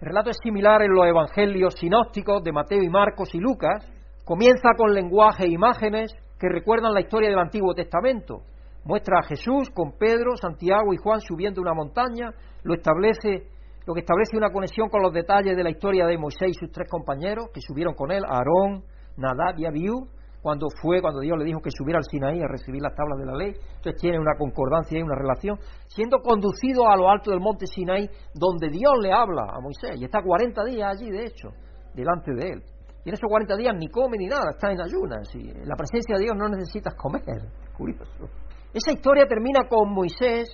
El 0.00 0.08
relato 0.08 0.30
es 0.30 0.38
similar 0.42 0.82
en 0.82 0.92
los 0.92 1.06
evangelios 1.06 1.74
sinópticos 1.74 2.42
de 2.42 2.52
Mateo 2.52 2.82
y 2.82 2.88
Marcos 2.88 3.34
y 3.34 3.38
Lucas. 3.38 3.86
Comienza 4.24 4.70
con 4.76 4.92
lenguaje 4.92 5.44
e 5.44 5.52
imágenes 5.52 6.12
que 6.38 6.48
recuerdan 6.48 6.92
la 6.92 7.00
historia 7.00 7.30
del 7.30 7.38
Antiguo 7.38 7.74
Testamento. 7.74 8.42
Muestra 8.84 9.20
a 9.20 9.26
Jesús 9.26 9.70
con 9.72 9.92
Pedro, 9.96 10.36
Santiago 10.36 10.92
y 10.92 10.96
Juan 10.96 11.20
subiendo 11.20 11.60
una 11.60 11.72
montaña, 11.72 12.30
lo 12.64 12.74
establece 12.74 13.46
lo 13.86 13.94
que 13.94 14.00
establece 14.00 14.36
una 14.36 14.52
conexión 14.52 14.88
con 14.88 15.02
los 15.02 15.12
detalles 15.12 15.56
de 15.56 15.64
la 15.64 15.70
historia 15.70 16.06
de 16.06 16.18
Moisés 16.18 16.50
y 16.50 16.54
sus 16.54 16.70
tres 16.70 16.88
compañeros 16.88 17.46
que 17.52 17.60
subieron 17.60 17.94
con 17.94 18.12
él, 18.12 18.22
Aarón, 18.24 18.84
Nadab 19.16 19.58
y 19.58 19.66
Abiú, 19.66 20.08
cuando 20.42 20.66
fue, 20.82 21.00
cuando 21.00 21.20
Dios 21.20 21.38
le 21.38 21.44
dijo 21.44 21.60
que 21.60 21.70
subiera 21.70 21.98
al 21.98 22.04
Sinaí 22.04 22.42
a 22.42 22.48
recibir 22.48 22.82
las 22.82 22.94
tablas 22.94 23.18
de 23.18 23.26
la 23.26 23.36
ley. 23.36 23.54
Entonces 23.76 24.00
tiene 24.00 24.18
una 24.18 24.34
concordancia 24.36 24.98
y 24.98 25.02
una 25.02 25.14
relación, 25.14 25.58
siendo 25.86 26.18
conducido 26.18 26.88
a 26.88 26.96
lo 26.96 27.08
alto 27.08 27.30
del 27.30 27.40
monte 27.40 27.66
Sinaí, 27.66 28.10
donde 28.34 28.68
Dios 28.68 28.92
le 29.00 29.12
habla 29.12 29.44
a 29.48 29.60
Moisés, 29.60 30.00
y 30.00 30.04
está 30.04 30.20
40 30.20 30.64
días 30.64 30.96
allí, 30.96 31.10
de 31.10 31.26
hecho, 31.26 31.48
delante 31.94 32.34
de 32.34 32.50
él. 32.50 32.62
Y 33.04 33.08
en 33.08 33.14
esos 33.14 33.28
40 33.28 33.56
días 33.56 33.74
ni 33.78 33.88
come 33.88 34.18
ni 34.18 34.26
nada, 34.26 34.50
está 34.50 34.70
en 34.70 34.80
ayunas. 34.80 35.28
Y 35.34 35.50
en 35.50 35.66
la 35.66 35.76
presencia 35.76 36.16
de 36.16 36.24
Dios 36.24 36.36
no 36.36 36.48
necesitas 36.48 36.94
comer. 36.94 37.22
Curioso. 37.76 38.28
Esa 38.74 38.92
historia 38.92 39.26
termina 39.26 39.68
con 39.68 39.92
Moisés 39.92 40.48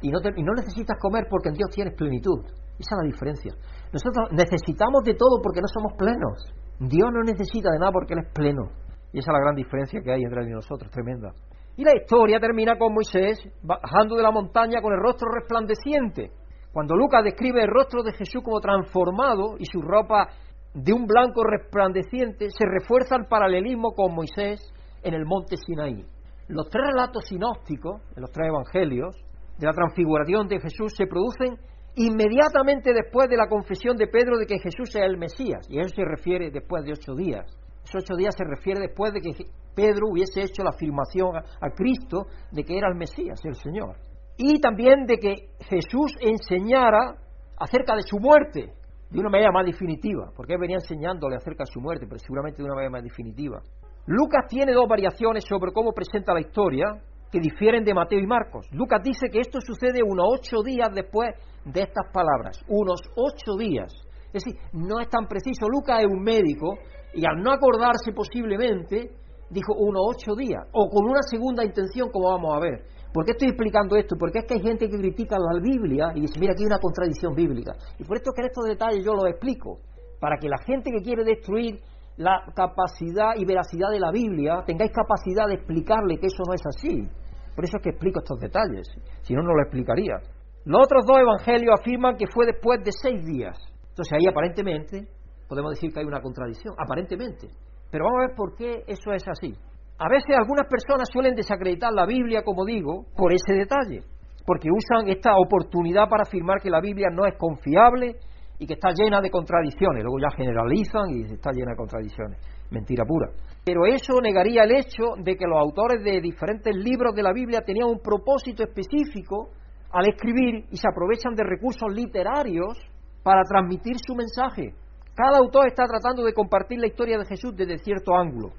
y 0.00 0.10
no, 0.10 0.18
y 0.20 0.42
no 0.42 0.52
necesitas 0.54 0.98
comer 1.00 1.26
porque 1.28 1.48
en 1.48 1.54
Dios 1.54 1.70
tienes 1.70 1.94
plenitud. 1.94 2.44
Esa 2.78 2.96
es 2.96 2.98
la 3.02 3.04
diferencia. 3.04 3.52
Nosotros 3.92 4.28
necesitamos 4.32 5.02
de 5.04 5.14
todo 5.14 5.40
porque 5.42 5.60
no 5.60 5.68
somos 5.68 5.92
plenos. 5.96 6.52
Dios 6.78 7.10
no 7.12 7.22
necesita 7.22 7.70
de 7.70 7.78
nada 7.78 7.92
porque 7.92 8.14
Él 8.14 8.20
es 8.26 8.32
pleno. 8.32 8.83
Y 9.14 9.20
esa 9.20 9.30
es 9.30 9.34
la 9.34 9.44
gran 9.44 9.54
diferencia 9.54 10.02
que 10.02 10.10
hay 10.10 10.24
entre 10.24 10.44
nosotros, 10.50 10.90
tremenda. 10.90 11.32
Y 11.76 11.84
la 11.84 11.94
historia 11.94 12.40
termina 12.40 12.76
con 12.76 12.92
Moisés 12.92 13.38
bajando 13.62 14.16
de 14.16 14.24
la 14.24 14.32
montaña 14.32 14.82
con 14.82 14.92
el 14.92 14.98
rostro 14.98 15.28
resplandeciente. 15.30 16.32
Cuando 16.72 16.96
Lucas 16.96 17.22
describe 17.22 17.62
el 17.62 17.70
rostro 17.70 18.02
de 18.02 18.12
Jesús 18.12 18.42
como 18.42 18.58
transformado 18.58 19.54
y 19.56 19.66
su 19.66 19.80
ropa 19.80 20.30
de 20.74 20.92
un 20.92 21.06
blanco 21.06 21.44
resplandeciente, 21.44 22.50
se 22.50 22.66
refuerza 22.66 23.14
el 23.14 23.26
paralelismo 23.26 23.92
con 23.92 24.16
Moisés 24.16 24.60
en 25.04 25.14
el 25.14 25.24
monte 25.24 25.58
Sinaí. 25.64 26.04
Los 26.48 26.68
tres 26.68 26.84
relatos 26.84 27.24
sinópticos, 27.28 28.02
en 28.16 28.20
los 28.20 28.32
tres 28.32 28.48
evangelios, 28.48 29.14
de 29.58 29.66
la 29.66 29.72
transfiguración 29.72 30.48
de 30.48 30.58
Jesús 30.58 30.92
se 30.96 31.06
producen 31.06 31.56
inmediatamente 31.94 32.92
después 32.92 33.28
de 33.28 33.36
la 33.36 33.46
confesión 33.46 33.96
de 33.96 34.08
Pedro 34.08 34.38
de 34.38 34.46
que 34.46 34.58
Jesús 34.58 34.88
es 34.88 35.02
el 35.02 35.18
Mesías, 35.18 35.68
y 35.70 35.78
eso 35.78 35.94
se 35.94 36.04
refiere 36.04 36.50
después 36.50 36.84
de 36.84 36.94
ocho 36.94 37.14
días. 37.14 37.46
Esos 37.84 38.02
ocho 38.02 38.16
días 38.16 38.34
se 38.36 38.44
refiere 38.44 38.80
después 38.80 39.12
de 39.12 39.20
que 39.20 39.30
Pedro 39.74 40.08
hubiese 40.10 40.42
hecho 40.42 40.62
la 40.62 40.70
afirmación 40.70 41.36
a, 41.36 41.70
Cristo 41.70 42.26
de 42.50 42.64
que 42.64 42.78
era 42.78 42.88
el 42.88 42.94
Mesías, 42.94 43.40
el 43.44 43.54
Señor. 43.56 43.96
Y 44.36 44.60
también 44.60 45.06
de 45.06 45.18
que 45.18 45.50
Jesús 45.60 46.16
enseñara 46.20 47.16
acerca 47.58 47.94
de 47.94 48.02
su 48.02 48.18
muerte, 48.18 48.72
de 49.10 49.20
una 49.20 49.30
manera 49.30 49.52
más 49.52 49.66
definitiva, 49.66 50.32
porque 50.34 50.54
él 50.54 50.60
venía 50.60 50.76
enseñándole 50.76 51.36
acerca 51.36 51.64
de 51.64 51.72
su 51.72 51.80
muerte, 51.80 52.06
pero 52.06 52.18
seguramente 52.18 52.58
de 52.58 52.64
una 52.64 52.74
manera 52.74 52.90
más 52.90 53.02
definitiva. 53.04 53.60
Lucas 54.06 54.46
tiene 54.48 54.72
dos 54.72 54.88
variaciones 54.88 55.44
sobre 55.44 55.72
cómo 55.72 55.92
presenta 55.92 56.34
la 56.34 56.40
historia 56.40 56.86
que 57.30 57.40
difieren 57.40 57.84
de 57.84 57.94
Mateo 57.94 58.18
y 58.18 58.26
Marcos. 58.26 58.66
Lucas 58.72 59.00
dice 59.02 59.28
que 59.30 59.40
esto 59.40 59.60
sucede 59.60 60.02
unos 60.02 60.26
ocho 60.38 60.62
días 60.62 60.88
después 60.94 61.30
de 61.64 61.82
estas 61.82 62.12
palabras, 62.12 62.62
unos 62.68 63.00
ocho 63.16 63.56
días. 63.58 63.92
Es 64.34 64.42
decir, 64.42 64.60
no 64.72 64.98
es 64.98 65.08
tan 65.08 65.26
preciso. 65.28 65.68
Lucas 65.68 66.00
es 66.00 66.06
un 66.10 66.22
médico 66.22 66.74
y 67.14 67.24
al 67.24 67.40
no 67.40 67.52
acordarse 67.52 68.12
posiblemente, 68.12 69.12
dijo 69.48 69.74
unos 69.78 70.02
ocho 70.10 70.34
días, 70.34 70.66
o 70.72 70.90
con 70.90 71.04
una 71.08 71.22
segunda 71.22 71.64
intención, 71.64 72.10
como 72.10 72.30
vamos 72.30 72.56
a 72.56 72.58
ver. 72.58 72.84
¿Por 73.12 73.24
qué 73.24 73.30
estoy 73.30 73.48
explicando 73.50 73.94
esto? 73.94 74.16
Porque 74.18 74.40
es 74.40 74.44
que 74.46 74.54
hay 74.54 74.60
gente 74.60 74.88
que 74.88 74.98
critica 74.98 75.36
la 75.38 75.60
Biblia 75.62 76.10
y 76.16 76.22
dice, 76.22 76.40
mira, 76.40 76.52
aquí 76.52 76.64
hay 76.64 76.66
una 76.66 76.80
contradicción 76.80 77.32
bíblica. 77.32 77.72
Y 77.96 78.02
por 78.02 78.16
esto 78.16 78.30
es 78.30 78.34
que 78.34 78.42
en 78.42 78.46
estos 78.48 78.64
detalles 78.64 79.04
yo 79.04 79.14
los 79.14 79.26
explico, 79.26 79.78
para 80.18 80.36
que 80.36 80.48
la 80.48 80.58
gente 80.66 80.90
que 80.90 81.00
quiere 81.00 81.22
destruir 81.22 81.78
la 82.16 82.42
capacidad 82.56 83.36
y 83.36 83.44
veracidad 83.44 83.90
de 83.92 84.00
la 84.00 84.10
Biblia, 84.10 84.64
tengáis 84.66 84.90
capacidad 84.90 85.46
de 85.46 85.54
explicarle 85.54 86.18
que 86.18 86.26
eso 86.26 86.42
no 86.44 86.54
es 86.54 86.62
así. 86.66 87.08
Por 87.54 87.64
eso 87.64 87.76
es 87.76 87.82
que 87.84 87.90
explico 87.90 88.18
estos 88.18 88.40
detalles, 88.40 88.88
si 89.22 89.32
no, 89.34 89.42
no 89.42 89.54
lo 89.54 89.62
explicaría. 89.62 90.18
Los 90.64 90.82
otros 90.82 91.04
dos 91.06 91.18
evangelios 91.20 91.78
afirman 91.78 92.16
que 92.16 92.26
fue 92.26 92.46
después 92.46 92.82
de 92.82 92.90
seis 92.90 93.24
días. 93.24 93.56
Entonces 93.94 94.12
ahí 94.12 94.26
aparentemente 94.28 95.06
podemos 95.48 95.70
decir 95.70 95.92
que 95.92 96.00
hay 96.00 96.06
una 96.06 96.20
contradicción, 96.20 96.74
aparentemente. 96.76 97.46
Pero 97.92 98.06
vamos 98.06 98.24
a 98.24 98.26
ver 98.26 98.36
por 98.36 98.56
qué 98.56 98.82
eso 98.88 99.12
es 99.12 99.22
así. 99.28 99.54
A 99.98 100.08
veces 100.08 100.34
algunas 100.36 100.66
personas 100.66 101.08
suelen 101.12 101.36
desacreditar 101.36 101.92
la 101.92 102.04
Biblia, 102.04 102.42
como 102.42 102.64
digo, 102.64 103.06
por 103.16 103.32
ese 103.32 103.54
detalle, 103.54 104.02
porque 104.44 104.68
usan 104.68 105.08
esta 105.08 105.36
oportunidad 105.38 106.08
para 106.08 106.24
afirmar 106.24 106.60
que 106.60 106.70
la 106.70 106.80
Biblia 106.80 107.06
no 107.12 107.24
es 107.24 107.36
confiable 107.38 108.16
y 108.58 108.66
que 108.66 108.74
está 108.74 108.90
llena 108.90 109.20
de 109.20 109.30
contradicciones. 109.30 110.02
Luego 110.02 110.18
ya 110.18 110.36
generalizan 110.36 111.10
y 111.10 111.32
está 111.32 111.52
llena 111.52 111.70
de 111.70 111.76
contradicciones. 111.76 112.38
Mentira 112.72 113.04
pura. 113.04 113.30
Pero 113.64 113.86
eso 113.86 114.20
negaría 114.20 114.64
el 114.64 114.74
hecho 114.74 115.14
de 115.22 115.36
que 115.36 115.46
los 115.46 115.60
autores 115.60 116.02
de 116.02 116.20
diferentes 116.20 116.74
libros 116.74 117.14
de 117.14 117.22
la 117.22 117.32
Biblia 117.32 117.60
tenían 117.64 117.86
un 117.86 118.00
propósito 118.00 118.64
específico 118.64 119.50
al 119.92 120.08
escribir 120.08 120.64
y 120.72 120.76
se 120.76 120.88
aprovechan 120.88 121.36
de 121.36 121.44
recursos 121.44 121.94
literarios 121.94 122.76
para 123.24 123.42
transmitir 123.42 123.96
su 124.06 124.14
mensaje. 124.14 124.74
Cada 125.16 125.38
autor 125.38 125.66
está 125.66 125.84
tratando 125.86 126.22
de 126.22 126.34
compartir 126.34 126.78
la 126.78 126.86
historia 126.86 127.18
de 127.18 127.24
Jesús 127.24 127.56
desde 127.56 127.78
cierto 127.78 128.14
ángulo. 128.14 128.52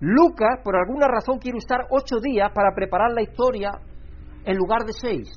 Lucas, 0.00 0.60
por 0.62 0.76
alguna 0.76 1.08
razón, 1.08 1.38
quiere 1.38 1.58
usar 1.58 1.86
ocho 1.90 2.20
días 2.22 2.50
para 2.54 2.72
preparar 2.74 3.10
la 3.12 3.22
historia 3.22 3.70
en 4.44 4.56
lugar 4.56 4.84
de 4.84 4.92
seis. 4.92 5.28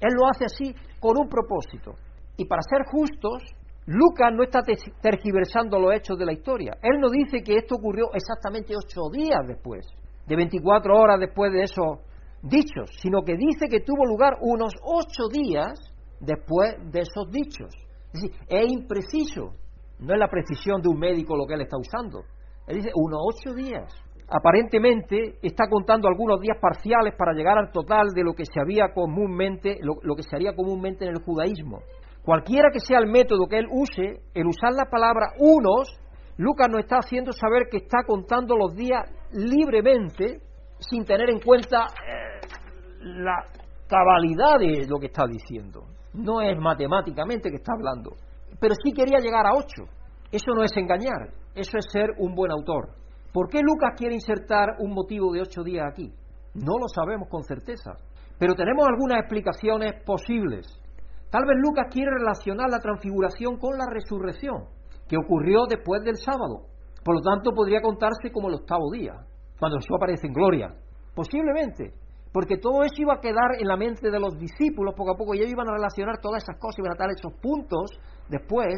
Él 0.00 0.12
lo 0.18 0.26
hace 0.28 0.46
así 0.46 0.74
con 0.98 1.18
un 1.18 1.28
propósito. 1.28 1.94
Y 2.36 2.46
para 2.46 2.62
ser 2.62 2.86
justos, 2.86 3.42
Lucas 3.86 4.32
no 4.32 4.42
está 4.42 4.60
tergiversando 5.00 5.78
los 5.78 5.94
hechos 5.94 6.18
de 6.18 6.24
la 6.24 6.32
historia. 6.32 6.72
Él 6.82 6.98
no 6.98 7.10
dice 7.10 7.42
que 7.42 7.56
esto 7.56 7.76
ocurrió 7.76 8.06
exactamente 8.14 8.74
ocho 8.74 9.10
días 9.12 9.46
después, 9.46 9.86
de 10.26 10.36
24 10.36 10.96
horas 10.96 11.20
después 11.20 11.52
de 11.52 11.62
esos 11.62 11.98
dichos, 12.42 12.90
sino 13.00 13.22
que 13.22 13.36
dice 13.36 13.68
que 13.68 13.80
tuvo 13.80 14.06
lugar 14.06 14.38
unos 14.40 14.72
ocho 14.82 15.28
días 15.30 15.78
después 16.20 16.74
de 16.90 17.00
esos 17.00 17.30
dichos. 17.30 17.85
Es 18.16 18.22
decir, 18.22 18.40
es 18.48 18.72
impreciso. 18.72 19.52
No 19.98 20.12
es 20.12 20.18
la 20.18 20.28
precisión 20.28 20.80
de 20.82 20.88
un 20.88 20.98
médico 20.98 21.36
lo 21.36 21.46
que 21.46 21.54
él 21.54 21.62
está 21.62 21.76
usando. 21.76 22.22
Él 22.66 22.76
dice 22.76 22.90
unos 22.94 23.20
ocho 23.22 23.54
días. 23.54 23.92
Aparentemente 24.28 25.38
está 25.42 25.68
contando 25.70 26.08
algunos 26.08 26.40
días 26.40 26.58
parciales 26.60 27.14
para 27.16 27.32
llegar 27.32 27.58
al 27.58 27.70
total 27.70 28.08
de 28.12 28.24
lo 28.24 28.34
que 28.34 28.44
se 28.44 28.60
había 28.60 28.92
comúnmente, 28.92 29.78
lo, 29.82 30.16
que 30.16 30.22
se 30.22 30.34
haría 30.34 30.54
comúnmente 30.54 31.04
en 31.04 31.12
el 31.12 31.22
judaísmo. 31.22 31.78
Cualquiera 32.24 32.70
que 32.72 32.80
sea 32.80 32.98
el 32.98 33.06
método 33.06 33.46
que 33.46 33.58
él 33.58 33.68
use, 33.70 34.22
el 34.34 34.46
usar 34.46 34.72
la 34.72 34.90
palabra 34.90 35.28
unos, 35.38 35.96
Lucas 36.38 36.68
nos 36.68 36.80
está 36.80 36.96
haciendo 36.96 37.32
saber 37.32 37.68
que 37.70 37.78
está 37.78 37.98
contando 38.04 38.56
los 38.56 38.74
días 38.74 39.08
libremente, 39.32 40.40
sin 40.80 41.04
tener 41.04 41.30
en 41.30 41.38
cuenta 41.38 41.86
eh, 41.86 42.46
la 43.00 43.44
cabalidad 43.88 44.58
de 44.58 44.86
lo 44.88 44.98
que 44.98 45.06
está 45.06 45.24
diciendo. 45.26 45.84
No 46.16 46.40
es 46.40 46.58
matemáticamente 46.58 47.50
que 47.50 47.56
está 47.56 47.72
hablando 47.72 48.16
pero 48.60 48.74
sí 48.82 48.92
quería 48.92 49.18
llegar 49.18 49.46
a 49.46 49.54
ocho. 49.54 49.84
Eso 50.30 50.52
no 50.54 50.62
es 50.62 50.76
engañar, 50.76 51.30
eso 51.54 51.78
es 51.78 51.86
ser 51.90 52.10
un 52.18 52.34
buen 52.34 52.50
autor. 52.50 52.90
¿Por 53.32 53.48
qué 53.48 53.60
Lucas 53.60 53.94
quiere 53.96 54.14
insertar 54.14 54.76
un 54.78 54.92
motivo 54.92 55.32
de 55.32 55.42
ocho 55.42 55.62
días 55.62 55.86
aquí? 55.90 56.12
No 56.54 56.78
lo 56.78 56.88
sabemos 56.88 57.28
con 57.28 57.42
certeza, 57.42 57.92
pero 58.38 58.54
tenemos 58.54 58.86
algunas 58.86 59.20
explicaciones 59.20 60.02
posibles. 60.04 60.66
Tal 61.30 61.44
vez 61.44 61.56
Lucas 61.58 61.86
quiere 61.90 62.10
relacionar 62.18 62.70
la 62.70 62.80
transfiguración 62.80 63.58
con 63.58 63.76
la 63.76 63.86
resurrección, 63.90 64.64
que 65.08 65.18
ocurrió 65.18 65.66
después 65.68 66.02
del 66.02 66.16
sábado. 66.16 66.66
Por 67.04 67.16
lo 67.16 67.20
tanto, 67.20 67.52
podría 67.52 67.80
contarse 67.82 68.32
como 68.32 68.48
el 68.48 68.54
octavo 68.54 68.90
día, 68.90 69.12
cuando 69.58 69.78
Jesús 69.78 69.96
aparece 69.96 70.26
en 70.26 70.32
gloria. 70.32 70.74
Posiblemente, 71.14 71.92
porque 72.36 72.58
todo 72.58 72.82
eso 72.82 73.00
iba 73.00 73.14
a 73.14 73.18
quedar 73.18 73.56
en 73.58 73.66
la 73.66 73.78
mente 73.78 74.10
de 74.10 74.20
los 74.20 74.36
discípulos 74.36 74.92
poco 74.94 75.12
a 75.12 75.16
poco 75.16 75.34
y 75.34 75.38
ellos 75.38 75.52
iban 75.52 75.70
a 75.70 75.72
relacionar 75.72 76.20
todas 76.20 76.42
esas 76.42 76.60
cosas, 76.60 76.80
iban 76.80 76.92
a 76.92 76.98
dar 76.98 77.08
esos 77.08 77.32
puntos 77.40 77.98
después 78.28 78.76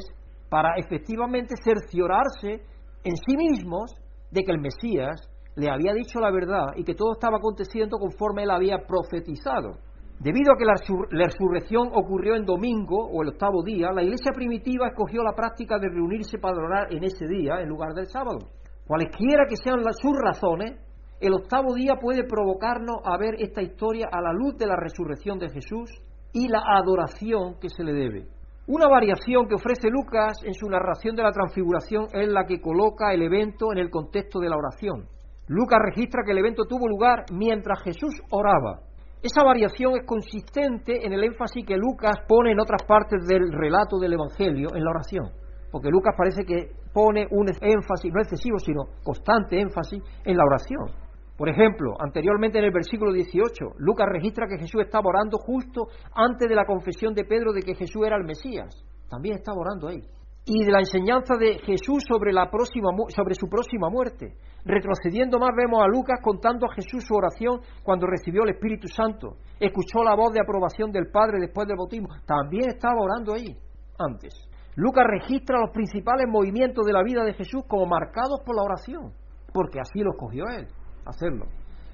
para 0.49 0.77
efectivamente 0.77 1.57
cerciorarse 1.65 2.63
en 3.03 3.17
sí 3.17 3.37
mismos 3.37 3.91
de 4.31 4.45
que 4.45 4.53
el 4.53 4.61
Mesías 4.61 5.29
le 5.57 5.69
había 5.73 5.93
dicho 5.93 6.21
la 6.21 6.31
verdad 6.31 6.67
y 6.77 6.85
que 6.85 6.95
todo 6.95 7.15
estaba 7.15 7.39
aconteciendo 7.39 7.99
conforme 7.99 8.45
él 8.45 8.53
había 8.53 8.87
profetizado. 8.87 9.73
Debido 10.21 10.53
a 10.53 10.57
que 10.57 10.65
la, 10.65 11.27
resurrección 11.27 11.91
ocurrió 11.93 12.37
en 12.37 12.45
domingo 12.45 13.11
o 13.11 13.23
el 13.25 13.31
octavo 13.31 13.65
día, 13.65 13.91
la 13.91 14.05
iglesia 14.05 14.31
primitiva 14.33 14.87
escogió 14.87 15.25
la 15.25 15.35
práctica 15.35 15.81
de 15.81 15.89
reunirse 15.89 16.39
para 16.39 16.55
adorar 16.55 16.93
en 16.93 17.03
ese 17.03 17.27
día 17.27 17.61
en 17.61 17.69
lugar 17.69 17.93
del 17.93 18.07
sábado. 18.07 18.39
Cualesquiera 18.87 19.47
que 19.49 19.57
sean 19.57 19.83
sus 20.01 20.17
razones, 20.17 20.79
el 21.21 21.35
octavo 21.35 21.75
día 21.75 21.97
puede 22.01 22.25
provocarnos 22.25 22.99
a 23.05 23.19
ver 23.19 23.35
esta 23.39 23.61
historia 23.61 24.09
a 24.11 24.21
la 24.21 24.33
luz 24.33 24.57
de 24.57 24.67
la 24.67 24.77
resurrección 24.77 25.39
de 25.39 25.51
Jesús 25.51 25.91
y 26.33 26.49
la 26.49 26.63
adoración 26.65 27.59
que 27.61 27.69
se 27.69 27.83
le 27.83 27.93
debe. 27.93 28.29
Una 28.69 28.87
variación 28.87 29.49
que 29.49 29.55
ofrece 29.55 29.89
Lucas 29.89 30.39
en 30.45 30.55
su 30.55 30.69
narración 30.69 31.17
de 31.17 31.23
la 31.23 31.33
transfiguración 31.33 32.07
es 32.13 32.29
la 32.29 32.45
que 32.45 32.61
coloca 32.61 33.13
el 33.15 33.23
evento 33.23 33.73
en 33.73 33.79
el 33.79 33.91
contexto 33.91 34.39
de 34.39 34.49
la 34.49 34.57
oración. 34.57 35.09
Lucas 35.49 35.79
registra 35.83 36.23
que 36.25 36.33
el 36.33 36.39
evento 36.39 36.67
tuvo 36.67 36.87
lugar 36.87 37.25
mientras 37.33 37.83
Jesús 37.83 38.21
oraba. 38.31 38.81
Esa 39.23 39.43
variación 39.43 39.97
es 39.97 40.05
consistente 40.05 41.05
en 41.05 41.13
el 41.15 41.25
énfasis 41.25 41.67
que 41.67 41.77
Lucas 41.77 42.17
pone 42.29 42.53
en 42.53 42.61
otras 42.61 42.83
partes 42.87 43.27
del 43.27 43.51
relato 43.51 43.99
del 43.99 44.13
Evangelio 44.13 44.69
en 44.75 44.85
la 44.85 44.91
oración, 44.91 45.33
porque 45.73 45.89
Lucas 45.89 46.15
parece 46.17 46.45
que 46.45 46.71
pone 46.93 47.27
un 47.31 47.49
énfasis, 47.49 48.13
no 48.13 48.21
excesivo, 48.21 48.59
sino 48.59 48.83
constante 49.03 49.59
énfasis 49.59 50.03
en 50.25 50.37
la 50.37 50.45
oración. 50.45 51.08
Por 51.39 51.49
ejemplo, 51.49 51.95
anteriormente 52.01 52.59
en 52.59 52.65
el 52.65 52.73
versículo 52.73 53.13
18, 53.13 53.77
Lucas 53.79 54.09
registra 54.11 54.49
que 54.49 54.59
Jesús 54.59 54.83
estaba 54.83 55.07
orando 55.07 55.39
justo 55.39 55.87
antes 56.13 56.49
de 56.49 56.55
la 56.57 56.67
confesión 56.67 57.15
de 57.15 57.25
Pedro 57.25 57.53
de 57.53 57.63
que 57.63 57.77
Jesús 57.77 58.05
era 58.05 58.17
el 58.17 58.25
Mesías. 58.25 58.85
También 59.09 59.37
estaba 59.37 59.61
orando 59.61 59.87
ahí. 59.87 60.03
Y 60.45 60.65
de 60.65 60.73
la 60.73 60.81
enseñanza 60.81 61.37
de 61.37 61.61
Jesús 61.61 62.03
sobre, 62.09 62.33
la 62.33 62.51
próxima, 62.51 62.89
sobre 63.15 63.37
su 63.37 63.47
próxima 63.49 63.89
muerte. 63.89 64.35
Retrocediendo 64.65 65.39
más, 65.39 65.51
vemos 65.57 65.81
a 65.81 65.87
Lucas 65.87 66.19
contando 66.21 66.67
a 66.67 66.75
Jesús 66.75 67.05
su 67.07 67.15
oración 67.15 67.61
cuando 67.85 68.09
recibió 68.09 68.43
el 68.43 68.51
Espíritu 68.51 68.89
Santo. 68.89 69.37
Escuchó 69.61 70.03
la 70.03 70.17
voz 70.17 70.33
de 70.33 70.41
aprobación 70.41 70.91
del 70.91 71.07
Padre 71.13 71.39
después 71.39 71.69
del 71.69 71.77
bautismo. 71.77 72.09
También 72.27 72.69
estaba 72.69 73.01
orando 73.01 73.35
ahí 73.35 73.57
antes. 73.97 74.35
Lucas 74.75 75.05
registra 75.07 75.61
los 75.61 75.71
principales 75.71 76.27
movimientos 76.29 76.85
de 76.85 76.93
la 76.93 77.05
vida 77.05 77.23
de 77.23 77.35
Jesús 77.35 77.63
como 77.69 77.87
marcados 77.87 78.41
por 78.45 78.57
la 78.57 78.63
oración, 78.63 79.13
porque 79.53 79.79
así 79.79 80.01
lo 80.01 80.11
escogió 80.11 80.45
él 80.49 80.67
hacerlo. 81.09 81.47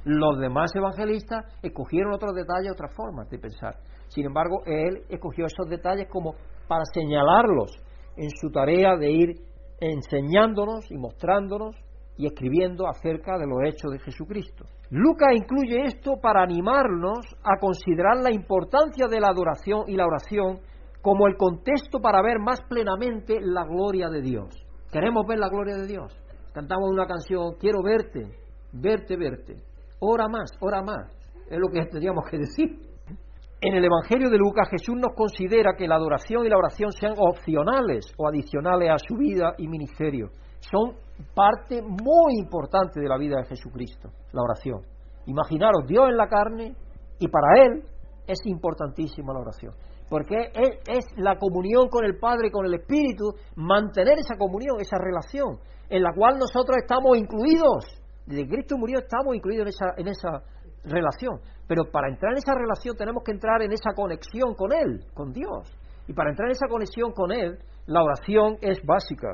Los 0.04 0.38
demás 0.38 0.70
evangelistas 0.74 1.46
escogieron 1.62 2.12
otros 2.12 2.34
detalles, 2.34 2.72
otras 2.72 2.94
formas 2.94 3.28
de 3.30 3.38
pensar. 3.38 3.74
Sin 4.08 4.26
embargo, 4.26 4.62
él 4.66 5.02
escogió 5.08 5.46
esos 5.46 5.68
detalles 5.68 6.08
como 6.10 6.34
para 6.68 6.84
señalarlos 6.92 7.72
en 8.16 8.30
su 8.30 8.50
tarea 8.50 8.96
de 8.96 9.10
ir 9.10 9.34
enseñándonos 9.80 10.90
y 10.90 10.98
mostrándonos 10.98 11.76
y 12.16 12.26
escribiendo 12.26 12.86
acerca 12.86 13.38
de 13.38 13.46
los 13.46 13.58
hechos 13.64 13.92
de 13.92 13.98
Jesucristo. 13.98 14.64
Lucas 14.90 15.30
incluye 15.34 15.84
esto 15.86 16.16
para 16.22 16.42
animarnos 16.42 17.26
a 17.42 17.58
considerar 17.58 18.18
la 18.22 18.30
importancia 18.30 19.06
de 19.08 19.20
la 19.20 19.28
adoración 19.28 19.84
y 19.88 19.96
la 19.96 20.06
oración 20.06 20.60
como 21.02 21.26
el 21.26 21.36
contexto 21.36 22.00
para 22.00 22.22
ver 22.22 22.38
más 22.38 22.60
plenamente 22.68 23.38
la 23.40 23.64
gloria 23.64 24.08
de 24.08 24.22
Dios. 24.22 24.54
¿Queremos 24.92 25.26
ver 25.26 25.38
la 25.38 25.48
gloria 25.48 25.76
de 25.76 25.86
Dios? 25.86 26.16
Cantamos 26.52 26.88
una 26.90 27.06
canción, 27.06 27.54
quiero 27.58 27.82
verte, 27.82 28.43
verte, 28.74 29.16
verte. 29.16 29.56
Ora 30.00 30.28
más, 30.28 30.50
ora 30.60 30.82
más. 30.82 31.10
Es 31.48 31.58
lo 31.58 31.68
que 31.68 31.84
tendríamos 31.86 32.24
que 32.30 32.38
decir. 32.38 32.78
En 33.60 33.74
el 33.74 33.84
Evangelio 33.84 34.28
de 34.28 34.36
Lucas 34.36 34.68
Jesús 34.70 34.96
nos 34.96 35.14
considera 35.16 35.72
que 35.76 35.88
la 35.88 35.94
adoración 35.94 36.44
y 36.44 36.50
la 36.50 36.58
oración 36.58 36.92
sean 36.92 37.14
opcionales 37.16 38.12
o 38.18 38.28
adicionales 38.28 38.90
a 38.90 38.98
su 38.98 39.16
vida 39.16 39.54
y 39.56 39.68
ministerio. 39.68 40.28
Son 40.60 40.96
parte 41.34 41.80
muy 41.80 42.38
importante 42.38 43.00
de 43.00 43.08
la 43.08 43.16
vida 43.16 43.36
de 43.38 43.44
Jesucristo, 43.44 44.10
la 44.32 44.42
oración. 44.42 44.82
Imaginaros 45.26 45.86
Dios 45.86 46.08
en 46.10 46.16
la 46.16 46.28
carne 46.28 46.74
y 47.18 47.28
para 47.28 47.62
Él 47.62 47.82
es 48.26 48.38
importantísima 48.44 49.32
la 49.32 49.40
oración. 49.40 49.72
Porque 50.10 50.52
es 50.54 51.06
la 51.16 51.38
comunión 51.38 51.88
con 51.88 52.04
el 52.04 52.18
Padre, 52.18 52.50
con 52.50 52.66
el 52.66 52.74
Espíritu, 52.74 53.32
mantener 53.56 54.18
esa 54.18 54.36
comunión, 54.36 54.78
esa 54.78 54.98
relación, 54.98 55.58
en 55.88 56.02
la 56.02 56.12
cual 56.14 56.38
nosotros 56.38 56.76
estamos 56.82 57.16
incluidos 57.16 58.03
desde 58.26 58.48
Cristo 58.48 58.78
murió 58.78 58.98
estamos 58.98 59.34
incluidos 59.34 59.68
en 59.96 60.08
esa, 60.08 60.42
relación. 60.84 61.40
Pero 61.66 61.90
para 61.90 62.08
entrar 62.08 62.32
en 62.32 62.38
esa 62.38 62.54
relación 62.54 62.96
tenemos 62.96 63.22
que 63.24 63.32
entrar 63.32 63.62
en 63.62 63.72
esa 63.72 63.92
conexión 63.94 64.54
con 64.54 64.72
Él, 64.72 65.00
con 65.14 65.32
Dios. 65.32 65.72
Y 66.06 66.12
para 66.12 66.30
entrar 66.30 66.48
en 66.48 66.52
esa 66.52 66.68
conexión 66.68 67.12
con 67.12 67.32
Él, 67.32 67.58
la 67.86 68.02
oración 68.02 68.58
es 68.60 68.84
básica. 68.84 69.28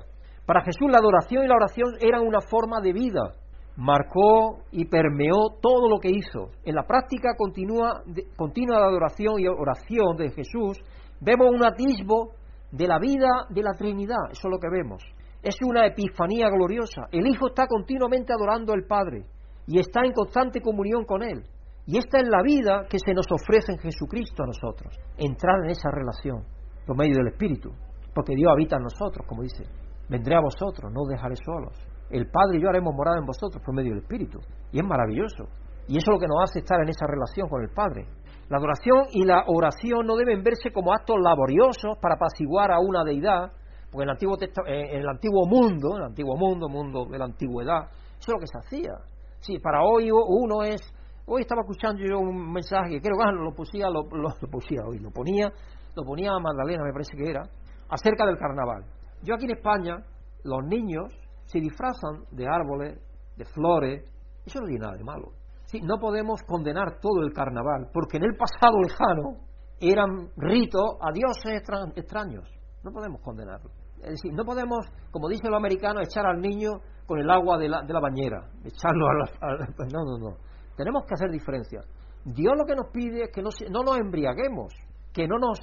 Para 0.47 0.63
Jesús 0.63 0.91
la 0.91 0.99
adoración 0.99 1.45
y 1.45 1.49
la 1.49 1.57
oración 1.57 1.95
eran 2.01 2.27
una 2.27 2.41
forma 2.41 2.81
de 2.81 2.93
vida. 2.93 3.35
Marcó 3.77 4.61
y 4.71 4.85
permeó 4.85 5.57
todo 5.61 5.89
lo 5.89 5.99
que 5.99 6.11
hizo. 6.11 6.51
En 6.65 6.75
la 6.75 6.85
práctica 6.85 7.35
continua, 7.37 8.03
continua 8.37 8.79
de 8.79 8.85
adoración 8.85 9.41
y 9.41 9.49
oración 9.49 10.17
de 10.17 10.31
Jesús, 10.31 10.79
vemos 11.21 11.49
un 11.51 11.65
atisbo 11.65 12.33
de 12.71 12.87
la 12.87 12.99
vida 12.99 13.47
de 13.49 13.63
la 13.63 13.73
Trinidad. 13.73 14.31
Eso 14.31 14.49
es 14.49 14.51
lo 14.51 14.59
que 14.59 14.69
vemos. 14.71 15.03
Es 15.43 15.57
una 15.67 15.87
epifanía 15.87 16.49
gloriosa. 16.51 17.09
El 17.13 17.27
Hijo 17.27 17.49
está 17.49 17.67
continuamente 17.67 18.33
adorando 18.33 18.73
al 18.73 18.85
Padre 18.85 19.25
y 19.67 19.79
está 19.79 20.03
en 20.05 20.13
constante 20.13 20.61
comunión 20.61 21.05
con 21.05 21.23
Él. 21.23 21.45
Y 21.87 21.97
esta 21.99 22.19
es 22.19 22.29
la 22.29 22.43
vida 22.43 22.87
que 22.89 22.99
se 22.99 23.15
nos 23.15 23.27
ofrece 23.31 23.73
en 23.73 23.79
Jesucristo 23.79 24.43
a 24.43 24.47
nosotros, 24.47 24.95
entrar 25.17 25.65
en 25.65 25.71
esa 25.71 25.91
relación 25.91 26.45
por 26.87 26.97
medio 26.97 27.17
del 27.17 27.29
Espíritu, 27.29 27.71
porque 28.15 28.35
Dios 28.35 28.53
habita 28.53 28.77
en 28.77 28.83
nosotros, 28.83 29.27
como 29.27 29.43
dice, 29.43 29.65
vendré 30.09 30.37
a 30.37 30.41
vosotros, 30.41 30.93
no 30.93 31.03
os 31.03 31.09
dejaré 31.09 31.37
solos. 31.37 31.75
El 32.11 32.29
Padre 32.31 32.59
y 32.59 32.63
yo 32.63 32.69
haremos 32.69 32.95
morada 32.95 33.19
en 33.19 33.27
vosotros 33.27 33.63
por 33.65 33.75
medio 33.75 33.91
del 33.91 34.03
Espíritu. 34.03 34.41
Y 34.73 34.79
es 34.79 34.85
maravilloso. 34.85 35.45
Y 35.87 35.97
eso 35.97 36.11
es 36.11 36.15
lo 36.15 36.21
que 36.21 36.27
nos 36.27 36.43
hace 36.43 36.59
estar 36.59 36.81
en 36.83 36.89
esa 36.89 37.07
relación 37.07 37.49
con 37.49 37.63
el 37.63 37.71
Padre. 37.71 38.07
La 38.49 38.59
adoración 38.59 39.07
y 39.13 39.25
la 39.25 39.45
oración 39.47 40.07
no 40.07 40.17
deben 40.17 40.43
verse 40.43 40.73
como 40.73 40.93
actos 40.93 41.17
laboriosos 41.23 41.97
para 42.01 42.17
apaciguar 42.17 42.73
a 42.73 42.81
una 42.81 43.05
deidad, 43.05 43.53
porque 43.91 44.05
en 44.05 44.09
el 44.09 44.11
antiguo, 44.11 44.37
en 44.67 45.01
el 45.01 45.09
antiguo 45.09 45.47
mundo, 45.47 45.97
en 45.97 46.03
el 46.03 46.09
antiguo 46.09 46.37
mundo, 46.37 46.69
mundo 46.69 47.07
de 47.11 47.19
la 47.19 47.25
antigüedad, 47.25 47.91
eso 48.19 48.21
es 48.21 48.29
lo 48.29 48.39
que 48.39 48.47
se 48.47 48.59
hacía. 48.59 48.93
Sí, 49.41 49.59
para 49.59 49.83
hoy 49.83 50.11
uno 50.11 50.63
es 50.63 50.81
Hoy 51.33 51.43
estaba 51.43 51.61
escuchando 51.61 52.03
yo 52.03 52.19
un 52.19 52.51
mensaje 52.53 53.01
creo 53.01 53.17
que 53.17 53.33
lo 53.33 53.55
pusía, 53.55 53.89
lo, 53.89 54.03
lo, 54.11 54.31
pusía 54.51 54.81
hoy, 54.85 54.99
lo 54.99 55.13
ponía, 55.13 55.49
lo 55.95 56.03
ponía 56.03 56.33
a 56.33 56.41
Magdalena, 56.41 56.83
me 56.83 56.93
parece 56.93 57.17
que 57.17 57.31
era, 57.31 57.43
acerca 57.89 58.27
del 58.27 58.37
carnaval. 58.37 58.85
Yo 59.23 59.37
aquí 59.37 59.45
en 59.45 59.53
España, 59.53 59.95
los 60.43 60.65
niños 60.67 61.13
se 61.45 61.61
disfrazan 61.61 62.25
de 62.33 62.49
árboles, 62.49 62.99
de 63.37 63.45
flores, 63.45 64.03
eso 64.45 64.59
no 64.59 64.67
tiene 64.67 64.81
nada 64.81 64.97
de 64.97 65.05
malo. 65.05 65.29
Sí, 65.67 65.81
no 65.81 65.99
podemos 66.01 66.43
condenar 66.43 66.99
todo 67.01 67.23
el 67.23 67.33
carnaval, 67.33 67.91
porque 67.95 68.17
en 68.17 68.25
el 68.25 68.37
pasado 68.37 68.81
lejano 68.83 69.47
eran 69.79 70.31
ritos 70.37 70.97
a 71.01 71.13
dioses 71.13 71.63
extraños. 71.95 72.51
No 72.83 72.91
podemos 72.91 73.21
condenarlo. 73.21 73.71
Es 74.03 74.11
decir, 74.11 74.33
no 74.33 74.45
podemos, 74.45 74.87
como 75.11 75.29
dicen 75.29 75.51
los 75.51 75.59
americanos, 75.59 76.03
echar 76.05 76.27
al 76.27 76.41
niño 76.41 76.71
con 77.07 77.19
el 77.19 77.31
agua 77.31 77.59
de 77.59 77.69
la, 77.69 77.83
de 77.83 77.93
la 77.93 78.01
bañera, 78.01 78.49
echarlo 78.65 79.07
a 79.09 79.15
la, 79.15 79.67
No, 79.93 80.05
no, 80.05 80.19
no. 80.19 80.37
Tenemos 80.77 81.05
que 81.05 81.15
hacer 81.15 81.31
diferencia. 81.31 81.81
Dios 82.25 82.55
lo 82.57 82.65
que 82.65 82.75
nos 82.75 82.87
pide 82.93 83.25
es 83.25 83.31
que 83.33 83.43
no, 83.43 83.51
no 83.71 83.83
nos 83.83 83.99
embriaguemos, 83.99 84.73
que 85.13 85.27
no 85.27 85.39
nos 85.39 85.59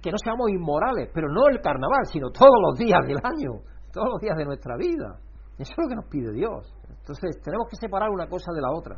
que 0.00 0.10
no 0.10 0.16
seamos 0.16 0.48
inmorales, 0.48 1.10
pero 1.12 1.28
no 1.28 1.48
el 1.48 1.60
carnaval, 1.60 2.06
sino 2.10 2.30
todos 2.30 2.56
los 2.62 2.78
días 2.78 3.00
del 3.06 3.18
año, 3.22 3.60
todos 3.92 4.08
los 4.12 4.20
días 4.22 4.36
de 4.38 4.44
nuestra 4.46 4.74
vida. 4.76 5.20
Eso 5.58 5.70
es 5.70 5.78
lo 5.78 5.88
que 5.88 5.96
nos 5.96 6.06
pide 6.06 6.32
Dios. 6.32 6.74
Entonces 6.88 7.42
tenemos 7.42 7.68
que 7.68 7.76
separar 7.76 8.08
una 8.08 8.26
cosa 8.26 8.52
de 8.54 8.62
la 8.62 8.70
otra. 8.70 8.96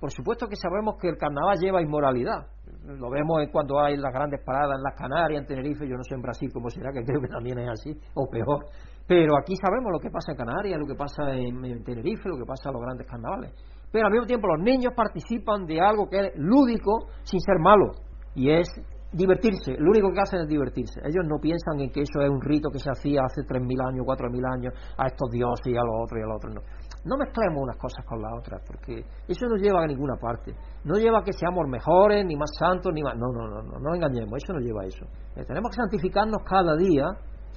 Por 0.00 0.10
supuesto 0.10 0.46
que 0.48 0.56
sabemos 0.56 0.96
que 1.00 1.08
el 1.08 1.16
carnaval 1.16 1.58
lleva 1.58 1.82
inmoralidad. 1.82 2.46
Lo 2.84 3.10
vemos 3.10 3.40
cuando 3.50 3.80
hay 3.80 3.96
las 3.96 4.12
grandes 4.12 4.40
paradas 4.44 4.76
en 4.76 4.82
las 4.82 4.94
Canarias, 4.94 5.40
en 5.40 5.46
Tenerife, 5.46 5.88
yo 5.88 5.96
no 5.96 6.02
sé 6.02 6.14
en 6.14 6.22
Brasil 6.22 6.50
cómo 6.52 6.68
será, 6.68 6.92
que 6.92 7.04
creo 7.04 7.20
que 7.20 7.28
también 7.28 7.58
es 7.58 7.70
así, 7.70 7.98
o 8.14 8.28
peor. 8.28 8.66
Pero 9.06 9.36
aquí 9.38 9.54
sabemos 9.56 9.92
lo 9.92 9.98
que 9.98 10.10
pasa 10.10 10.32
en 10.32 10.38
Canarias, 10.38 10.78
lo 10.78 10.86
que 10.86 10.94
pasa 10.94 11.32
en 11.34 11.84
Tenerife, 11.84 12.28
lo 12.28 12.36
que 12.36 12.44
pasa 12.44 12.68
en 12.68 12.74
los 12.74 12.82
grandes 12.82 13.06
carnavales 13.06 13.52
pero 13.94 14.06
al 14.06 14.12
mismo 14.12 14.26
tiempo 14.26 14.48
los 14.48 14.58
niños 14.58 14.92
participan 14.96 15.66
de 15.66 15.80
algo 15.80 16.08
que 16.10 16.18
es 16.18 16.32
lúdico 16.34 17.06
sin 17.22 17.38
ser 17.38 17.60
malo, 17.60 17.92
y 18.34 18.50
es 18.50 18.66
divertirse, 19.12 19.76
lo 19.78 19.90
único 19.90 20.10
que 20.12 20.20
hacen 20.20 20.40
es 20.40 20.48
divertirse. 20.48 20.98
Ellos 21.04 21.24
no 21.24 21.38
piensan 21.40 21.78
en 21.78 21.90
que 21.92 22.00
eso 22.00 22.20
es 22.20 22.28
un 22.28 22.40
rito 22.42 22.70
que 22.70 22.80
se 22.80 22.90
hacía 22.90 23.20
hace 23.24 23.42
3.000 23.42 23.88
años, 23.88 24.04
4.000 24.04 24.52
años, 24.52 24.74
a 24.98 25.06
estos 25.06 25.30
dioses 25.30 25.66
y 25.66 25.76
a 25.76 25.84
los 25.84 25.94
otros 26.02 26.18
y 26.18 26.22
a 26.24 26.26
los 26.26 26.36
otros. 26.36 26.54
No. 26.56 26.60
No 27.04 27.16
mezclemos 27.16 27.62
unas 27.62 27.76
cosas 27.76 28.04
con 28.06 28.20
las 28.22 28.32
otras, 28.38 28.62
porque 28.66 29.04
eso 29.28 29.46
no 29.46 29.56
lleva 29.56 29.82
a 29.82 29.86
ninguna 29.86 30.16
parte. 30.16 30.54
No 30.84 30.94
lleva 30.94 31.20
a 31.20 31.22
que 31.22 31.32
seamos 31.32 31.68
mejores, 31.68 32.24
ni 32.24 32.36
más 32.36 32.50
santos, 32.58 32.92
ni 32.94 33.02
más... 33.02 33.14
No, 33.16 33.26
no, 33.32 33.46
no, 33.48 33.62
no, 33.62 33.78
no 33.78 33.94
engañemos, 33.94 34.32
eso 34.42 34.52
no 34.54 34.60
lleva 34.60 34.82
a 34.82 34.86
eso. 34.86 35.04
Eh, 35.36 35.44
tenemos 35.44 35.70
que 35.70 35.76
santificarnos 35.76 36.42
cada 36.44 36.76
día 36.76 37.04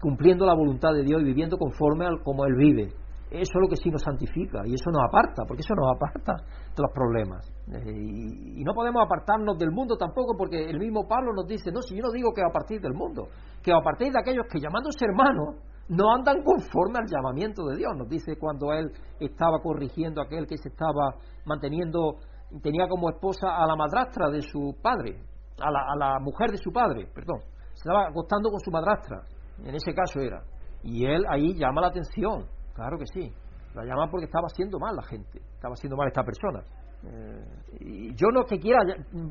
cumpliendo 0.01 0.45
la 0.45 0.53
voluntad 0.53 0.93
de 0.93 1.03
Dios 1.03 1.21
y 1.21 1.25
viviendo 1.25 1.57
conforme 1.57 2.05
al 2.05 2.21
como 2.23 2.45
Él 2.45 2.55
vive. 2.55 2.87
Eso 3.29 3.41
es 3.41 3.61
lo 3.61 3.67
que 3.67 3.75
sí 3.75 3.89
nos 3.89 4.03
santifica 4.03 4.61
y 4.65 4.73
eso 4.73 4.89
nos 4.89 5.03
aparta, 5.03 5.43
porque 5.45 5.61
eso 5.61 5.75
nos 5.75 5.95
aparta 5.95 6.33
de 6.33 6.81
los 6.81 6.91
problemas. 6.93 7.45
Eh, 7.73 7.91
y, 7.91 8.63
no 8.63 8.73
podemos 8.73 9.03
apartarnos 9.03 9.57
del 9.57 9.71
mundo 9.71 9.97
tampoco, 9.97 10.35
porque 10.37 10.69
el 10.69 10.79
mismo 10.79 11.07
Pablo 11.07 11.33
nos 11.33 11.45
dice, 11.45 11.71
no, 11.71 11.81
si 11.81 11.95
yo 11.95 12.03
no 12.03 12.11
digo 12.11 12.31
que 12.33 12.41
a 12.41 12.51
partir 12.53 12.79
del 12.79 12.93
mundo, 12.93 13.27
que 13.61 13.73
a 13.73 13.81
partir 13.81 14.13
de 14.13 14.19
aquellos 14.19 14.45
que 14.49 14.59
llamándose 14.59 15.03
hermanos 15.03 15.55
no 15.89 16.13
andan 16.13 16.43
conforme 16.43 16.99
al 16.99 17.07
llamamiento 17.07 17.65
de 17.67 17.77
Dios, 17.77 17.91
nos 17.97 18.09
dice 18.09 18.37
cuando 18.37 18.73
él 18.73 18.91
estaba 19.19 19.59
corrigiendo 19.61 20.21
a 20.21 20.25
aquel 20.25 20.45
que 20.45 20.57
se 20.57 20.69
estaba 20.69 21.15
manteniendo, 21.45 22.17
tenía 22.61 22.87
como 22.87 23.09
esposa 23.09 23.55
a 23.55 23.65
la 23.65 23.75
madrastra 23.75 24.29
de 24.29 24.41
su 24.41 24.75
padre, 24.81 25.21
a 25.59 25.71
la, 25.71 25.79
a 25.79 25.95
la 25.97 26.19
mujer 26.19 26.51
de 26.51 26.57
su 26.57 26.71
padre, 26.71 27.07
perdón, 27.13 27.39
se 27.73 27.87
estaba 27.87 28.07
acostando 28.07 28.49
con 28.49 28.59
su 28.59 28.71
madrastra, 28.71 29.21
en 29.63 29.75
ese 29.75 29.93
caso 29.93 30.19
era. 30.19 30.43
Y 30.83 31.05
él 31.05 31.23
ahí 31.29 31.55
llama 31.55 31.81
la 31.81 31.87
atención 31.87 32.45
Claro 32.77 32.99
que 32.99 33.07
sí. 33.07 33.33
La 33.73 33.83
llaman 33.83 34.09
porque 34.11 34.25
estaba 34.25 34.45
haciendo 34.45 34.77
mal 34.77 34.95
la 34.95 35.03
gente, 35.03 35.39
estaba 35.39 35.73
haciendo 35.73 35.97
mal 35.97 36.07
esta 36.07 36.23
persona. 36.23 36.63
Eh, 37.03 37.45
y 37.79 38.15
yo 38.15 38.27
no 38.31 38.43
que 38.45 38.59
quiera 38.59 38.79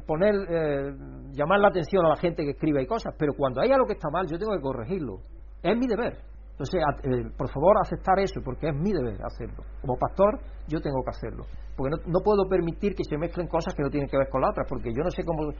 poner, 0.04 0.34
eh, 0.48 0.94
llamar 1.30 1.60
la 1.60 1.68
atención 1.68 2.04
a 2.06 2.10
la 2.10 2.16
gente 2.16 2.42
que 2.42 2.50
escribe 2.50 2.82
y 2.82 2.86
cosas, 2.86 3.14
pero 3.16 3.34
cuando 3.36 3.60
hay 3.60 3.70
algo 3.70 3.86
que 3.86 3.92
está 3.92 4.08
mal, 4.10 4.26
yo 4.28 4.36
tengo 4.36 4.52
que 4.52 4.60
corregirlo. 4.60 5.18
Es 5.62 5.76
mi 5.78 5.86
deber. 5.86 6.18
Entonces, 6.58 6.80
eh, 7.04 7.30
por 7.36 7.50
favor, 7.50 7.76
aceptar 7.82 8.18
eso, 8.18 8.40
porque 8.42 8.68
es 8.68 8.74
mi 8.74 8.90
deber 8.90 9.20
hacerlo. 9.22 9.62
Como 9.82 9.98
pastor, 9.98 10.40
yo 10.66 10.80
tengo 10.80 11.02
que 11.04 11.10
hacerlo. 11.10 11.44
Porque 11.76 11.96
no, 12.06 12.20
puedo 12.24 12.48
permitir 12.48 12.94
que 12.94 13.04
se 13.04 13.18
mezclen 13.18 13.46
cosas 13.46 13.74
que 13.74 13.82
no 13.82 13.90
tienen 13.90 14.08
que 14.08 14.16
ver 14.16 14.30
con 14.30 14.40
la 14.40 14.48
otra, 14.48 14.64
porque 14.66 14.88
yo 14.88 15.04
no 15.04 15.10
sé 15.10 15.22
cómo. 15.22 15.52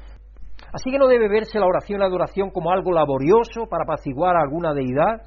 Así 0.72 0.90
que 0.90 0.98
no 0.98 1.06
debe 1.06 1.28
verse 1.28 1.60
la 1.60 1.66
oración 1.66 1.98
y 1.98 2.00
la 2.00 2.06
adoración 2.06 2.48
como 2.48 2.70
algo 2.70 2.92
laborioso 2.92 3.66
para 3.68 3.84
apaciguar 3.84 4.36
a 4.36 4.40
alguna 4.40 4.72
deidad, 4.72 5.20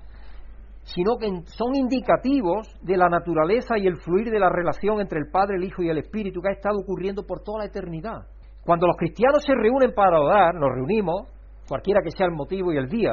sino 0.81 1.17
que 1.19 1.29
son 1.45 1.75
indicativos 1.75 2.67
de 2.81 2.97
la 2.97 3.07
naturaleza 3.07 3.77
y 3.77 3.85
el 3.85 3.97
fluir 3.97 4.31
de 4.31 4.39
la 4.39 4.49
relación 4.49 4.99
entre 5.01 5.19
el 5.19 5.29
Padre, 5.29 5.57
el 5.57 5.65
Hijo 5.65 5.83
y 5.83 5.89
el 5.89 5.99
Espíritu 5.99 6.41
que 6.41 6.49
ha 6.49 6.53
estado 6.53 6.79
ocurriendo 6.79 7.27
por 7.27 7.43
toda 7.43 7.59
la 7.59 7.65
eternidad. 7.65 8.25
Cuando 8.65 8.87
los 8.87 8.97
cristianos 8.97 9.43
se 9.45 9.53
reúnen 9.53 9.93
para 9.93 10.19
orar, 10.19 10.55
nos 10.55 10.73
reunimos, 10.73 11.27
cualquiera 11.67 12.01
que 12.03 12.09
sea 12.09 12.25
el 12.25 12.33
motivo 12.33 12.73
y 12.73 12.77
el 12.77 12.89
día, 12.89 13.11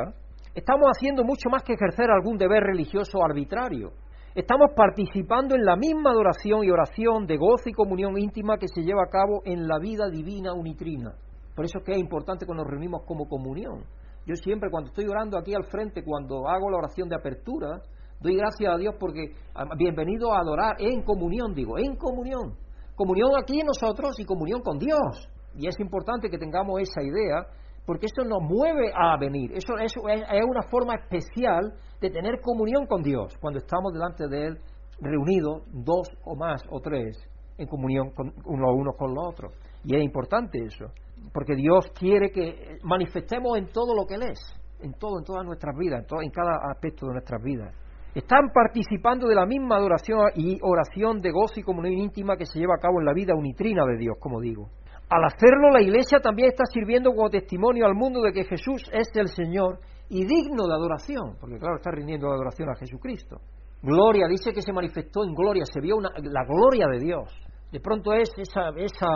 estamos 0.56 0.88
haciendo 0.88 1.22
mucho 1.22 1.50
más 1.50 1.62
que 1.62 1.74
ejercer 1.74 2.10
algún 2.10 2.38
deber 2.38 2.62
religioso 2.62 3.22
arbitrario. 3.22 3.92
Estamos 4.34 4.70
participando 4.74 5.54
en 5.54 5.64
la 5.64 5.76
misma 5.76 6.10
adoración 6.10 6.64
y 6.64 6.70
oración 6.70 7.26
de 7.26 7.36
gozo 7.36 7.68
y 7.68 7.72
comunión 7.72 8.18
íntima 8.18 8.56
que 8.56 8.66
se 8.66 8.80
lleva 8.80 9.02
a 9.04 9.10
cabo 9.10 9.42
en 9.44 9.68
la 9.68 9.78
vida 9.78 10.08
divina 10.08 10.54
unitrina. 10.54 11.14
Por 11.54 11.66
eso 11.66 11.78
es 11.78 11.84
que 11.84 11.92
es 11.92 11.98
importante 11.98 12.46
que 12.46 12.54
nos 12.54 12.66
reunimos 12.66 13.02
como 13.04 13.28
comunión. 13.28 13.84
Yo 14.26 14.34
siempre 14.34 14.70
cuando 14.70 14.88
estoy 14.88 15.06
orando 15.06 15.38
aquí 15.38 15.54
al 15.54 15.64
frente, 15.64 16.02
cuando 16.02 16.48
hago 16.48 16.70
la 16.70 16.78
oración 16.78 17.08
de 17.08 17.16
apertura, 17.16 17.82
doy 18.20 18.36
gracias 18.36 18.74
a 18.74 18.78
Dios 18.78 18.94
porque 18.98 19.32
bienvenido 19.76 20.32
a 20.32 20.40
adorar 20.40 20.76
en 20.78 21.02
comunión, 21.02 21.54
digo, 21.54 21.78
en 21.78 21.96
comunión. 21.96 22.56
Comunión 22.94 23.32
aquí 23.38 23.60
en 23.60 23.66
nosotros 23.66 24.18
y 24.18 24.24
comunión 24.24 24.62
con 24.62 24.78
Dios. 24.78 25.28
Y 25.54 25.68
es 25.68 25.78
importante 25.80 26.30
que 26.30 26.38
tengamos 26.38 26.80
esa 26.80 27.02
idea 27.02 27.46
porque 27.86 28.06
eso 28.06 28.28
nos 28.28 28.42
mueve 28.42 28.92
a 28.94 29.16
venir. 29.16 29.52
Eso, 29.52 29.78
es, 29.78 29.96
una 29.96 30.62
forma 30.68 30.96
especial 30.96 31.72
de 32.00 32.10
tener 32.10 32.40
comunión 32.40 32.86
con 32.86 33.02
Dios 33.02 33.34
cuando 33.40 33.60
estamos 33.60 33.92
delante 33.92 34.28
de 34.28 34.48
Él 34.48 34.58
reunidos, 35.00 35.62
dos 35.72 36.08
o 36.24 36.36
más 36.36 36.62
o 36.70 36.80
tres, 36.80 37.16
en 37.56 37.66
comunión 37.68 38.10
con 38.10 38.32
uno 38.44 38.72
uno 38.74 38.92
con 38.92 39.14
los 39.14 39.24
otros. 39.28 39.52
Y 39.84 39.94
es 39.94 40.02
importante 40.02 40.58
eso 40.64 40.86
porque 41.32 41.54
Dios 41.54 41.90
quiere 41.98 42.30
que 42.30 42.78
manifestemos 42.82 43.58
en 43.58 43.66
todo 43.68 43.94
lo 43.94 44.06
que 44.06 44.14
Él 44.14 44.22
es, 44.22 44.38
en 44.80 44.92
todo, 44.94 45.18
en 45.18 45.24
todas 45.24 45.44
nuestras 45.44 45.76
vidas, 45.76 46.00
en, 46.00 46.06
todo, 46.06 46.22
en 46.22 46.30
cada 46.30 46.70
aspecto 46.70 47.06
de 47.06 47.12
nuestras 47.12 47.42
vidas. 47.42 47.74
Están 48.14 48.50
participando 48.52 49.28
de 49.28 49.34
la 49.34 49.44
misma 49.44 49.76
adoración 49.76 50.18
y 50.36 50.58
oración 50.62 51.20
de 51.20 51.30
gozo 51.30 51.60
y 51.60 51.62
comunión 51.62 51.98
íntima 51.98 52.36
que 52.36 52.46
se 52.46 52.58
lleva 52.58 52.74
a 52.76 52.80
cabo 52.80 53.00
en 53.00 53.06
la 53.06 53.12
vida 53.12 53.34
unitrina 53.34 53.84
de 53.84 53.98
Dios, 53.98 54.16
como 54.18 54.40
digo. 54.40 54.70
Al 55.08 55.24
hacerlo, 55.24 55.70
la 55.70 55.82
Iglesia 55.82 56.20
también 56.20 56.48
está 56.48 56.64
sirviendo 56.66 57.12
como 57.12 57.30
testimonio 57.30 57.86
al 57.86 57.94
mundo 57.94 58.20
de 58.20 58.32
que 58.32 58.44
Jesús 58.44 58.90
es 58.92 59.08
el 59.14 59.28
Señor 59.28 59.78
y 60.08 60.24
digno 60.24 60.66
de 60.66 60.74
adoración, 60.74 61.36
porque 61.40 61.58
claro, 61.58 61.76
está 61.76 61.90
rindiendo 61.90 62.28
adoración 62.28 62.70
a 62.70 62.76
Jesucristo. 62.76 63.40
Gloria, 63.82 64.26
dice 64.28 64.52
que 64.52 64.62
se 64.62 64.72
manifestó 64.72 65.24
en 65.24 65.34
gloria, 65.34 65.64
se 65.64 65.80
vio 65.80 66.00
la 66.00 66.44
gloria 66.44 66.86
de 66.88 66.98
Dios. 66.98 67.30
De 67.70 67.80
pronto 67.80 68.12
es 68.12 68.30
esa, 68.36 68.70
esa 68.76 69.08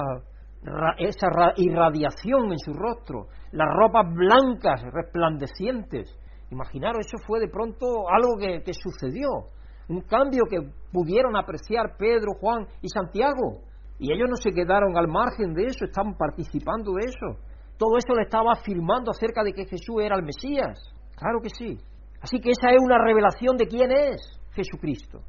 esa 0.99 1.26
irradiación 1.57 2.53
en 2.53 2.59
su 2.59 2.72
rostro, 2.72 3.28
las 3.53 3.68
ropas 3.74 4.07
blancas, 4.14 4.82
resplandecientes. 4.93 6.14
Imaginaros, 6.51 7.07
eso 7.07 7.16
fue 7.26 7.41
de 7.41 7.49
pronto 7.49 8.09
algo 8.09 8.36
que 8.38 8.72
sucedió, 8.74 9.28
un 9.88 10.03
cambio 10.03 10.45
que 10.49 10.61
pudieron 10.93 11.36
apreciar 11.36 11.97
Pedro, 11.97 12.32
Juan 12.41 12.66
y 12.82 12.88
Santiago. 12.88 13.62
Y 14.01 14.11
ellos 14.13 14.29
no 14.31 14.37
se 14.37 14.51
quedaron 14.51 14.97
al 14.97 15.09
margen 15.09 15.53
de 15.53 15.67
eso, 15.67 15.85
estaban 15.85 16.17
participando 16.17 16.93
de 16.95 17.05
eso. 17.05 17.39
Todo 17.77 17.99
eso 17.99 18.15
le 18.15 18.23
estaba 18.23 18.53
afirmando 18.53 19.11
acerca 19.11 19.45
de 19.45 19.53
que 19.53 19.67
Jesús 19.67 19.97
era 20.03 20.17
el 20.17 20.23
Mesías. 20.23 20.81
Claro 21.17 21.41
que 21.43 21.51
sí. 21.51 21.77
Así 22.23 22.41
que 22.41 22.51
esa 22.51 22.71
es 22.71 22.79
una 22.83 22.97
revelación 22.97 23.59
de 23.59 23.67
quién 23.67 23.93
es 23.93 24.17
Jesucristo. 24.53 25.21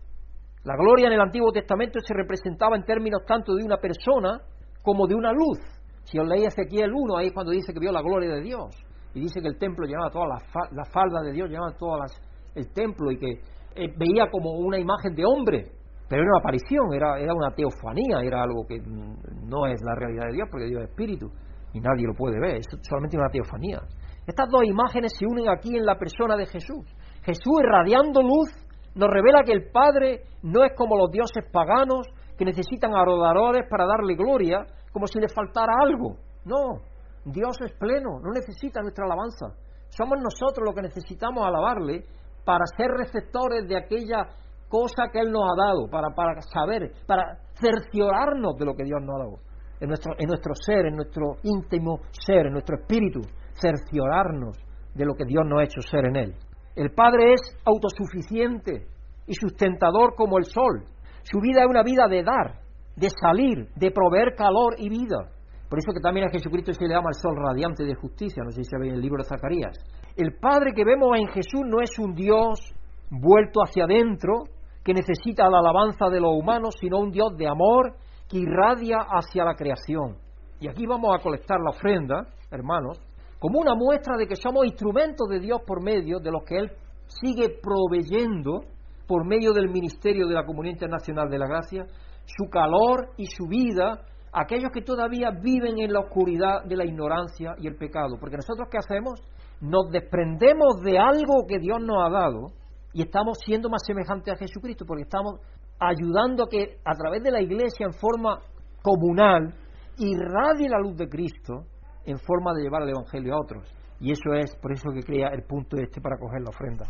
La 0.64 0.78
gloria 0.78 1.08
en 1.08 1.14
el 1.14 1.20
Antiguo 1.20 1.52
Testamento 1.52 2.00
se 2.00 2.14
representaba 2.14 2.78
en 2.78 2.86
términos 2.86 3.24
tanto 3.28 3.56
de 3.56 3.64
una 3.66 3.78
persona 3.78 4.40
como 4.82 5.06
de 5.06 5.16
una 5.16 5.34
luz. 5.34 5.60
Si 6.04 6.18
os 6.18 6.28
leí 6.28 6.46
Ezequiel 6.46 6.92
1, 6.94 7.18
ahí 7.18 7.32
cuando 7.32 7.52
dice 7.52 7.74
que 7.74 7.80
vio 7.80 7.92
la 7.92 8.02
gloria 8.02 8.30
de 8.30 8.42
Dios. 8.42 8.74
Y 9.14 9.20
dice 9.20 9.42
que 9.42 9.50
el 9.50 9.58
templo 9.58 9.86
llenaba 9.86 10.10
todas 10.10 10.30
las 10.30 10.72
la 10.72 10.86
faldas 10.86 11.24
de 11.26 11.34
Dios, 11.34 11.50
llenaba 11.50 11.76
todas 11.78 12.12
el 12.56 12.72
templo 12.72 13.12
y 13.12 13.18
que 13.18 13.32
eh, 13.76 13.94
veía 13.98 14.30
como 14.32 14.52
una 14.52 14.80
imagen 14.80 15.14
de 15.14 15.24
hombre, 15.26 15.72
pero 16.12 16.24
era 16.24 16.32
una 16.32 16.39
aparición, 16.39 16.93
era, 16.93 17.20
era 17.20 17.34
una 17.34 17.55
teofanía, 17.55 18.20
era 18.20 18.43
algo 18.43 18.68
que 18.68 18.82
no 18.84 19.66
es 19.66 19.80
la 19.82 19.95
realidad 19.95 20.26
de 20.28 20.34
Dios, 20.34 20.49
porque 20.51 20.66
Dios 20.66 20.84
es 20.84 20.89
espíritu 20.89 21.32
y 21.72 21.80
nadie 21.80 22.05
lo 22.05 22.14
puede 22.14 22.38
ver, 22.38 22.57
es 22.57 22.68
solamente 22.82 23.16
una 23.16 23.30
teofanía. 23.30 23.80
Estas 24.28 24.49
dos 24.51 24.66
imágenes 24.66 25.14
se 25.18 25.26
unen 25.26 25.47
aquí 25.47 25.78
en 25.78 25.86
la 25.86 25.95
persona 25.95 26.36
de 26.36 26.47
Jesús. 26.47 26.84
Jesús 27.24 27.53
irradiando 27.64 28.22
luz 28.22 28.51
nos 28.93 29.09
revela 29.09 29.43
que 29.45 29.53
el 29.53 29.72
Padre 29.72 30.24
no 30.43 30.66
es 30.66 30.74
como 30.76 30.97
los 30.97 31.12
dioses 31.12 31.45
paganos 31.49 32.05
que 32.38 32.43
necesitan 32.43 32.93
adoradores 32.93 33.66
para 33.70 33.86
darle 33.86 34.16
gloria, 34.16 34.66
como 34.91 35.07
si 35.07 35.18
le 35.18 35.30
faltara 35.30 35.72
algo. 35.82 36.18
No, 36.43 36.82
Dios 37.24 37.55
es 37.64 37.72
pleno, 37.80 38.20
no 38.20 38.32
necesita 38.34 38.82
nuestra 38.82 39.05
alabanza. 39.05 39.55
Somos 39.88 40.20
nosotros 40.22 40.66
los 40.66 40.76
que 40.76 40.82
necesitamos 40.82 41.47
alabarle 41.47 42.03
para 42.43 42.66
ser 42.76 42.89
receptores 42.97 43.66
de 43.66 43.78
aquella 43.78 44.28
cosa 44.72 45.12
que 45.12 45.20
Él 45.20 45.32
nos 45.32 45.44
ha 45.44 45.68
dado, 45.68 45.90
para, 45.92 46.16
para 46.16 46.42
saber, 46.42 46.94
para 47.06 47.38
cerciorarnos 47.60 48.56
de 48.58 48.66
lo 48.66 48.74
que 48.74 48.86
Dios 48.86 49.02
nos 49.04 49.16
ha 49.16 49.20
dado. 49.20 49.38
En 49.82 49.90
nuestro, 49.90 50.14
en 50.18 50.28
nuestro 50.28 50.54
ser, 50.56 50.86
en 50.86 50.96
nuestro 50.96 51.36
íntimo 51.44 52.00
ser, 52.12 52.48
en 52.48 52.54
nuestro 52.54 52.78
espíritu, 52.80 53.20
cerciorarnos 53.54 54.58
de 54.96 55.06
lo 55.06 55.14
que 55.14 55.26
Dios 55.26 55.44
nos 55.46 55.60
ha 55.60 55.64
hecho 55.64 55.82
ser 55.82 56.06
en 56.06 56.16
Él. 56.16 56.36
El 56.76 56.92
Padre 56.92 57.34
es 57.34 57.42
autosuficiente 57.66 58.88
y 59.28 59.34
sustentador 59.34 60.16
como 60.16 60.38
el 60.38 60.46
sol. 60.46 60.86
Su 61.24 61.40
vida 61.40 61.62
es 61.62 61.70
una 61.70 61.84
vida 61.84 62.08
de 62.08 62.24
dar, 62.24 62.62
de 62.96 63.10
salir, 63.10 63.68
de 63.76 63.92
proveer 63.92 64.36
calor 64.36 64.76
y 64.78 64.90
vida. 64.90 65.30
Por 65.70 65.80
eso 65.80 65.92
que 65.94 66.02
también 66.02 66.28
a 66.28 66.32
Jesucristo 66.32 66.74
se 66.74 66.84
le 66.84 66.94
llama 66.94 67.10
el 67.10 67.20
sol 67.20 67.36
radiante 67.36 67.84
de 67.84 67.96
justicia, 67.96 68.44
no 68.44 68.52
sé 68.52 68.64
si 68.64 68.70
se 68.70 68.78
ve 68.78 68.90
en 68.90 68.96
el 68.96 69.02
libro 69.02 69.24
de 69.24 69.30
Zacarías. 69.30 69.78
El 70.16 70.34
Padre 70.40 70.74
que 70.76 70.84
vemos 70.84 71.18
en 71.18 71.28
Jesús 71.28 71.62
no 71.66 71.82
es 71.82 71.98
un 71.98 72.14
Dios 72.14 72.74
vuelto 73.10 73.62
hacia 73.62 73.86
adentro, 73.86 74.44
que 74.84 74.94
necesita 74.94 75.50
la 75.50 75.60
alabanza 75.60 76.10
de 76.10 76.20
los 76.20 76.34
humanos, 76.34 76.76
sino 76.80 77.00
un 77.00 77.12
Dios 77.12 77.36
de 77.38 77.48
amor 77.48 77.96
que 78.28 78.40
irradia 78.40 78.98
hacia 79.10 79.46
la 79.46 79.56
creación. 79.56 80.18
Y 80.60 80.68
aquí 80.68 80.86
vamos 80.86 81.16
a 81.16 81.22
colectar 81.22 81.60
la 81.60 81.72
ofrenda, 81.72 82.26
hermanos, 82.50 83.00
como 83.40 83.60
una 83.60 83.76
muestra 83.76 84.18
de 84.18 84.28
que 84.28 84.36
somos 84.36 84.66
instrumentos 84.66 85.28
de 85.28 85.40
Dios 85.40 85.62
por 85.66 85.84
medio 85.84 86.20
de 86.20 86.32
los 86.32 86.44
que 86.44 86.58
Él 86.58 86.72
sigue 87.08 87.60
proveyendo 87.62 88.62
por 89.08 89.26
medio 89.26 89.52
del 89.52 89.70
ministerio 89.70 90.28
de 90.28 90.36
la 90.36 90.46
Comunidad 90.46 90.74
Internacional 90.74 91.30
de 91.30 91.38
la 91.38 91.48
Gracia, 91.48 91.86
su 92.26 92.50
calor 92.50 93.10
y 93.18 93.26
su 93.26 93.46
vida 93.48 94.06
a 94.32 94.42
aquellos 94.44 94.72
que 94.72 94.82
todavía 94.82 95.32
viven 95.32 95.80
en 95.80 95.92
la 95.92 96.00
oscuridad 96.00 96.64
de 96.64 96.78
la 96.78 96.86
ignorancia 96.86 97.56
y 97.60 97.68
el 97.68 97.76
pecado. 97.76 98.18
Porque 98.20 98.38
nosotros 98.38 98.70
qué 98.72 98.78
hacemos? 98.78 99.20
Nos 99.60 99.92
desprendemos 99.92 100.80
de 100.84 100.98
algo 100.98 101.46
que 101.48 101.60
Dios 101.60 101.80
nos 101.82 101.98
ha 102.06 102.10
dado 102.10 102.48
y 102.94 103.02
estamos 103.02 103.38
siendo 103.46 103.70
más 103.70 103.82
semejantes 103.86 104.34
a 104.34 104.38
Jesucristo, 104.38 104.86
porque 104.86 105.04
estamos 105.04 105.39
ayudando 105.80 106.44
a 106.44 106.50
que 106.50 106.80
a 106.84 106.94
través 106.94 107.24
de 107.24 107.32
la 107.32 107.42
iglesia 107.42 107.86
en 107.86 107.94
forma 107.94 108.39
comunal 108.82 109.54
irradie 109.98 110.70
la 110.70 110.80
luz 110.80 110.96
de 110.98 111.08
Cristo 111.08 111.66
en 112.06 112.18
forma 112.18 112.54
de 112.54 112.64
llevar 112.64 112.84
el 112.84 112.89
Evangelio 112.89 113.36
a 113.36 113.39
otros. 113.39 113.74
Y 114.00 114.12
eso 114.12 114.34
es 114.34 114.56
por 114.56 114.72
eso 114.72 114.92
que 114.92 115.04
crea 115.04 115.30
el 115.30 115.44
punto 115.44 115.78
este 115.78 116.02
para 116.02 116.18
coger 116.18 116.42
la 116.42 116.50
ofrenda. 116.50 116.86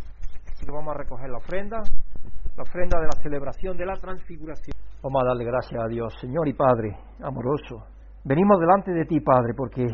Así 0.52 0.66
que 0.66 0.72
vamos 0.72 0.96
a 0.96 0.98
recoger 0.98 1.30
la 1.30 1.38
ofrenda, 1.38 1.78
la 2.56 2.64
ofrenda 2.64 3.00
de 3.00 3.06
la 3.06 3.22
celebración 3.22 3.78
de 3.78 3.86
la 3.86 3.96
transfiguración. 3.96 4.76
Vamos 5.04 5.24
a 5.24 5.28
darle 5.28 5.46
gracias 5.46 5.82
a 5.84 5.88
Dios, 5.88 6.14
Señor 6.22 6.48
y 6.48 6.54
Padre 6.54 6.98
amoroso. 7.22 7.88
Venimos 8.24 8.60
delante 8.60 8.92
de 8.92 9.06
ti, 9.06 9.20
Padre, 9.20 9.54
porque 9.58 9.88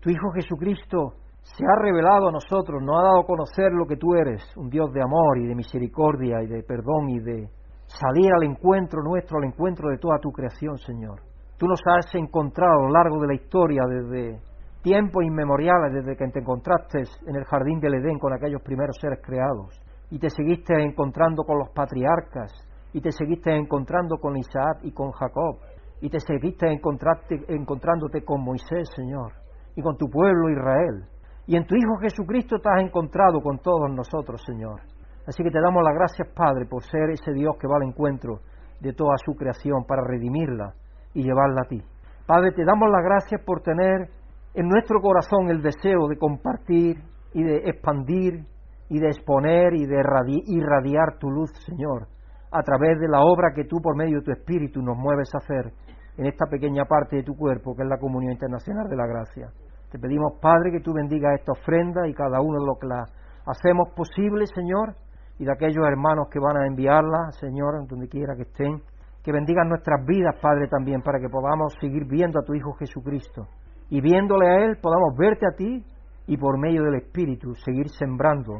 tu 0.00 0.10
Hijo 0.10 0.32
Jesucristo 0.34 1.14
se 1.54 1.64
ha 1.64 1.80
revelado 1.80 2.28
a 2.28 2.32
nosotros, 2.32 2.82
nos 2.82 2.98
ha 2.98 3.04
dado 3.04 3.20
a 3.20 3.26
conocer 3.26 3.72
lo 3.72 3.86
que 3.86 3.96
tú 3.96 4.14
eres, 4.14 4.42
un 4.56 4.68
Dios 4.68 4.92
de 4.92 5.00
amor 5.00 5.38
y 5.38 5.46
de 5.46 5.54
misericordia 5.54 6.42
y 6.42 6.46
de 6.48 6.62
perdón 6.62 7.08
y 7.08 7.20
de 7.20 7.48
salir 7.86 8.32
al 8.34 8.42
encuentro 8.42 9.00
nuestro, 9.02 9.38
al 9.38 9.44
encuentro 9.44 9.88
de 9.88 9.98
toda 9.98 10.18
tu 10.18 10.30
creación, 10.32 10.76
Señor. 10.78 11.20
Tú 11.56 11.66
nos 11.66 11.80
has 11.86 12.14
encontrado 12.14 12.80
a 12.80 12.86
lo 12.86 12.90
largo 12.90 13.20
de 13.20 13.28
la 13.28 13.34
historia 13.34 13.82
desde 13.88 14.40
tiempos 14.82 15.24
inmemoriales 15.24 15.94
desde 15.94 16.16
que 16.16 16.28
te 16.30 16.40
encontraste 16.40 17.02
en 17.26 17.36
el 17.36 17.44
jardín 17.44 17.80
del 17.80 17.94
Edén 17.94 18.18
con 18.18 18.32
aquellos 18.32 18.62
primeros 18.62 18.96
seres 19.00 19.20
creados 19.22 19.80
y 20.10 20.18
te 20.18 20.30
seguiste 20.30 20.74
encontrando 20.82 21.44
con 21.44 21.58
los 21.58 21.70
patriarcas 21.70 22.52
y 22.92 23.00
te 23.00 23.10
seguiste 23.12 23.54
encontrando 23.54 24.18
con 24.18 24.36
Isaac 24.36 24.78
y 24.82 24.92
con 24.92 25.12
Jacob 25.12 25.58
y 26.00 26.10
te 26.10 26.20
seguiste 26.20 26.66
encontrándote 26.70 28.24
con 28.24 28.44
Moisés, 28.44 28.88
Señor, 28.94 29.32
y 29.74 29.82
con 29.82 29.96
tu 29.96 30.08
pueblo 30.08 30.50
Israel. 30.50 31.04
Y 31.46 31.56
en 31.56 31.66
tu 31.66 31.76
Hijo 31.76 31.96
Jesucristo 32.00 32.58
te 32.58 32.68
has 32.68 32.82
encontrado 32.82 33.40
con 33.40 33.58
todos 33.58 33.90
nosotros, 33.90 34.42
Señor. 34.44 34.80
Así 35.26 35.42
que 35.42 35.50
te 35.50 35.60
damos 35.60 35.82
las 35.82 35.94
gracias, 35.94 36.28
Padre, 36.34 36.66
por 36.66 36.82
ser 36.82 37.10
ese 37.10 37.32
Dios 37.32 37.56
que 37.60 37.68
va 37.68 37.76
al 37.76 37.88
encuentro 37.88 38.40
de 38.80 38.92
toda 38.92 39.16
su 39.24 39.34
creación 39.34 39.84
para 39.86 40.02
redimirla 40.04 40.74
y 41.14 41.22
llevarla 41.22 41.62
a 41.62 41.68
ti. 41.68 41.82
Padre, 42.26 42.52
te 42.52 42.64
damos 42.64 42.90
las 42.90 43.02
gracias 43.04 43.40
por 43.44 43.60
tener 43.62 44.08
en 44.54 44.68
nuestro 44.68 45.00
corazón 45.00 45.48
el 45.48 45.62
deseo 45.62 46.08
de 46.08 46.16
compartir 46.16 47.02
y 47.32 47.42
de 47.42 47.56
expandir 47.68 48.44
y 48.88 48.98
de 48.98 49.08
exponer 49.08 49.74
y 49.74 49.86
de 49.86 50.02
irradiar 50.46 51.18
tu 51.18 51.30
luz, 51.30 51.50
Señor, 51.64 52.08
a 52.50 52.62
través 52.62 52.98
de 53.00 53.08
la 53.08 53.20
obra 53.20 53.52
que 53.54 53.64
tú 53.64 53.80
por 53.80 53.96
medio 53.96 54.18
de 54.18 54.24
tu 54.24 54.32
Espíritu 54.32 54.80
nos 54.82 54.96
mueves 54.96 55.28
a 55.34 55.38
hacer 55.38 55.72
en 56.16 56.26
esta 56.26 56.46
pequeña 56.46 56.84
parte 56.84 57.16
de 57.16 57.22
tu 57.22 57.36
cuerpo 57.36 57.74
que 57.76 57.82
es 57.82 57.88
la 57.88 57.98
Comunión 57.98 58.32
Internacional 58.32 58.88
de 58.88 58.96
la 58.96 59.06
Gracia. 59.06 59.50
Te 59.90 59.98
pedimos, 59.98 60.34
Padre, 60.40 60.72
que 60.72 60.80
tú 60.80 60.92
bendigas 60.92 61.38
esta 61.38 61.52
ofrenda 61.52 62.08
y 62.08 62.14
cada 62.14 62.40
uno 62.40 62.58
de 62.58 62.66
lo 62.66 62.78
que 62.78 62.86
la 62.86 63.04
hacemos 63.46 63.88
posible, 63.94 64.46
Señor, 64.46 64.94
y 65.38 65.44
de 65.44 65.52
aquellos 65.52 65.86
hermanos 65.86 66.28
que 66.30 66.40
van 66.40 66.56
a 66.56 66.66
enviarla, 66.66 67.30
Señor, 67.32 67.86
donde 67.86 68.08
quiera 68.08 68.34
que 68.34 68.42
estén, 68.42 68.82
que 69.22 69.32
bendigan 69.32 69.68
nuestras 69.68 70.04
vidas, 70.06 70.36
Padre, 70.40 70.68
también, 70.68 71.02
para 71.02 71.18
que 71.20 71.28
podamos 71.28 71.74
seguir 71.80 72.04
viendo 72.06 72.40
a 72.40 72.44
tu 72.44 72.54
Hijo 72.54 72.72
Jesucristo 72.74 73.46
y 73.88 74.00
viéndole 74.00 74.48
a 74.48 74.64
Él 74.64 74.78
podamos 74.80 75.16
verte 75.16 75.46
a 75.46 75.56
ti 75.56 75.84
y 76.26 76.36
por 76.36 76.58
medio 76.58 76.82
del 76.82 76.96
Espíritu 76.96 77.54
seguir 77.54 77.88
sembrando 77.90 78.58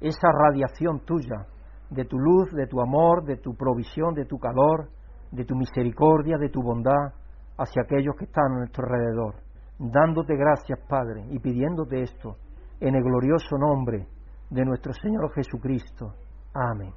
esa 0.00 0.30
radiación 0.30 1.00
tuya, 1.00 1.46
de 1.90 2.04
tu 2.04 2.18
luz, 2.18 2.52
de 2.52 2.66
tu 2.66 2.80
amor, 2.80 3.24
de 3.24 3.36
tu 3.36 3.56
provisión, 3.56 4.14
de 4.14 4.26
tu 4.26 4.38
calor, 4.38 4.88
de 5.32 5.44
tu 5.44 5.56
misericordia, 5.56 6.36
de 6.38 6.50
tu 6.50 6.62
bondad 6.62 7.12
hacia 7.56 7.82
aquellos 7.82 8.14
que 8.16 8.26
están 8.26 8.52
a 8.52 8.58
nuestro 8.58 8.84
alrededor. 8.84 9.34
Dándote 9.78 10.34
gracias, 10.36 10.80
Padre, 10.88 11.24
y 11.30 11.38
pidiéndote 11.38 12.02
esto 12.02 12.36
en 12.80 12.96
el 12.96 13.02
glorioso 13.02 13.56
nombre 13.56 14.06
de 14.50 14.64
nuestro 14.64 14.92
Señor 14.92 15.32
Jesucristo. 15.34 16.14
Amén. 16.52 16.92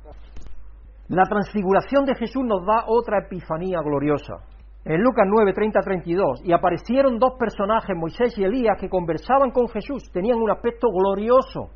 La 1.09 1.23
transfiguración 1.23 2.05
de 2.05 2.15
Jesús 2.15 2.43
nos 2.43 2.65
da 2.65 2.85
otra 2.87 3.19
epifanía 3.19 3.81
gloriosa. 3.83 4.35
En 4.83 4.99
Lucas 5.03 5.27
9, 5.27 5.53
30, 5.53 5.79
32, 5.79 6.41
y 6.43 6.53
aparecieron 6.53 7.19
dos 7.19 7.33
personajes, 7.37 7.95
Moisés 7.95 8.35
y 8.39 8.43
Elías, 8.43 8.77
que 8.79 8.89
conversaban 8.89 9.51
con 9.51 9.67
Jesús, 9.67 10.09
tenían 10.11 10.39
un 10.39 10.49
aspecto 10.49 10.87
glorioso. 10.89 11.69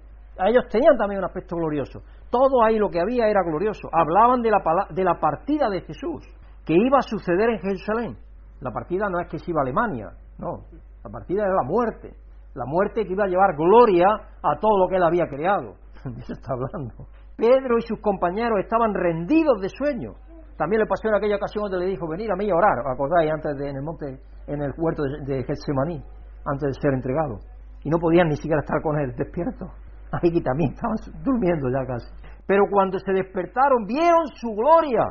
Ellos 0.43 0.65
tenían 0.71 0.97
también 0.97 1.19
un 1.19 1.25
aspecto 1.25 1.55
glorioso. 1.55 2.01
Todo 2.31 2.63
ahí 2.63 2.79
lo 2.79 2.89
que 2.89 2.99
había 2.99 3.27
era 3.27 3.43
glorioso. 3.43 3.89
Hablaban 3.91 4.41
de 4.41 4.49
la, 4.49 4.59
de 4.89 5.03
la 5.03 5.19
partida 5.19 5.69
de 5.69 5.81
Jesús, 5.81 6.25
que 6.65 6.73
iba 6.73 6.97
a 6.97 7.03
suceder 7.03 7.51
en 7.51 7.59
Jerusalén. 7.59 8.17
La 8.59 8.71
partida 8.71 9.07
no 9.07 9.19
es 9.19 9.29
que 9.29 9.37
se 9.37 9.51
iba 9.51 9.61
a 9.61 9.63
Alemania, 9.63 10.09
no. 10.39 10.65
La 11.05 11.11
partida 11.11 11.43
era 11.43 11.53
la 11.53 11.63
muerte. 11.63 12.15
La 12.55 12.65
muerte 12.65 13.05
que 13.05 13.13
iba 13.13 13.25
a 13.25 13.27
llevar 13.27 13.55
gloria 13.55 14.07
a 14.41 14.57
todo 14.59 14.79
lo 14.79 14.87
que 14.87 14.95
él 14.95 15.03
había 15.03 15.27
creado. 15.27 15.75
De 16.03 16.19
eso 16.19 16.33
está 16.33 16.53
hablando. 16.53 17.05
Pedro 17.37 17.77
y 17.77 17.81
sus 17.81 17.99
compañeros 17.99 18.57
estaban 18.59 18.91
rendidos 18.93 19.61
de 19.61 19.69
sueño. 19.69 20.13
También 20.57 20.81
le 20.81 20.87
pasó 20.87 21.09
en 21.09 21.15
aquella 21.15 21.35
ocasión 21.35 21.69
donde 21.69 21.85
le 21.85 21.91
dijo, 21.91 22.07
venir 22.07 22.31
a 22.31 22.35
mí 22.35 22.49
a 22.49 22.55
orar, 22.55 22.79
acordáis, 22.87 23.29
antes 23.29 23.57
de, 23.57 23.69
en 23.69 23.75
el 23.75 23.83
monte, 23.83 24.19
en 24.47 24.61
el 24.63 24.71
huerto 24.77 25.03
de, 25.03 25.43
Getsemaní, 25.43 26.01
antes 26.45 26.73
de 26.73 26.81
ser 26.81 26.93
entregado. 26.93 27.39
Y 27.83 27.89
no 27.89 27.99
podían 27.99 28.29
ni 28.29 28.37
siquiera 28.37 28.61
estar 28.61 28.81
con 28.81 28.97
él 28.97 29.13
despierto. 29.15 29.67
Ahí 30.11 30.41
también 30.41 30.71
estaban 30.71 30.95
durmiendo 31.23 31.69
ya 31.69 31.85
casi. 31.85 32.09
Pero 32.47 32.63
cuando 32.71 32.97
se 32.97 33.11
despertaron, 33.11 33.85
vieron 33.85 34.25
su 34.41 34.55
gloria. 34.55 35.03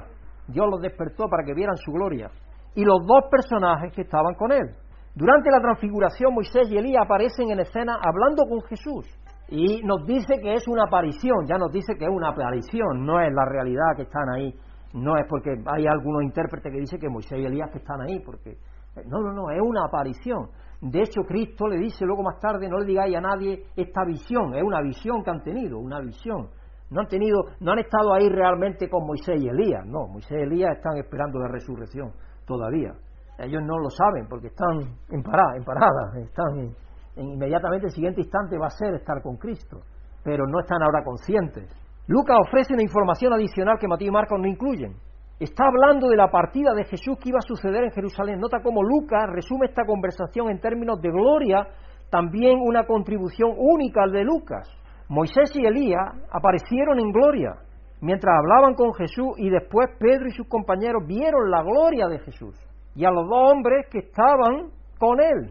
Dios 0.48 0.66
los 0.68 0.80
despertó 0.80 1.28
para 1.28 1.44
que 1.44 1.54
vieran 1.54 1.76
su 1.76 1.92
gloria. 1.92 2.30
Y 2.74 2.84
los 2.84 3.06
dos 3.06 3.30
personajes 3.30 3.92
que 3.92 4.02
estaban 4.02 4.34
con 4.34 4.50
él. 4.50 4.74
Durante 5.14 5.50
la 5.50 5.60
transfiguración, 5.60 6.34
Moisés 6.34 6.70
y 6.70 6.76
Elías 6.76 7.04
aparecen 7.04 7.50
en 7.50 7.60
escena 7.60 7.98
hablando 8.02 8.44
con 8.48 8.62
Jesús. 8.62 9.06
Y 9.48 9.82
nos 9.82 10.06
dice 10.06 10.40
que 10.40 10.54
es 10.54 10.66
una 10.66 10.84
aparición, 10.84 11.46
ya 11.46 11.56
nos 11.56 11.70
dice 11.70 11.94
que 11.98 12.04
es 12.04 12.10
una 12.10 12.30
aparición, 12.30 13.04
no 13.04 13.20
es 13.20 13.32
la 13.32 13.44
realidad 13.44 13.94
que 13.96 14.02
están 14.02 14.28
ahí 14.34 14.54
no 14.94 15.16
es 15.16 15.26
porque 15.28 15.50
hay 15.66 15.86
algunos 15.86 16.22
intérpretes 16.22 16.72
que 16.72 16.78
dicen 16.78 17.00
que 17.00 17.08
Moisés 17.08 17.38
y 17.38 17.44
Elías 17.44 17.70
que 17.70 17.78
están 17.78 18.00
ahí, 18.00 18.20
porque 18.20 18.50
eh, 18.50 19.02
no, 19.06 19.20
no, 19.20 19.32
no, 19.32 19.50
es 19.50 19.60
una 19.60 19.84
aparición. 19.86 20.48
De 20.80 21.00
hecho, 21.00 21.22
Cristo 21.26 21.66
le 21.66 21.78
dice 21.78 22.04
luego 22.04 22.22
más 22.22 22.38
tarde, 22.38 22.68
no 22.68 22.78
le 22.78 22.86
digáis 22.86 23.16
a 23.16 23.20
nadie 23.20 23.64
esta 23.74 24.04
visión, 24.04 24.54
es 24.54 24.62
una 24.62 24.80
visión 24.82 25.22
que 25.24 25.30
han 25.30 25.42
tenido, 25.42 25.78
una 25.78 26.00
visión. 26.00 26.48
No 26.90 27.00
han 27.00 27.08
tenido, 27.08 27.38
no 27.60 27.72
han 27.72 27.80
estado 27.80 28.14
ahí 28.14 28.28
realmente 28.28 28.88
con 28.88 29.04
Moisés 29.04 29.42
y 29.42 29.48
Elías, 29.48 29.84
no, 29.84 30.06
Moisés 30.06 30.38
y 30.38 30.42
Elías 30.42 30.76
están 30.76 30.96
esperando 30.96 31.40
la 31.40 31.48
resurrección 31.48 32.12
todavía. 32.46 32.92
Ellos 33.38 33.62
no 33.64 33.78
lo 33.78 33.90
saben 33.90 34.26
porque 34.28 34.48
están 34.48 34.78
en 35.10 35.22
parada, 35.22 35.56
en 35.56 35.64
parada, 35.64 36.18
están 36.20 36.58
en, 36.58 36.76
inmediatamente 37.16 37.86
el 37.86 37.92
siguiente 37.92 38.20
instante 38.20 38.58
va 38.58 38.66
a 38.66 38.70
ser 38.70 38.94
estar 38.94 39.20
con 39.22 39.36
Cristo, 39.36 39.80
pero 40.22 40.46
no 40.46 40.60
están 40.60 40.82
ahora 40.82 41.02
conscientes 41.04 41.68
Lucas 42.06 42.36
ofrece 42.38 42.74
una 42.74 42.82
información 42.82 43.32
adicional 43.32 43.78
que 43.78 43.88
Mateo 43.88 44.08
y 44.08 44.10
Marcos 44.10 44.38
no 44.38 44.46
incluyen. 44.46 44.92
Está 45.40 45.64
hablando 45.66 46.08
de 46.08 46.16
la 46.16 46.30
partida 46.30 46.74
de 46.74 46.84
Jesús 46.84 47.16
que 47.18 47.30
iba 47.30 47.38
a 47.38 47.48
suceder 47.48 47.82
en 47.82 47.92
Jerusalén. 47.92 48.38
Nota 48.38 48.60
cómo 48.62 48.82
Lucas 48.82 49.24
resume 49.32 49.66
esta 49.66 49.86
conversación 49.86 50.50
en 50.50 50.60
términos 50.60 51.00
de 51.00 51.10
gloria, 51.10 51.66
también 52.10 52.58
una 52.60 52.84
contribución 52.84 53.54
única 53.56 54.02
al 54.02 54.12
de 54.12 54.22
Lucas. 54.22 54.68
Moisés 55.08 55.50
y 55.54 55.64
Elías 55.64 56.12
aparecieron 56.30 56.98
en 56.98 57.10
gloria 57.10 57.54
mientras 58.02 58.34
hablaban 58.36 58.74
con 58.74 58.92
Jesús 58.92 59.38
y 59.38 59.48
después 59.48 59.86
Pedro 59.98 60.26
y 60.28 60.32
sus 60.32 60.46
compañeros 60.46 61.06
vieron 61.06 61.50
la 61.50 61.62
gloria 61.62 62.06
de 62.06 62.18
Jesús 62.18 62.54
y 62.94 63.04
a 63.04 63.10
los 63.10 63.28
dos 63.28 63.52
hombres 63.52 63.86
que 63.90 63.98
estaban 63.98 64.70
con 64.98 65.20
él. 65.20 65.50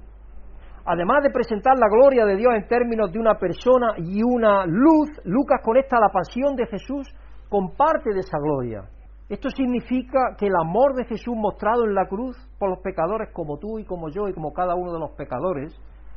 Además 0.85 1.23
de 1.23 1.29
presentar 1.29 1.77
la 1.77 1.87
gloria 1.87 2.25
de 2.25 2.35
Dios 2.35 2.53
en 2.55 2.67
términos 2.67 3.11
de 3.11 3.19
una 3.19 3.35
persona 3.35 3.93
y 3.97 4.21
una 4.21 4.65
luz, 4.65 5.09
Lucas 5.23 5.61
conecta 5.63 5.97
la 5.99 6.09
pasión 6.09 6.55
de 6.55 6.67
Jesús 6.67 7.07
con 7.49 7.75
parte 7.75 8.13
de 8.13 8.19
esa 8.19 8.37
gloria. 8.37 8.83
Esto 9.29 9.49
significa 9.49 10.35
que 10.37 10.47
el 10.47 10.53
amor 10.61 10.93
de 10.95 11.05
Jesús 11.05 11.33
mostrado 11.35 11.85
en 11.85 11.95
la 11.95 12.07
cruz 12.07 12.37
por 12.59 12.69
los 12.69 12.79
pecadores 12.79 13.29
como 13.33 13.57
tú 13.57 13.79
y 13.79 13.85
como 13.85 14.09
yo 14.09 14.27
y 14.27 14.33
como 14.33 14.51
cada 14.51 14.75
uno 14.75 14.91
de 14.91 14.99
los 14.99 15.11
pecadores, 15.11 15.73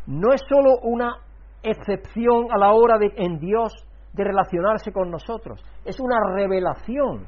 no 0.06 0.32
es 0.32 0.42
sólo 0.48 0.78
una 0.82 1.16
excepción 1.62 2.48
a 2.50 2.58
la 2.58 2.72
hora 2.72 2.98
de 2.98 3.12
en 3.16 3.38
Dios 3.38 3.72
de 4.12 4.24
relacionarse 4.24 4.92
con 4.92 5.10
nosotros, 5.10 5.62
es 5.84 6.00
una 6.00 6.16
revelación, 6.34 7.26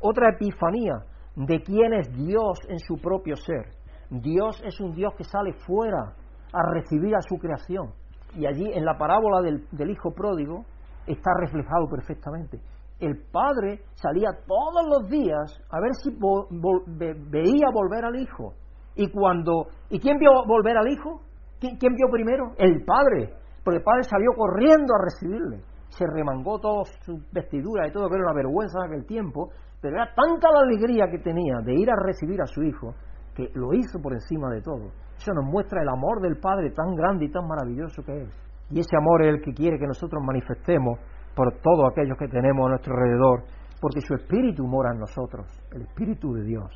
otra 0.00 0.30
epifanía 0.30 1.04
de 1.36 1.62
quién 1.62 1.92
es 1.94 2.12
Dios 2.12 2.58
en 2.68 2.78
su 2.78 2.96
propio 2.96 3.36
ser. 3.36 3.66
Dios 4.10 4.60
es 4.64 4.80
un 4.80 4.94
Dios 4.94 5.14
que 5.16 5.24
sale 5.24 5.52
fuera 5.66 6.14
a 6.52 6.72
recibir 6.72 7.14
a 7.14 7.22
su 7.22 7.38
creación. 7.38 7.92
Y 8.34 8.46
allí 8.46 8.70
en 8.72 8.84
la 8.84 8.98
parábola 8.98 9.40
del, 9.40 9.90
hijo 9.90 10.12
pródigo 10.12 10.64
está 11.06 11.30
reflejado 11.38 11.88
perfectamente. 11.88 12.60
El 12.98 13.22
padre 13.30 13.82
salía 13.94 14.30
todos 14.46 14.86
los 14.88 15.08
días 15.08 15.58
a 15.70 15.80
ver 15.80 15.94
si 15.94 16.10
veía 17.30 17.66
volver 17.72 18.04
al 18.04 18.16
hijo. 18.16 18.54
Y 18.94 19.10
cuando 19.10 19.68
¿y 19.88 19.98
quién 19.98 20.18
vio 20.18 20.30
volver 20.46 20.76
al 20.76 20.88
hijo? 20.88 21.22
¿Quién, 21.58 21.76
¿Quién 21.78 21.94
vio 21.94 22.08
primero? 22.10 22.52
El 22.58 22.84
padre. 22.84 23.34
Porque 23.64 23.78
el 23.78 23.84
padre 23.84 24.02
salió 24.04 24.32
corriendo 24.36 24.94
a 24.94 25.04
recibirle. 25.04 25.62
Se 25.88 26.04
remangó 26.06 26.58
todas 26.58 26.88
sus 27.04 27.20
vestiduras 27.32 27.88
y 27.88 27.92
todo, 27.92 28.08
que 28.08 28.14
era 28.14 28.24
una 28.24 28.34
vergüenza 28.34 28.78
en 28.80 28.92
aquel 28.92 29.06
tiempo, 29.06 29.50
pero 29.80 29.96
era 29.96 30.12
tanta 30.14 30.48
la 30.52 30.60
alegría 30.60 31.08
que 31.10 31.18
tenía 31.18 31.60
de 31.64 31.74
ir 31.74 31.90
a 31.90 31.96
recibir 31.96 32.40
a 32.40 32.46
su 32.46 32.62
hijo 32.62 32.94
que 33.34 33.48
lo 33.54 33.72
hizo 33.72 34.00
por 34.00 34.12
encima 34.12 34.50
de 34.50 34.60
todo. 34.60 34.92
Eso 35.16 35.32
nos 35.32 35.44
muestra 35.44 35.82
el 35.82 35.88
amor 35.88 36.20
del 36.20 36.38
Padre 36.38 36.70
tan 36.70 36.94
grande 36.94 37.26
y 37.26 37.30
tan 37.30 37.46
maravilloso 37.46 38.02
que 38.02 38.22
es. 38.22 38.28
Y 38.70 38.80
ese 38.80 38.96
amor 38.96 39.22
es 39.22 39.28
el 39.34 39.40
que 39.42 39.52
quiere 39.52 39.78
que 39.78 39.86
nosotros 39.86 40.22
manifestemos 40.24 40.98
por 41.34 41.52
todos 41.60 41.90
aquellos 41.90 42.16
que 42.18 42.28
tenemos 42.28 42.66
a 42.66 42.70
nuestro 42.70 42.94
alrededor, 42.94 43.44
porque 43.80 44.00
su 44.00 44.14
Espíritu 44.14 44.66
mora 44.66 44.92
en 44.92 45.00
nosotros, 45.00 45.46
el 45.72 45.82
Espíritu 45.82 46.32
de 46.34 46.44
Dios. 46.44 46.70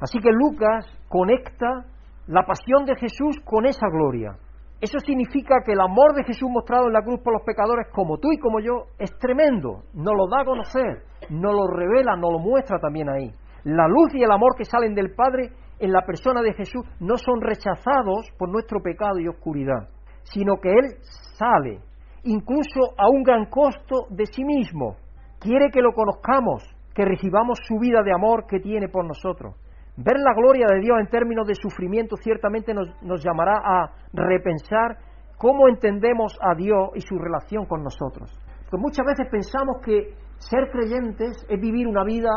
Así 0.00 0.18
que 0.18 0.30
Lucas 0.32 0.86
conecta 1.08 1.84
la 2.26 2.46
pasión 2.46 2.84
de 2.86 2.96
Jesús 2.96 3.38
con 3.44 3.66
esa 3.66 3.88
gloria. 3.88 4.36
Eso 4.80 4.98
significa 4.98 5.56
que 5.64 5.72
el 5.72 5.80
amor 5.80 6.14
de 6.14 6.24
Jesús 6.24 6.48
mostrado 6.50 6.86
en 6.86 6.94
la 6.94 7.02
cruz 7.02 7.20
por 7.20 7.34
los 7.34 7.42
pecadores, 7.42 7.88
como 7.92 8.16
tú 8.16 8.32
y 8.32 8.38
como 8.38 8.60
yo, 8.60 8.86
es 8.98 9.10
tremendo. 9.18 9.82
Nos 9.92 10.14
lo 10.16 10.26
da 10.28 10.40
a 10.40 10.44
conocer, 10.46 11.02
nos 11.28 11.52
lo 11.52 11.66
revela, 11.66 12.16
nos 12.16 12.32
lo 12.32 12.38
muestra 12.38 12.78
también 12.78 13.10
ahí. 13.10 13.30
La 13.64 13.86
luz 13.86 14.14
y 14.14 14.22
el 14.22 14.30
amor 14.30 14.56
que 14.56 14.64
salen 14.64 14.94
del 14.94 15.14
Padre 15.14 15.50
en 15.78 15.92
la 15.92 16.00
persona 16.06 16.40
de 16.40 16.54
Jesús 16.54 16.82
no 16.98 17.18
son 17.18 17.42
rechazados 17.42 18.30
por 18.38 18.48
nuestro 18.48 18.80
pecado 18.80 19.18
y 19.18 19.28
oscuridad, 19.28 19.88
sino 20.22 20.56
que 20.56 20.70
Él 20.70 20.96
sale, 21.36 21.80
incluso 22.24 22.94
a 22.96 23.10
un 23.10 23.22
gran 23.22 23.46
costo 23.50 24.06
de 24.08 24.24
sí 24.24 24.44
mismo. 24.44 24.96
Quiere 25.40 25.70
que 25.70 25.82
lo 25.82 25.92
conozcamos, 25.92 26.64
que 26.94 27.04
recibamos 27.04 27.58
su 27.64 27.78
vida 27.78 28.02
de 28.02 28.14
amor 28.14 28.46
que 28.46 28.60
tiene 28.60 28.88
por 28.88 29.06
nosotros. 29.06 29.54
Ver 30.02 30.16
la 30.18 30.32
gloria 30.34 30.66
de 30.66 30.80
Dios 30.80 30.96
en 30.98 31.08
términos 31.08 31.46
de 31.46 31.54
sufrimiento 31.54 32.16
ciertamente 32.16 32.72
nos, 32.72 32.88
nos 33.02 33.22
llamará 33.22 33.60
a 33.62 33.92
repensar 34.14 34.96
cómo 35.36 35.68
entendemos 35.68 36.38
a 36.40 36.54
Dios 36.54 36.90
y 36.94 37.00
su 37.02 37.18
relación 37.18 37.66
con 37.66 37.82
nosotros. 37.82 38.30
Porque 38.62 38.78
muchas 38.78 39.04
veces 39.04 39.26
pensamos 39.30 39.76
que 39.84 40.14
ser 40.38 40.70
creyentes 40.70 41.44
es 41.46 41.60
vivir 41.60 41.86
una 41.86 42.04
vida 42.04 42.30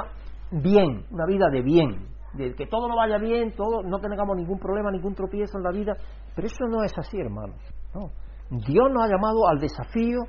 bien, 0.52 1.06
una 1.12 1.26
vida 1.26 1.46
de 1.50 1.62
bien, 1.62 2.08
de 2.34 2.54
que 2.54 2.68
todo 2.68 2.90
no 2.90 2.98
vaya 2.98 3.18
bien, 3.18 3.54
todo, 3.56 3.82
no 3.82 4.00
tengamos 4.00 4.36
ningún 4.36 4.60
problema, 4.60 4.92
ningún 4.92 5.16
tropiezo 5.16 5.58
en 5.58 5.64
la 5.64 5.72
vida, 5.72 5.94
pero 6.36 6.48
eso 6.48 6.66
no 6.68 6.84
es 6.84 6.92
así, 6.98 7.18
hermanos. 7.18 7.56
Dios 8.50 8.92
nos 8.92 9.04
ha 9.04 9.08
llamado 9.08 9.48
al 9.48 9.60
desafío, 9.60 10.20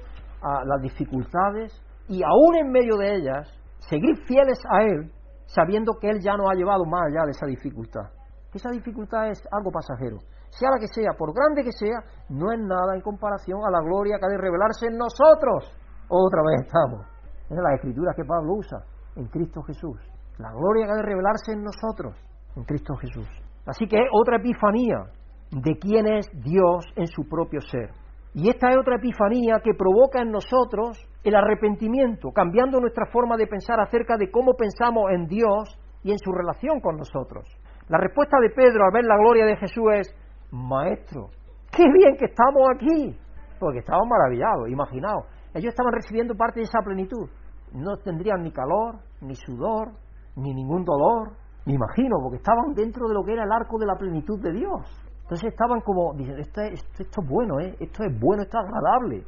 a 0.41 0.65
las 0.65 0.83
dificultades 0.83 1.73
y 2.09 2.23
aún 2.23 2.57
en 2.57 2.71
medio 2.71 2.97
de 2.97 3.17
ellas, 3.17 3.49
seguir 3.79 4.17
fieles 4.27 4.61
a 4.71 4.85
Él, 4.85 5.11
sabiendo 5.47 5.93
que 6.01 6.11
Él 6.11 6.21
ya 6.21 6.37
nos 6.37 6.51
ha 6.51 6.55
llevado 6.55 6.85
más 6.85 7.03
allá 7.07 7.25
de 7.25 7.33
esa 7.33 7.47
dificultad. 7.47 8.11
esa 8.53 8.71
dificultad 8.71 9.31
es 9.31 9.43
algo 9.51 9.71
pasajero. 9.73 10.19
Sea 10.51 10.71
la 10.71 10.79
que 10.79 10.87
sea, 10.87 11.13
por 11.19 11.35
grande 11.35 11.65
que 11.65 11.73
sea, 11.73 11.99
no 12.29 12.53
es 12.53 12.61
nada 12.61 12.95
en 12.95 13.01
comparación 13.01 13.59
a 13.67 13.71
la 13.71 13.81
gloria 13.81 14.19
que 14.19 14.27
ha 14.27 14.29
de 14.29 14.39
revelarse 14.39 14.87
en 14.87 14.97
nosotros. 14.97 15.75
Otra 16.09 16.41
vez 16.47 16.67
estamos. 16.67 17.07
Es 17.51 17.59
la 17.59 17.75
escritura 17.75 18.13
que 18.15 18.25
Pablo 18.25 18.55
usa 18.55 18.79
en 19.17 19.27
Cristo 19.27 19.63
Jesús. 19.63 19.99
La 20.39 20.53
gloria 20.53 20.87
que 20.87 20.93
ha 20.93 20.97
de 20.97 21.03
revelarse 21.03 21.53
en 21.53 21.65
nosotros, 21.65 22.17
en 22.55 22.65
Cristo 22.65 22.95
Jesús. 22.97 23.29
Así 23.67 23.87
que 23.89 23.97
es 23.97 24.09
otra 24.13 24.37
epifanía 24.37 25.11
de 25.51 25.79
quién 25.79 26.07
es 26.07 26.29
Dios 26.33 26.85
en 26.97 27.07
su 27.07 27.29
propio 27.29 27.61
ser. 27.61 27.91
Y 28.35 28.49
esta 28.49 28.71
es 28.71 28.77
otra 28.77 28.97
epifanía 28.97 29.61
que 29.63 29.75
provoca 29.75 30.23
en 30.23 30.31
nosotros 30.31 30.99
el 31.25 31.35
arrepentimiento, 31.35 32.31
cambiando 32.33 32.79
nuestra 32.79 33.07
forma 33.07 33.37
de 33.37 33.47
pensar 33.47 33.81
acerca 33.81 34.17
de 34.19 34.31
cómo 34.31 34.53
pensamos 34.55 35.11
en 35.11 35.27
Dios 35.27 35.79
y 36.03 36.13
en 36.13 36.19
su 36.19 36.31
relación 36.31 36.81
con 36.81 36.97
nosotros. 36.97 37.49
La 37.89 37.99
respuesta 37.99 38.39
de 38.41 38.51
Pedro 38.51 38.85
al 38.85 38.93
ver 38.93 39.05
la 39.05 39.17
gloria 39.17 39.47
de 39.47 39.57
Jesús 39.57 39.85
es, 39.95 40.15
Maestro, 40.51 41.31
qué 41.75 41.83
bien 41.83 42.17
que 42.19 42.27
estamos 42.27 42.63
aquí, 42.75 43.19
porque 43.59 43.79
estaban 43.79 44.07
maravillados, 44.07 44.69
imaginaos, 44.69 45.25
ellos 45.55 45.71
estaban 45.71 45.93
recibiendo 45.93 46.35
parte 46.35 46.61
de 46.61 46.65
esa 46.65 46.81
plenitud, 46.85 47.29
no 47.73 47.97
tendrían 47.99 48.43
ni 48.43 48.53
calor, 48.53 48.97
ni 49.23 49.35
sudor, 49.35 49.93
ni 50.37 50.55
ningún 50.55 50.85
dolor, 50.85 51.33
me 51.65 51.73
imagino, 51.73 52.17
porque 52.23 52.37
estaban 52.37 52.75
dentro 52.75 53.09
de 53.09 53.15
lo 53.15 53.25
que 53.25 53.33
era 53.33 53.45
el 53.45 53.53
arco 53.53 53.79
de 53.79 53.87
la 53.87 53.97
plenitud 53.97 54.39
de 54.43 54.53
Dios. 54.53 54.83
Entonces 55.23 55.53
estaban 55.53 55.81
como, 55.81 56.13
dicen, 56.15 56.39
esto, 56.39 56.61
esto, 56.61 57.03
esto 57.03 57.23
es 57.23 57.29
bueno, 57.29 57.59
¿eh? 57.61 57.75
esto 57.81 58.05
es 58.05 58.21
bueno, 58.21 58.43
esto 58.43 58.59
es 58.59 58.67
agradable. 58.67 59.25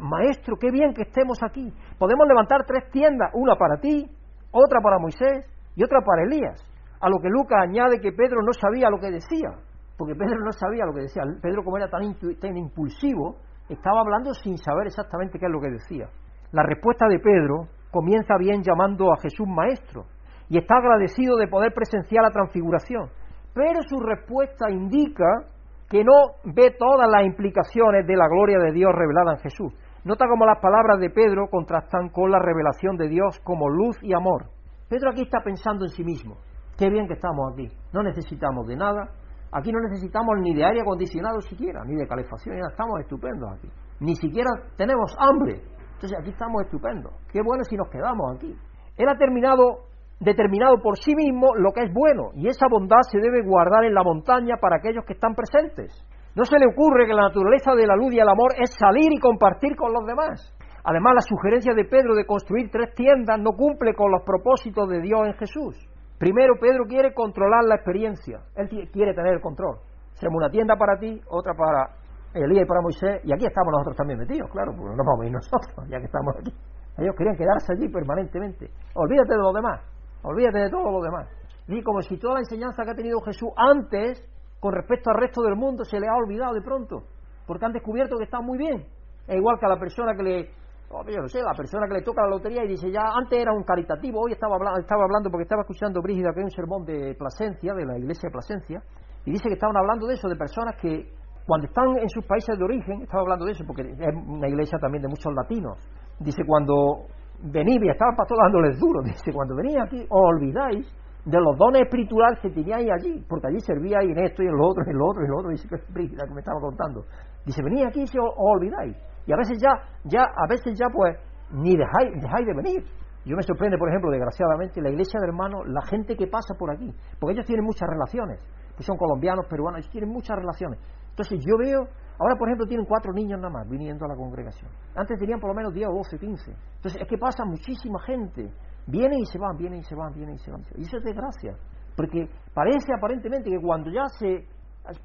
Maestro, 0.00 0.56
qué 0.56 0.70
bien 0.70 0.92
que 0.92 1.02
estemos 1.02 1.42
aquí. 1.42 1.72
Podemos 1.98 2.26
levantar 2.28 2.64
tres 2.66 2.90
tiendas, 2.90 3.30
una 3.34 3.56
para 3.56 3.80
ti, 3.80 4.06
otra 4.50 4.80
para 4.82 4.98
Moisés 4.98 5.46
y 5.74 5.82
otra 5.82 6.00
para 6.04 6.24
Elías. 6.24 6.62
A 7.00 7.08
lo 7.08 7.18
que 7.18 7.28
Lucas 7.28 7.60
añade 7.62 8.00
que 8.00 8.12
Pedro 8.12 8.42
no 8.42 8.52
sabía 8.52 8.90
lo 8.90 8.98
que 8.98 9.10
decía, 9.10 9.50
porque 9.96 10.14
Pedro 10.14 10.40
no 10.44 10.52
sabía 10.52 10.84
lo 10.84 10.92
que 10.92 11.02
decía. 11.02 11.22
Pedro, 11.40 11.64
como 11.64 11.78
era 11.78 11.88
tan, 11.88 12.14
tan 12.38 12.56
impulsivo, 12.56 13.36
estaba 13.68 14.00
hablando 14.00 14.34
sin 14.34 14.58
saber 14.58 14.86
exactamente 14.86 15.38
qué 15.38 15.46
es 15.46 15.52
lo 15.52 15.60
que 15.60 15.70
decía. 15.70 16.08
La 16.52 16.62
respuesta 16.62 17.06
de 17.08 17.18
Pedro 17.18 17.68
comienza 17.90 18.36
bien 18.38 18.62
llamando 18.62 19.12
a 19.12 19.20
Jesús 19.20 19.46
maestro 19.48 20.04
y 20.48 20.58
está 20.58 20.76
agradecido 20.76 21.36
de 21.36 21.48
poder 21.48 21.72
presenciar 21.72 22.24
la 22.24 22.30
transfiguración. 22.30 23.08
Pero 23.54 23.80
su 23.88 23.98
respuesta 24.00 24.70
indica 24.70 25.46
que 25.90 26.04
no 26.04 26.38
ve 26.44 26.70
todas 26.78 27.10
las 27.10 27.26
implicaciones 27.26 28.06
de 28.06 28.16
la 28.16 28.28
gloria 28.28 28.58
de 28.60 28.70
Dios 28.70 28.92
revelada 28.94 29.32
en 29.32 29.38
Jesús. 29.40 29.74
Nota 30.04 30.26
cómo 30.30 30.46
las 30.46 30.60
palabras 30.60 31.00
de 31.00 31.10
Pedro 31.10 31.48
contrastan 31.50 32.10
con 32.10 32.30
la 32.30 32.38
revelación 32.38 32.96
de 32.96 33.08
Dios 33.08 33.40
como 33.42 33.68
luz 33.68 33.98
y 34.00 34.14
amor. 34.14 34.46
Pedro 34.88 35.10
aquí 35.10 35.22
está 35.22 35.40
pensando 35.42 35.84
en 35.84 35.90
sí 35.90 36.04
mismo. 36.04 36.36
Qué 36.78 36.88
bien 36.88 37.08
que 37.08 37.14
estamos 37.14 37.52
aquí. 37.52 37.68
No 37.92 38.04
necesitamos 38.04 38.68
de 38.68 38.76
nada. 38.76 39.10
Aquí 39.52 39.72
no 39.72 39.80
necesitamos 39.80 40.36
ni 40.40 40.54
de 40.54 40.64
aire 40.64 40.80
acondicionado 40.80 41.40
siquiera, 41.40 41.82
ni 41.84 41.96
de 41.96 42.06
calefacción. 42.06 42.56
Ya 42.56 42.68
estamos 42.70 43.00
estupendos 43.00 43.50
aquí. 43.52 43.68
Ni 43.98 44.14
siquiera 44.14 44.48
tenemos 44.76 45.12
hambre. 45.18 45.60
Entonces 45.94 46.16
aquí 46.20 46.30
estamos 46.30 46.62
estupendos. 46.62 47.12
Qué 47.32 47.42
bueno 47.42 47.64
si 47.64 47.76
nos 47.76 47.90
quedamos 47.90 48.36
aquí. 48.36 48.56
Él 48.96 49.08
ha 49.08 49.18
terminado 49.18 49.89
determinado 50.20 50.80
por 50.82 50.98
sí 50.98 51.14
mismo 51.14 51.48
lo 51.56 51.72
que 51.72 51.84
es 51.84 51.92
bueno, 51.92 52.30
y 52.34 52.46
esa 52.46 52.66
bondad 52.70 53.00
se 53.10 53.18
debe 53.18 53.42
guardar 53.42 53.84
en 53.84 53.94
la 53.94 54.04
montaña 54.04 54.56
para 54.60 54.76
aquellos 54.76 55.04
que 55.04 55.14
están 55.14 55.34
presentes. 55.34 55.92
No 56.36 56.44
se 56.44 56.58
le 56.58 56.66
ocurre 56.66 57.06
que 57.06 57.14
la 57.14 57.28
naturaleza 57.28 57.74
de 57.74 57.86
la 57.86 57.96
luz 57.96 58.12
y 58.12 58.20
el 58.20 58.28
amor 58.28 58.52
es 58.60 58.70
salir 58.78 59.12
y 59.12 59.18
compartir 59.18 59.74
con 59.74 59.92
los 59.92 60.06
demás. 60.06 60.54
Además, 60.84 61.14
la 61.14 61.20
sugerencia 61.22 61.74
de 61.74 61.84
Pedro 61.84 62.14
de 62.14 62.24
construir 62.24 62.70
tres 62.70 62.94
tiendas 62.94 63.38
no 63.40 63.52
cumple 63.52 63.94
con 63.94 64.10
los 64.10 64.22
propósitos 64.22 64.88
de 64.88 65.00
Dios 65.00 65.26
en 65.26 65.34
Jesús. 65.34 65.76
Primero, 66.18 66.54
Pedro 66.60 66.84
quiere 66.84 67.12
controlar 67.12 67.64
la 67.64 67.76
experiencia. 67.76 68.40
Él 68.54 68.68
quiere 68.92 69.14
tener 69.14 69.34
el 69.34 69.40
control. 69.40 69.78
Hacemos 70.12 70.36
una 70.36 70.50
tienda 70.50 70.76
para 70.76 70.98
ti, 70.98 71.20
otra 71.28 71.54
para 71.54 71.96
Elías 72.34 72.64
y 72.64 72.68
para 72.68 72.80
Moisés, 72.80 73.20
y 73.24 73.32
aquí 73.32 73.46
estamos 73.46 73.72
nosotros 73.72 73.96
también 73.96 74.18
metidos, 74.18 74.48
claro, 74.50 74.72
porque 74.76 74.94
no 74.94 75.02
vamos 75.02 75.24
a 75.24 75.26
ir 75.26 75.32
nosotros, 75.32 75.88
ya 75.88 75.98
que 75.98 76.04
estamos 76.04 76.36
aquí. 76.38 76.52
Ellos 76.98 77.14
querían 77.16 77.36
quedarse 77.36 77.72
allí 77.72 77.88
permanentemente. 77.88 78.70
Olvídate 78.94 79.32
de 79.32 79.38
los 79.38 79.54
demás. 79.54 79.80
Olvídate 80.22 80.58
de 80.58 80.70
todo 80.70 80.90
lo 80.90 81.00
demás. 81.00 81.28
Y 81.68 81.82
como 81.82 82.00
si 82.02 82.18
toda 82.18 82.34
la 82.34 82.40
enseñanza 82.40 82.84
que 82.84 82.90
ha 82.90 82.94
tenido 82.94 83.20
Jesús 83.20 83.50
antes, 83.56 84.22
con 84.58 84.72
respecto 84.72 85.10
al 85.10 85.16
resto 85.16 85.42
del 85.42 85.56
mundo, 85.56 85.84
se 85.84 85.98
le 86.00 86.08
ha 86.08 86.14
olvidado 86.14 86.54
de 86.54 86.62
pronto, 86.62 87.04
porque 87.46 87.64
han 87.64 87.72
descubierto 87.72 88.16
que 88.18 88.24
está 88.24 88.40
muy 88.40 88.58
bien. 88.58 88.86
Es 89.26 89.36
igual 89.36 89.58
que 89.58 89.66
a 89.66 89.68
la 89.68 89.78
persona 89.78 90.14
que 90.14 90.22
le, 90.22 90.50
Oh, 90.92 91.04
yo 91.06 91.22
no 91.22 91.28
sé, 91.28 91.40
la 91.40 91.54
persona 91.54 91.86
que 91.86 91.94
le 91.94 92.02
toca 92.02 92.22
la 92.22 92.30
lotería 92.30 92.64
y 92.64 92.68
dice, 92.68 92.90
ya 92.90 93.02
antes 93.14 93.38
era 93.38 93.52
un 93.52 93.62
caritativo, 93.62 94.22
hoy 94.22 94.32
estaba 94.32 94.56
hablando, 94.56 94.80
estaba 94.80 95.04
hablando 95.04 95.30
porque 95.30 95.44
estaba 95.44 95.62
escuchando 95.62 96.02
Brígida, 96.02 96.32
que 96.34 96.40
hay 96.40 96.44
un 96.44 96.50
sermón 96.50 96.84
de 96.84 97.14
Plasencia, 97.14 97.74
de 97.74 97.86
la 97.86 97.96
iglesia 97.96 98.26
de 98.26 98.32
Plasencia, 98.32 98.82
y 99.24 99.30
dice 99.30 99.44
que 99.46 99.54
estaban 99.54 99.76
hablando 99.76 100.08
de 100.08 100.14
eso, 100.14 100.28
de 100.28 100.34
personas 100.34 100.74
que 100.82 101.06
cuando 101.46 101.68
están 101.68 101.96
en 101.96 102.08
sus 102.08 102.24
países 102.26 102.58
de 102.58 102.64
origen, 102.64 103.02
estaba 103.02 103.22
hablando 103.22 103.44
de 103.44 103.52
eso, 103.52 103.62
porque 103.64 103.82
es 103.82 104.14
una 104.26 104.48
iglesia 104.48 104.80
también 104.80 105.02
de 105.02 105.08
muchos 105.08 105.32
latinos, 105.32 105.78
dice, 106.18 106.42
cuando 106.44 107.06
venís, 107.42 107.78
y 107.82 107.88
estaba 107.88 108.12
el 108.12 108.16
pastor 108.16 108.38
dándoles 108.42 108.78
duro, 108.78 109.02
dice, 109.04 109.32
cuando 109.32 109.54
venís 109.56 109.76
aquí, 109.78 110.06
os 110.08 110.20
olvidáis 110.20 110.86
de 111.24 111.38
los 111.38 111.56
dones 111.56 111.82
espirituales 111.82 112.38
que 112.40 112.50
teníais 112.50 112.88
allí, 112.90 113.24
porque 113.28 113.48
allí 113.48 113.60
servíais 113.60 114.08
en 114.10 114.18
esto 114.24 114.42
y 114.42 114.46
en 114.46 114.56
lo 114.56 114.68
otro, 114.68 114.84
y 114.86 114.90
en 114.90 114.98
lo 114.98 115.06
otro, 115.06 115.22
y 115.22 115.24
en 115.26 115.30
lo 115.30 115.38
otro, 115.38 115.50
dice 115.50 115.68
que 115.68 115.76
Brígida 115.92 116.24
que 116.26 116.34
me 116.34 116.40
estaba 116.40 116.60
contando. 116.60 117.04
Dice, 117.44 117.62
venís 117.62 117.86
aquí 117.86 118.00
y 118.00 118.18
os, 118.18 118.32
os 118.36 118.56
olvidáis. 118.56 118.96
Y 119.26 119.32
a 119.32 119.36
veces 119.36 119.60
ya, 119.60 119.70
ya, 120.04 120.22
a 120.22 120.46
veces 120.48 120.78
ya 120.78 120.86
pues, 120.92 121.16
ni 121.52 121.76
dejáis, 121.76 122.20
dejáis 122.20 122.46
de 122.46 122.54
venir. 122.54 122.84
Yo 123.24 123.36
me 123.36 123.42
sorprende, 123.42 123.76
por 123.76 123.88
ejemplo, 123.88 124.10
desgraciadamente, 124.10 124.80
la 124.80 124.90
iglesia 124.90 125.20
de 125.20 125.26
hermanos, 125.26 125.68
la 125.68 125.82
gente 125.82 126.16
que 126.16 126.26
pasa 126.26 126.54
por 126.58 126.70
aquí, 126.70 126.90
porque 127.18 127.34
ellos 127.34 127.46
tienen 127.46 127.64
muchas 127.64 127.88
relaciones, 127.88 128.40
que 128.76 128.82
son 128.82 128.96
colombianos, 128.96 129.46
peruanos, 129.46 129.80
ellos 129.80 129.92
tienen 129.92 130.10
muchas 130.10 130.36
relaciones. 130.38 130.80
Entonces 131.10 131.38
yo 131.44 131.58
veo, 131.58 131.86
ahora 132.20 132.36
por 132.38 132.48
ejemplo 132.48 132.66
tienen 132.66 132.86
cuatro 132.86 133.12
niños 133.12 133.40
nada 133.40 133.52
más 133.52 133.68
viniendo 133.68 134.04
a 134.04 134.08
la 134.08 134.14
congregación. 134.14 134.70
Antes 134.94 135.18
tenían 135.18 135.40
por 135.40 135.48
lo 135.50 135.54
menos 135.54 135.72
10 135.72 135.88
o 135.88 135.94
12, 135.94 136.18
15. 136.18 136.52
Entonces 136.76 137.00
es 137.00 137.08
que 137.08 137.18
pasa 137.18 137.44
muchísima 137.44 137.98
gente. 138.00 138.52
Vienen 138.86 139.18
y 139.20 139.26
se 139.26 139.38
van, 139.38 139.56
vienen 139.56 139.80
y 139.80 139.82
se 139.84 139.94
van, 139.94 140.12
vienen 140.12 140.34
y 140.34 140.38
se 140.38 140.50
van. 140.50 140.62
Y 140.76 140.82
eso 140.82 140.98
es 140.98 141.04
desgracia. 141.04 141.56
Porque 141.96 142.28
parece 142.54 142.92
aparentemente 142.96 143.50
que 143.50 143.60
cuando 143.60 143.90
ya 143.90 144.06
se 144.06 144.46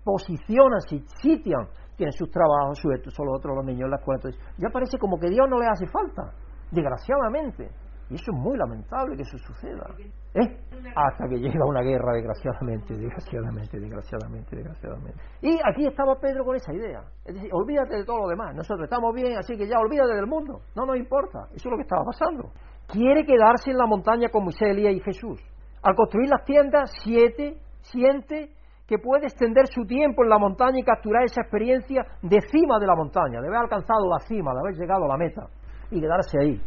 posicionan, 0.04 0.82
se 0.82 1.00
sitian, 1.22 1.68
tienen 1.96 2.12
sus 2.14 2.30
trabajos, 2.30 2.80
su 2.80 2.92
esto, 2.92 3.10
solo 3.12 3.34
otros 3.34 3.56
los 3.56 3.66
niños 3.66 3.86
en 3.86 3.92
la 3.92 3.98
escuela, 3.98 4.20
entonces 4.24 4.42
ya 4.58 4.70
parece 4.70 4.98
como 4.98 5.18
que 5.18 5.30
Dios 5.30 5.48
no 5.50 5.60
les 5.60 5.70
hace 5.70 5.88
falta, 5.88 6.34
desgraciadamente. 6.72 7.70
Y 8.10 8.16
eso 8.16 8.32
es 8.32 8.38
muy 8.38 8.56
lamentable 8.58 9.16
que 9.16 9.24
eso 9.24 9.38
suceda. 9.40 9.88
¿Eh? 10.36 10.58
Hasta 10.96 11.28
que 11.28 11.38
llega 11.38 11.66
una 11.66 11.82
guerra, 11.82 12.14
desgraciadamente, 12.14 12.94
desgraciadamente, 12.94 13.80
desgraciadamente, 13.80 14.56
desgraciadamente. 14.56 15.20
Y 15.42 15.58
aquí 15.66 15.88
estaba 15.88 16.16
Pedro 16.20 16.46
con 16.46 16.56
esa 16.56 16.72
idea. 16.72 17.02
Es 17.26 17.34
decir, 17.34 17.50
olvídate 17.52 17.98
de 17.98 18.06
todo 18.06 18.20
lo 18.20 18.28
demás. 18.28 18.54
Nosotros 18.54 18.84
estamos 18.84 19.14
bien, 19.16 19.38
así 19.38 19.58
que 19.58 19.68
ya 19.68 19.80
olvídate 19.80 20.14
del 20.14 20.28
mundo. 20.28 20.62
No 20.76 20.86
nos 20.86 20.98
importa. 20.98 21.48
Eso 21.56 21.68
es 21.68 21.72
lo 21.72 21.78
que 21.78 21.84
estaba 21.84 22.04
pasando. 22.06 22.52
Quiere 22.88 23.26
quedarse 23.26 23.72
en 23.72 23.78
la 23.78 23.88
montaña 23.88 24.30
con 24.30 24.44
Moisés, 24.44 24.70
Elías 24.70 24.94
y 24.94 25.00
Jesús. 25.00 25.42
Al 25.82 25.96
construir 25.96 26.30
las 26.30 26.46
tiendas, 26.46 26.92
siete, 27.04 27.58
siente 27.82 28.52
que 28.88 29.00
puede 29.00 29.26
extender 29.26 29.66
su 29.68 29.84
tiempo 29.86 30.24
en 30.24 30.30
la 30.30 30.38
montaña 30.38 30.80
y 30.80 30.84
capturar 30.84 31.24
esa 31.24 31.42
experiencia 31.42 32.06
de 32.22 32.40
cima 32.52 32.78
de 32.80 32.86
la 32.86 32.96
montaña, 32.96 33.42
de 33.42 33.48
haber 33.48 33.62
alcanzado 33.62 34.08
la 34.08 34.20
cima, 34.20 34.54
de 34.54 34.60
haber 34.60 34.76
llegado 34.76 35.06
a 35.06 35.08
la 35.08 35.18
meta 35.18 35.48
y 35.90 36.00
quedarse 36.00 36.38
ahí. 36.40 36.62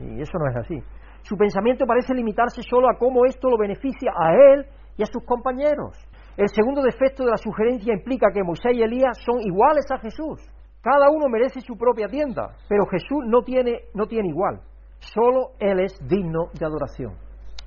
Y 0.00 0.20
eso 0.20 0.38
no 0.38 0.50
es 0.50 0.56
así. 0.56 0.78
Su 1.22 1.36
pensamiento 1.36 1.86
parece 1.86 2.14
limitarse 2.14 2.62
solo 2.62 2.88
a 2.88 2.98
cómo 2.98 3.24
esto 3.24 3.48
lo 3.48 3.56
beneficia 3.56 4.12
a 4.18 4.32
él 4.34 4.66
y 4.96 5.02
a 5.02 5.06
sus 5.06 5.24
compañeros. 5.24 5.96
El 6.36 6.48
segundo 6.48 6.82
defecto 6.82 7.24
de 7.24 7.30
la 7.30 7.36
sugerencia 7.36 7.92
implica 7.92 8.32
que 8.32 8.42
Moisés 8.42 8.72
y 8.74 8.82
Elías 8.82 9.18
son 9.24 9.40
iguales 9.40 9.84
a 9.90 9.98
Jesús. 9.98 10.40
Cada 10.80 11.10
uno 11.10 11.28
merece 11.28 11.60
su 11.60 11.76
propia 11.76 12.08
tienda, 12.08 12.56
pero 12.68 12.86
Jesús 12.86 13.24
no 13.26 13.42
tiene, 13.42 13.82
no 13.94 14.06
tiene 14.06 14.28
igual. 14.28 14.60
Solo 14.98 15.50
Él 15.60 15.80
es 15.80 15.96
digno 16.08 16.46
de 16.58 16.66
adoración. 16.66 17.14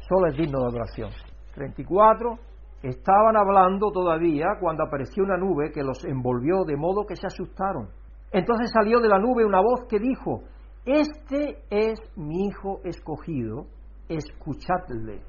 Solo 0.10 0.28
es 0.28 0.38
digno 0.38 0.60
de 0.60 0.66
adoración. 0.66 1.10
34. 1.54 2.38
Estaban 2.84 3.38
hablando 3.38 3.92
todavía 3.92 4.46
cuando 4.60 4.84
apareció 4.84 5.24
una 5.24 5.38
nube 5.38 5.72
que 5.72 5.84
los 5.84 6.04
envolvió 6.06 6.64
de 6.66 6.76
modo 6.76 7.06
que 7.06 7.16
se 7.16 7.28
asustaron. 7.28 7.88
Entonces 8.32 8.72
salió 8.72 9.00
de 9.00 9.08
la 9.08 9.18
nube 9.18 9.46
una 9.46 9.62
voz 9.62 9.86
que 9.90 9.98
dijo, 9.98 10.42
este 10.86 11.64
es 11.70 12.00
mi 12.16 12.46
hijo 12.46 12.80
escogido, 12.84 13.66
escuchadle. 14.08 15.22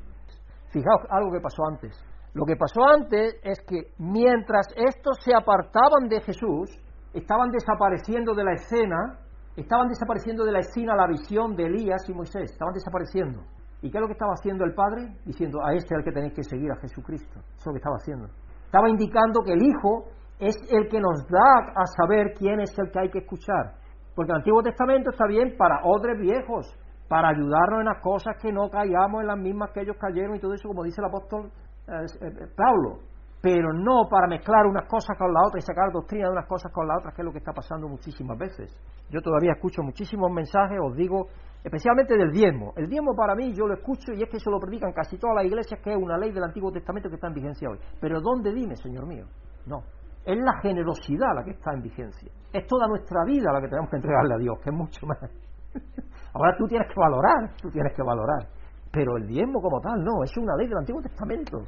Fijaos 0.70 1.02
algo 1.08 1.32
que 1.32 1.40
pasó 1.40 1.62
antes. 1.70 1.96
Lo 2.34 2.44
que 2.44 2.56
pasó 2.56 2.80
antes 2.86 3.36
es 3.42 3.58
que 3.66 3.92
mientras 3.98 4.66
estos 4.76 5.16
se 5.24 5.34
apartaban 5.34 6.08
de 6.08 6.20
Jesús, 6.20 6.70
estaban 7.14 7.50
desapareciendo 7.50 8.34
de 8.34 8.44
la 8.44 8.52
escena, 8.52 9.18
estaban 9.56 9.88
desapareciendo 9.88 10.44
de 10.44 10.52
la 10.52 10.58
escena 10.58 10.94
la 10.94 11.06
visión 11.06 11.56
de 11.56 11.64
Elías 11.64 12.06
y 12.08 12.12
Moisés, 12.12 12.52
estaban 12.52 12.74
desapareciendo. 12.74 13.40
¿Y 13.80 13.90
qué 13.90 13.96
es 13.96 14.02
lo 14.02 14.06
que 14.06 14.12
estaba 14.12 14.34
haciendo 14.34 14.64
el 14.64 14.74
Padre? 14.74 15.16
Diciendo, 15.24 15.60
a 15.64 15.72
este 15.72 15.94
es 15.94 15.98
el 15.98 16.04
que 16.04 16.12
tenéis 16.12 16.34
que 16.34 16.42
seguir, 16.42 16.70
a 16.70 16.76
Jesucristo. 16.76 17.38
Eso 17.38 17.60
es 17.60 17.66
lo 17.66 17.72
que 17.72 17.78
estaba 17.78 17.96
haciendo. 17.96 18.28
Estaba 18.64 18.90
indicando 18.90 19.40
que 19.42 19.52
el 19.52 19.62
Hijo 19.62 20.04
es 20.38 20.56
el 20.70 20.88
que 20.88 21.00
nos 21.00 21.26
da 21.28 21.72
a 21.74 21.86
saber 21.86 22.34
quién 22.36 22.60
es 22.60 22.78
el 22.78 22.90
que 22.90 23.00
hay 23.00 23.10
que 23.10 23.20
escuchar. 23.20 23.76
Porque 24.16 24.32
el 24.32 24.38
Antiguo 24.38 24.62
Testamento 24.62 25.10
está 25.10 25.26
bien 25.26 25.56
para 25.58 25.84
odres 25.84 26.18
viejos, 26.18 26.66
para 27.06 27.28
ayudarnos 27.28 27.80
en 27.80 27.84
las 27.84 28.00
cosas 28.00 28.34
que 28.40 28.50
no 28.50 28.70
caigamos 28.70 29.20
en 29.20 29.26
las 29.26 29.38
mismas 29.38 29.70
que 29.72 29.82
ellos 29.82 29.96
cayeron 30.00 30.34
y 30.34 30.40
todo 30.40 30.54
eso, 30.54 30.68
como 30.68 30.82
dice 30.82 31.02
el 31.02 31.06
apóstol 31.06 31.52
eh, 31.86 32.06
eh, 32.22 32.46
Pablo. 32.56 33.00
Pero 33.42 33.74
no 33.74 34.08
para 34.10 34.26
mezclar 34.26 34.64
unas 34.66 34.88
cosas 34.88 35.16
con 35.18 35.32
la 35.32 35.40
otra 35.46 35.58
y 35.58 35.62
sacar 35.62 35.92
doctrina 35.92 36.24
de 36.24 36.32
unas 36.32 36.46
cosas 36.46 36.72
con 36.72 36.88
la 36.88 36.96
otra, 36.96 37.12
que 37.12 37.20
es 37.20 37.26
lo 37.26 37.30
que 37.30 37.38
está 37.38 37.52
pasando 37.52 37.86
muchísimas 37.86 38.38
veces. 38.38 38.74
Yo 39.10 39.20
todavía 39.20 39.52
escucho 39.52 39.82
muchísimos 39.82 40.32
mensajes, 40.32 40.78
os 40.82 40.96
digo, 40.96 41.28
especialmente 41.62 42.16
del 42.16 42.32
diezmo. 42.32 42.72
El 42.74 42.88
diezmo 42.88 43.14
para 43.14 43.34
mí 43.34 43.52
yo 43.52 43.66
lo 43.66 43.74
escucho 43.74 44.14
y 44.14 44.22
es 44.22 44.30
que 44.30 44.38
eso 44.38 44.50
lo 44.50 44.58
predican 44.58 44.92
casi 44.92 45.18
todas 45.18 45.36
las 45.36 45.44
iglesias, 45.44 45.78
que 45.84 45.90
es 45.90 45.96
una 45.96 46.16
ley 46.16 46.32
del 46.32 46.42
Antiguo 46.42 46.72
Testamento 46.72 47.10
que 47.10 47.16
está 47.16 47.28
en 47.28 47.34
vigencia 47.34 47.68
hoy. 47.68 47.78
Pero 48.00 48.22
¿dónde 48.22 48.52
dime, 48.54 48.76
Señor 48.76 49.06
mío? 49.06 49.26
No. 49.66 49.82
Es 50.26 50.36
la 50.36 50.58
generosidad 50.60 51.36
la 51.36 51.44
que 51.44 51.52
está 51.52 51.72
en 51.72 51.82
vigencia. 51.82 52.30
Es 52.52 52.66
toda 52.66 52.88
nuestra 52.88 53.24
vida 53.24 53.52
la 53.52 53.60
que 53.60 53.68
tenemos 53.68 53.88
que 53.88 53.96
entregarle 53.96 54.34
a 54.34 54.38
Dios, 54.38 54.58
que 54.58 54.70
es 54.70 54.76
mucho 54.76 55.06
más. 55.06 55.18
Ahora 56.34 56.56
tú 56.58 56.66
tienes 56.66 56.88
que 56.88 56.98
valorar, 56.98 57.54
tú 57.62 57.70
tienes 57.70 57.94
que 57.94 58.02
valorar. 58.02 58.48
Pero 58.90 59.16
el 59.18 59.26
diezmo 59.28 59.60
como 59.60 59.80
tal, 59.80 60.02
no, 60.02 60.24
es 60.24 60.36
una 60.36 60.56
ley 60.56 60.66
del 60.66 60.78
Antiguo 60.78 61.00
Testamento. 61.00 61.58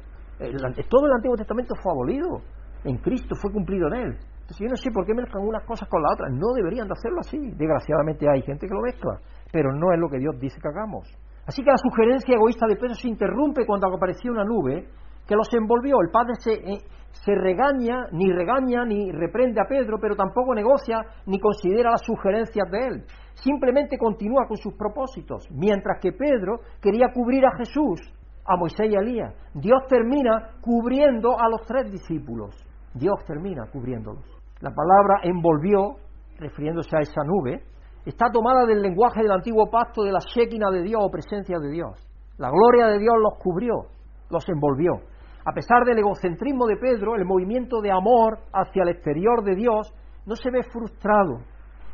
Todo 0.89 1.05
el 1.07 1.13
Antiguo 1.13 1.37
Testamento 1.37 1.73
fue 1.81 1.91
abolido 1.91 2.41
en 2.83 2.97
Cristo, 2.97 3.35
fue 3.41 3.51
cumplido 3.51 3.87
en 3.87 3.93
Él. 3.93 4.17
Entonces 4.41 4.59
yo 4.59 4.67
no 4.67 4.75
sé 4.75 4.91
por 4.91 5.05
qué 5.05 5.13
mezclan 5.13 5.47
unas 5.47 5.63
cosas 5.63 5.87
con 5.87 6.01
las 6.01 6.13
otras. 6.13 6.33
No 6.33 6.51
deberían 6.53 6.87
de 6.87 6.93
hacerlo 6.93 7.19
así. 7.19 7.37
Desgraciadamente 7.37 8.27
hay 8.27 8.41
gente 8.41 8.67
que 8.67 8.73
lo 8.73 8.81
mezcla, 8.81 9.19
pero 9.51 9.71
no 9.71 9.93
es 9.93 9.99
lo 9.99 10.09
que 10.09 10.17
Dios 10.17 10.39
dice 10.39 10.59
que 10.59 10.67
hagamos. 10.67 11.07
Así 11.45 11.63
que 11.63 11.71
la 11.71 11.77
sugerencia 11.77 12.35
egoísta 12.35 12.67
de 12.67 12.75
Pedro 12.75 12.95
se 12.95 13.07
interrumpe 13.07 13.65
cuando 13.65 13.87
apareció 13.87 14.31
una 14.31 14.43
nube 14.43 14.87
que 15.27 15.35
los 15.35 15.47
envolvió. 15.53 16.01
El 16.01 16.09
Padre 16.09 16.33
se, 16.39 16.53
eh, 16.53 16.81
se 17.11 17.35
regaña, 17.35 18.07
ni 18.11 18.31
regaña, 18.31 18.85
ni 18.85 19.11
reprende 19.11 19.61
a 19.61 19.67
Pedro, 19.67 19.97
pero 19.99 20.15
tampoco 20.15 20.53
negocia 20.53 20.99
ni 21.25 21.39
considera 21.39 21.91
las 21.91 22.05
sugerencias 22.05 22.69
de 22.71 22.87
él. 22.87 23.05
Simplemente 23.33 23.97
continúa 23.97 24.47
con 24.47 24.57
sus 24.57 24.73
propósitos, 24.73 25.47
mientras 25.51 25.99
que 26.01 26.11
Pedro 26.11 26.59
quería 26.81 27.07
cubrir 27.13 27.45
a 27.45 27.57
Jesús, 27.57 27.99
a 28.45 28.57
Moisés 28.57 28.89
y 28.91 28.95
a 28.95 28.99
Elías. 28.99 29.33
Dios 29.53 29.83
termina 29.87 30.51
cubriendo 30.61 31.39
a 31.39 31.49
los 31.49 31.61
tres 31.67 31.91
discípulos. 31.91 32.55
Dios 32.93 33.23
termina 33.25 33.69
cubriéndolos. 33.71 34.25
La 34.61 34.71
palabra 34.71 35.21
envolvió, 35.23 35.95
refiriéndose 36.39 36.95
a 36.97 37.01
esa 37.01 37.23
nube, 37.23 37.63
está 38.05 38.31
tomada 38.31 38.65
del 38.65 38.81
lenguaje 38.81 39.21
del 39.21 39.31
antiguo 39.31 39.69
pacto 39.69 40.03
de 40.03 40.11
la 40.11 40.19
Shekinah 40.19 40.71
de 40.71 40.83
Dios 40.83 41.01
o 41.03 41.11
presencia 41.11 41.59
de 41.59 41.69
Dios. 41.69 42.09
La 42.37 42.49
gloria 42.49 42.87
de 42.87 42.99
Dios 42.99 43.15
los 43.19 43.37
cubrió, 43.39 43.85
los 44.29 44.47
envolvió. 44.49 45.01
A 45.49 45.51
pesar 45.51 45.83
del 45.83 45.97
egocentrismo 45.97 46.67
de 46.67 46.77
Pedro, 46.77 47.15
el 47.15 47.25
movimiento 47.25 47.81
de 47.81 47.89
amor 47.89 48.37
hacia 48.53 48.83
el 48.83 48.89
exterior 48.89 49.43
de 49.43 49.55
Dios 49.55 49.91
no 50.27 50.35
se 50.35 50.51
ve 50.51 50.61
frustrado, 50.61 51.39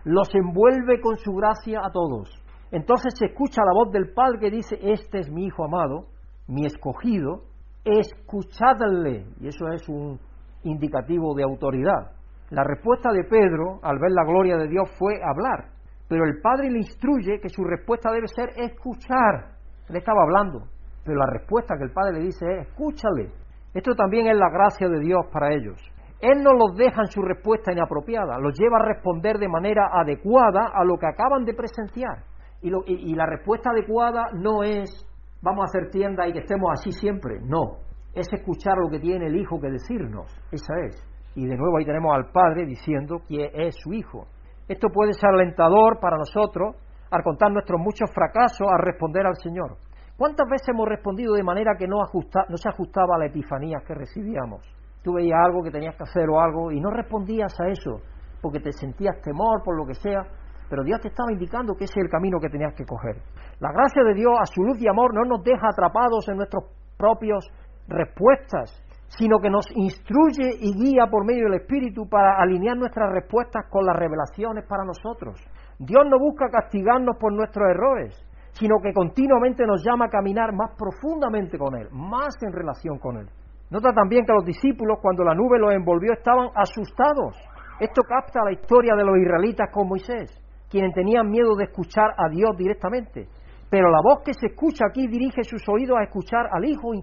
los 0.04 0.28
envuelve 0.36 1.00
con 1.00 1.16
su 1.16 1.32
gracia 1.32 1.80
a 1.82 1.90
todos. 1.90 2.30
Entonces 2.72 3.14
se 3.18 3.28
escucha 3.28 3.62
la 3.64 3.72
voz 3.72 3.94
del 3.94 4.12
Padre 4.14 4.40
que 4.42 4.52
dice, 4.52 4.78
este 4.82 5.20
es 5.20 5.32
mi 5.32 5.46
Hijo 5.46 5.64
amado, 5.64 6.08
mi 6.50 6.66
escogido, 6.66 7.44
escuchadle. 7.86 9.26
Y 9.40 9.48
eso 9.48 9.70
es 9.70 9.88
un 9.88 10.20
indicativo 10.64 11.34
de 11.34 11.44
autoridad. 11.44 12.12
La 12.50 12.66
respuesta 12.66 13.14
de 13.14 13.24
Pedro 13.24 13.80
al 13.84 14.00
ver 14.00 14.12
la 14.12 14.26
gloria 14.26 14.58
de 14.58 14.68
Dios 14.68 14.92
fue 15.00 15.14
hablar, 15.24 15.70
pero 16.10 16.26
el 16.26 16.42
Padre 16.42 16.72
le 16.72 16.80
instruye 16.80 17.40
que 17.40 17.48
su 17.48 17.64
respuesta 17.64 18.12
debe 18.12 18.28
ser 18.28 18.50
escuchar. 18.58 19.56
Él 19.88 19.96
estaba 19.96 20.24
hablando, 20.24 20.68
pero 21.06 21.20
la 21.20 21.28
respuesta 21.28 21.78
que 21.78 21.86
el 21.86 21.94
Padre 21.94 22.20
le 22.20 22.26
dice 22.26 22.46
es 22.46 22.68
escúchale. 22.68 23.45
Esto 23.76 23.94
también 23.94 24.28
es 24.28 24.38
la 24.38 24.50
gracia 24.50 24.88
de 24.88 25.02
Dios 25.02 25.26
para 25.34 25.54
ellos. 25.54 25.78
Él 26.22 26.42
no 26.42 26.54
los 26.54 26.78
deja 26.78 27.02
en 27.02 27.12
su 27.12 27.22
respuesta 27.22 27.74
inapropiada, 27.74 28.40
los 28.40 28.58
lleva 28.58 28.78
a 28.78 28.86
responder 28.86 29.38
de 29.38 29.50
manera 29.50 29.90
adecuada 29.92 30.72
a 30.74 30.86
lo 30.86 30.98
que 30.98 31.08
acaban 31.08 31.44
de 31.44 31.54
presenciar. 31.54 32.24
Y, 32.62 33.14
la 33.14 33.26
respuesta 33.26 33.72
adecuada 33.72 34.30
no 34.34 34.64
es 34.64 35.06
vamos 35.42 35.66
a 35.66 35.66
hacer 35.66 35.92
tienda 35.92 36.26
y 36.26 36.32
que 36.32 36.40
estemos 36.40 36.72
así 36.72 36.92
siempre, 36.94 37.40
no. 37.42 37.80
Es 38.14 38.32
escuchar 38.32 38.78
lo 38.78 38.90
que 38.90 39.00
tiene 39.00 39.28
el 39.28 39.36
Hijo 39.36 39.60
que 39.60 39.70
decirnos, 39.70 40.34
esa 40.52 40.74
es. 40.88 40.96
Y 41.36 41.46
de 41.46 41.58
nuevo 41.58 41.78
ahí 41.78 41.86
tenemos 41.86 42.16
al 42.16 42.32
Padre 42.32 42.66
diciendo 42.66 43.20
que 43.28 43.52
es 43.54 43.76
su 43.76 43.92
Hijo. 43.92 44.26
Esto 44.70 44.88
puede 44.88 45.12
ser 45.14 45.32
alentador 45.32 46.00
para 46.00 46.18
nosotros 46.18 46.78
al 47.12 47.24
contar 47.24 47.52
nuestros 47.52 47.80
muchos 47.80 48.10
fracasos 48.14 48.68
al 48.72 48.80
responder 48.80 49.28
al 49.28 49.36
Señor. 49.36 49.76
¿Cuántas 50.18 50.48
veces 50.50 50.70
hemos 50.70 50.88
respondido 50.88 51.34
de 51.34 51.44
manera 51.44 51.76
que 51.78 51.88
no, 51.88 51.98
no 51.98 52.58
se 52.58 52.70
ajustaba 52.70 53.16
a 53.16 53.20
la 53.20 53.26
epifanía 53.26 53.80
que 53.86 53.94
recibíamos? 53.94 54.62
Tú 55.04 55.14
veías 55.14 55.40
algo 55.44 55.62
que 55.62 55.72
tenías 55.72 55.96
que 55.98 56.04
hacer 56.04 56.30
o 56.30 56.40
algo 56.40 56.72
y 56.72 56.80
no 56.80 56.90
respondías 56.90 57.54
a 57.60 57.68
eso 57.68 58.00
porque 58.42 58.60
te 58.60 58.72
sentías 58.72 59.20
temor 59.22 59.62
por 59.64 59.78
lo 59.78 59.86
que 59.86 59.96
sea. 59.96 60.24
pero 60.70 60.84
Dios 60.84 61.02
te 61.02 61.10
estaba 61.10 61.32
indicando 61.32 61.76
que 61.76 61.86
ese 61.86 62.00
es 62.00 62.06
el 62.06 62.10
camino 62.10 62.40
que 62.40 62.50
tenías 62.50 62.74
que 62.74 62.86
coger. 62.86 63.18
La 63.60 63.72
gracia 63.72 64.04
de 64.04 64.14
Dios, 64.14 64.34
a 64.40 64.46
su 64.46 64.64
luz 64.64 64.82
y 64.82 64.88
amor, 64.88 65.14
no 65.14 65.24
nos 65.26 65.44
deja 65.44 65.68
atrapados 65.68 66.28
en 66.30 66.38
nuestras 66.38 66.64
propias 66.98 67.46
respuestas, 67.88 68.82
sino 69.08 69.40
que 69.40 69.50
nos 69.50 69.66
instruye 69.76 70.58
y 70.60 70.74
guía 70.74 71.08
por 71.10 71.26
medio 71.26 71.46
del 71.46 71.62
Espíritu 71.62 72.08
para 72.10 72.38
alinear 72.42 72.78
nuestras 72.78 73.12
respuestas 73.12 73.66
con 73.70 73.86
las 73.86 73.96
revelaciones 73.96 74.66
para 74.68 74.86
nosotros. 74.86 75.40
Dios 75.78 76.06
no 76.10 76.18
busca 76.20 76.50
castigarnos 76.50 77.18
por 77.20 77.34
nuestros 77.34 77.70
errores, 77.70 78.16
sino 78.58 78.80
que 78.82 78.94
continuamente 78.94 79.66
nos 79.66 79.84
llama 79.84 80.06
a 80.06 80.10
caminar 80.10 80.54
más 80.54 80.72
profundamente 80.78 81.58
con 81.58 81.76
Él, 81.76 81.90
más 81.92 82.36
en 82.42 82.54
relación 82.54 82.98
con 83.00 83.18
Él. 83.18 83.28
Nota 83.70 83.92
también 83.92 84.26
que 84.26 84.34
los 84.34 84.46
discípulos, 84.46 85.00
cuando 85.02 85.24
la 85.24 85.36
nube 85.36 85.60
los 85.60 85.74
envolvió, 85.74 86.14
estaban 86.14 86.50
asustados. 86.56 87.36
Esto 87.80 88.02
capta 88.08 88.46
la 88.46 88.54
historia 88.54 88.96
de 88.96 89.04
los 89.04 89.18
israelitas 89.18 89.70
con 89.74 89.90
Moisés, 89.90 90.32
quienes 90.70 90.94
tenían 90.94 91.30
miedo 91.30 91.56
de 91.56 91.66
escuchar 91.66 92.12
a 92.18 92.30
Dios 92.30 92.56
directamente. 92.58 93.28
Pero 93.70 93.90
la 93.90 94.00
voz 94.02 94.24
que 94.24 94.34
se 94.34 94.48
escucha 94.48 94.86
aquí 94.88 95.08
dirige 95.08 95.44
sus 95.44 95.68
oídos 95.68 95.98
a 96.00 96.04
escuchar 96.04 96.48
al 96.54 96.64
Hijo, 96.64 96.94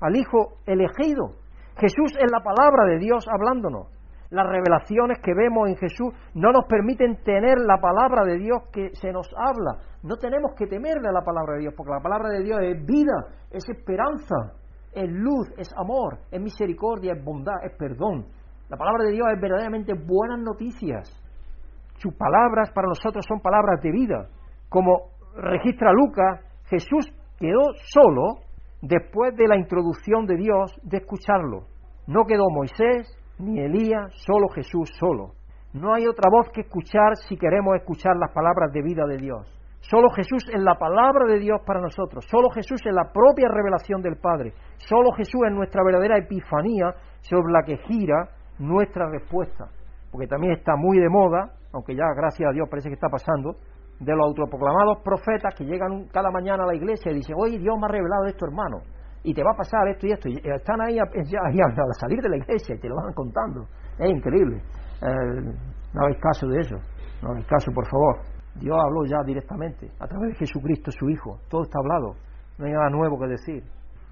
al 0.00 0.16
Hijo 0.16 0.54
elegido. 0.64 1.34
Jesús 1.76 2.16
es 2.18 2.30
la 2.30 2.40
palabra 2.42 2.86
de 2.86 2.98
Dios 2.98 3.26
hablándonos. 3.28 3.88
Las 4.32 4.46
revelaciones 4.48 5.18
que 5.22 5.34
vemos 5.34 5.68
en 5.68 5.76
Jesús 5.76 6.08
no 6.32 6.52
nos 6.52 6.64
permiten 6.64 7.22
tener 7.22 7.58
la 7.58 7.76
palabra 7.76 8.24
de 8.24 8.38
Dios 8.38 8.62
que 8.72 8.88
se 8.94 9.12
nos 9.12 9.28
habla. 9.36 9.84
No 10.02 10.16
tenemos 10.16 10.52
que 10.56 10.66
temerle 10.66 11.10
a 11.10 11.12
la 11.12 11.20
palabra 11.20 11.56
de 11.56 11.60
Dios, 11.60 11.74
porque 11.76 11.92
la 11.92 12.00
palabra 12.00 12.30
de 12.30 12.42
Dios 12.42 12.58
es 12.62 12.86
vida, 12.86 13.26
es 13.50 13.68
esperanza, 13.68 14.56
es 14.94 15.04
luz, 15.06 15.52
es 15.58 15.68
amor, 15.76 16.16
es 16.30 16.40
misericordia, 16.40 17.12
es 17.12 17.22
bondad, 17.22 17.62
es 17.62 17.76
perdón. 17.76 18.24
La 18.70 18.78
palabra 18.78 19.04
de 19.04 19.12
Dios 19.12 19.28
es 19.34 19.38
verdaderamente 19.38 19.92
buenas 19.92 20.40
noticias. 20.40 21.12
Sus 21.98 22.14
palabras 22.14 22.70
para 22.74 22.88
nosotros 22.88 23.26
son 23.28 23.40
palabras 23.40 23.82
de 23.82 23.92
vida. 23.92 24.28
Como 24.70 25.10
registra 25.36 25.92
Lucas, 25.92 26.40
Jesús 26.70 27.04
quedó 27.38 27.74
solo 27.92 28.40
después 28.80 29.36
de 29.36 29.46
la 29.46 29.58
introducción 29.58 30.24
de 30.24 30.36
Dios 30.36 30.72
de 30.84 30.96
escucharlo. 30.96 31.66
No 32.06 32.24
quedó 32.24 32.48
Moisés 32.48 33.14
ni 33.42 33.60
Elías, 33.60 34.12
solo 34.24 34.48
Jesús 34.48 34.90
solo. 34.98 35.32
No 35.72 35.94
hay 35.94 36.06
otra 36.06 36.30
voz 36.30 36.48
que 36.52 36.62
escuchar 36.62 37.16
si 37.28 37.36
queremos 37.36 37.74
escuchar 37.76 38.16
las 38.16 38.30
palabras 38.32 38.72
de 38.72 38.82
vida 38.82 39.04
de 39.06 39.16
Dios. 39.16 39.46
Solo 39.80 40.10
Jesús 40.10 40.44
es 40.52 40.62
la 40.62 40.76
palabra 40.76 41.26
de 41.26 41.40
Dios 41.40 41.60
para 41.66 41.80
nosotros. 41.80 42.24
Solo 42.30 42.50
Jesús 42.50 42.80
es 42.84 42.92
la 42.94 43.10
propia 43.12 43.48
revelación 43.48 44.00
del 44.00 44.16
Padre. 44.16 44.52
Solo 44.76 45.10
Jesús 45.12 45.40
es 45.44 45.52
nuestra 45.52 45.82
verdadera 45.82 46.18
epifanía 46.18 46.94
sobre 47.20 47.52
la 47.52 47.62
que 47.64 47.78
gira 47.88 48.28
nuestra 48.60 49.10
respuesta. 49.10 49.66
Porque 50.12 50.28
también 50.28 50.52
está 50.52 50.76
muy 50.76 50.98
de 50.98 51.08
moda, 51.08 51.50
aunque 51.72 51.96
ya 51.96 52.04
gracias 52.14 52.48
a 52.48 52.52
Dios 52.52 52.68
parece 52.70 52.90
que 52.90 52.94
está 52.94 53.08
pasando, 53.08 53.56
de 53.98 54.14
los 54.14 54.26
autoproclamados 54.26 54.98
profetas 55.02 55.54
que 55.56 55.64
llegan 55.64 56.06
cada 56.12 56.30
mañana 56.30 56.62
a 56.64 56.66
la 56.66 56.76
iglesia 56.76 57.10
y 57.10 57.16
dicen, 57.16 57.34
oye, 57.38 57.58
Dios 57.58 57.76
me 57.78 57.86
ha 57.86 57.88
revelado 57.88 58.26
esto, 58.26 58.46
hermano, 58.46 58.82
y 59.24 59.34
te 59.34 59.42
va 59.42 59.50
a 59.52 59.56
pasar 59.56 59.88
esto 59.88 60.06
y 60.06 60.12
esto. 60.12 60.28
Y 60.28 60.36
están 60.36 60.80
ahí 60.80 60.98
a, 60.98 61.02
a 61.02 61.94
salir 62.00 62.20
de 62.20 62.28
la 62.28 62.36
iglesia 62.36 62.74
y 62.74 62.78
te 62.78 62.88
lo 62.88 62.96
van 62.96 63.12
contando. 63.14 63.66
Es 63.98 64.10
increíble. 64.10 64.56
Eh, 65.02 65.54
no 65.94 66.00
hagáis 66.02 66.18
caso 66.20 66.48
de 66.48 66.60
eso. 66.60 66.76
No 67.22 67.30
hagáis 67.30 67.46
caso, 67.46 67.70
por 67.72 67.86
favor. 67.86 68.20
Dios 68.54 68.76
habló 68.78 69.04
ya 69.06 69.22
directamente, 69.24 69.90
a 69.98 70.06
través 70.06 70.30
de 70.30 70.34
Jesucristo, 70.46 70.90
su 70.90 71.08
Hijo. 71.08 71.38
Todo 71.48 71.62
está 71.62 71.78
hablado. 71.78 72.16
No 72.58 72.66
hay 72.66 72.72
nada 72.72 72.90
nuevo 72.90 73.18
que 73.18 73.28
decir. 73.28 73.62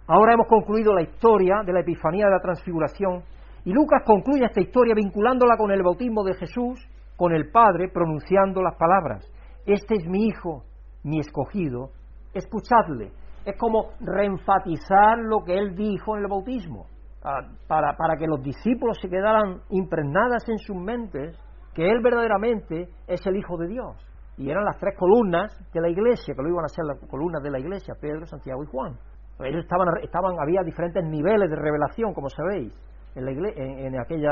Ahora 0.07 0.35
hemos 0.35 0.47
concluido 0.47 0.95
la 0.95 1.03
historia 1.03 1.63
de 1.65 1.73
la 1.73 1.81
Epifanía 1.81 2.27
de 2.27 2.33
la 2.33 2.41
Transfiguración 2.41 3.23
y 3.65 3.73
Lucas 3.73 4.03
concluye 4.05 4.45
esta 4.45 4.61
historia 4.61 4.95
vinculándola 4.95 5.57
con 5.57 5.71
el 5.71 5.83
bautismo 5.83 6.25
de 6.25 6.35
Jesús, 6.35 6.81
con 7.17 7.33
el 7.33 7.51
Padre, 7.51 7.89
pronunciando 7.93 8.63
las 8.63 8.77
palabras. 8.77 9.31
Este 9.67 9.95
es 9.97 10.07
mi 10.09 10.27
Hijo, 10.27 10.65
mi 11.05 11.21
escogido, 11.21 11.91
escuchadle. 12.33 13.13
Es 13.45 13.57
como 13.59 13.91
reenfatizar 14.01 15.19
lo 15.19 15.45
que 15.45 15.55
él 15.55 15.75
dijo 15.75 16.17
en 16.17 16.23
el 16.23 16.29
bautismo, 16.29 16.87
ah, 17.25 17.41
para, 17.67 17.97
para 17.97 18.17
que 18.17 18.27
los 18.27 18.43
discípulos 18.43 18.99
se 19.01 19.09
quedaran 19.09 19.61
impregnadas 19.71 20.49
en 20.49 20.59
sus 20.59 20.77
mentes 20.77 21.37
que 21.75 21.89
él 21.89 22.01
verdaderamente 22.03 22.89
es 23.07 23.27
el 23.27 23.37
Hijo 23.37 23.57
de 23.57 23.69
Dios 23.69 23.97
y 24.41 24.51
eran 24.51 24.65
las 24.65 24.79
tres 24.79 24.97
columnas 24.97 25.53
de 25.71 25.81
la 25.83 25.91
iglesia, 25.91 26.35
que 26.35 26.43
lo 26.43 26.49
iban 26.49 26.65
a 26.65 26.69
ser 26.69 26.87
las 26.87 26.99
columnas 27.11 27.43
de 27.43 27.51
la 27.51 27.59
iglesia, 27.59 27.95
Pedro, 28.01 28.25
Santiago 28.25 28.65
y 28.65 28.67
Juan. 28.69 28.97
Ellos 29.41 29.63
estaban, 29.63 29.87
estaban 30.03 30.35
había 30.41 30.63
diferentes 30.63 31.05
niveles 31.05 31.51
de 31.51 31.57
revelación, 31.57 32.15
como 32.15 32.31
sabéis, 32.31 32.73
en, 33.15 33.25
la 33.27 33.33
iglesia, 33.33 33.63
en, 33.63 34.01
aquel 34.01 34.23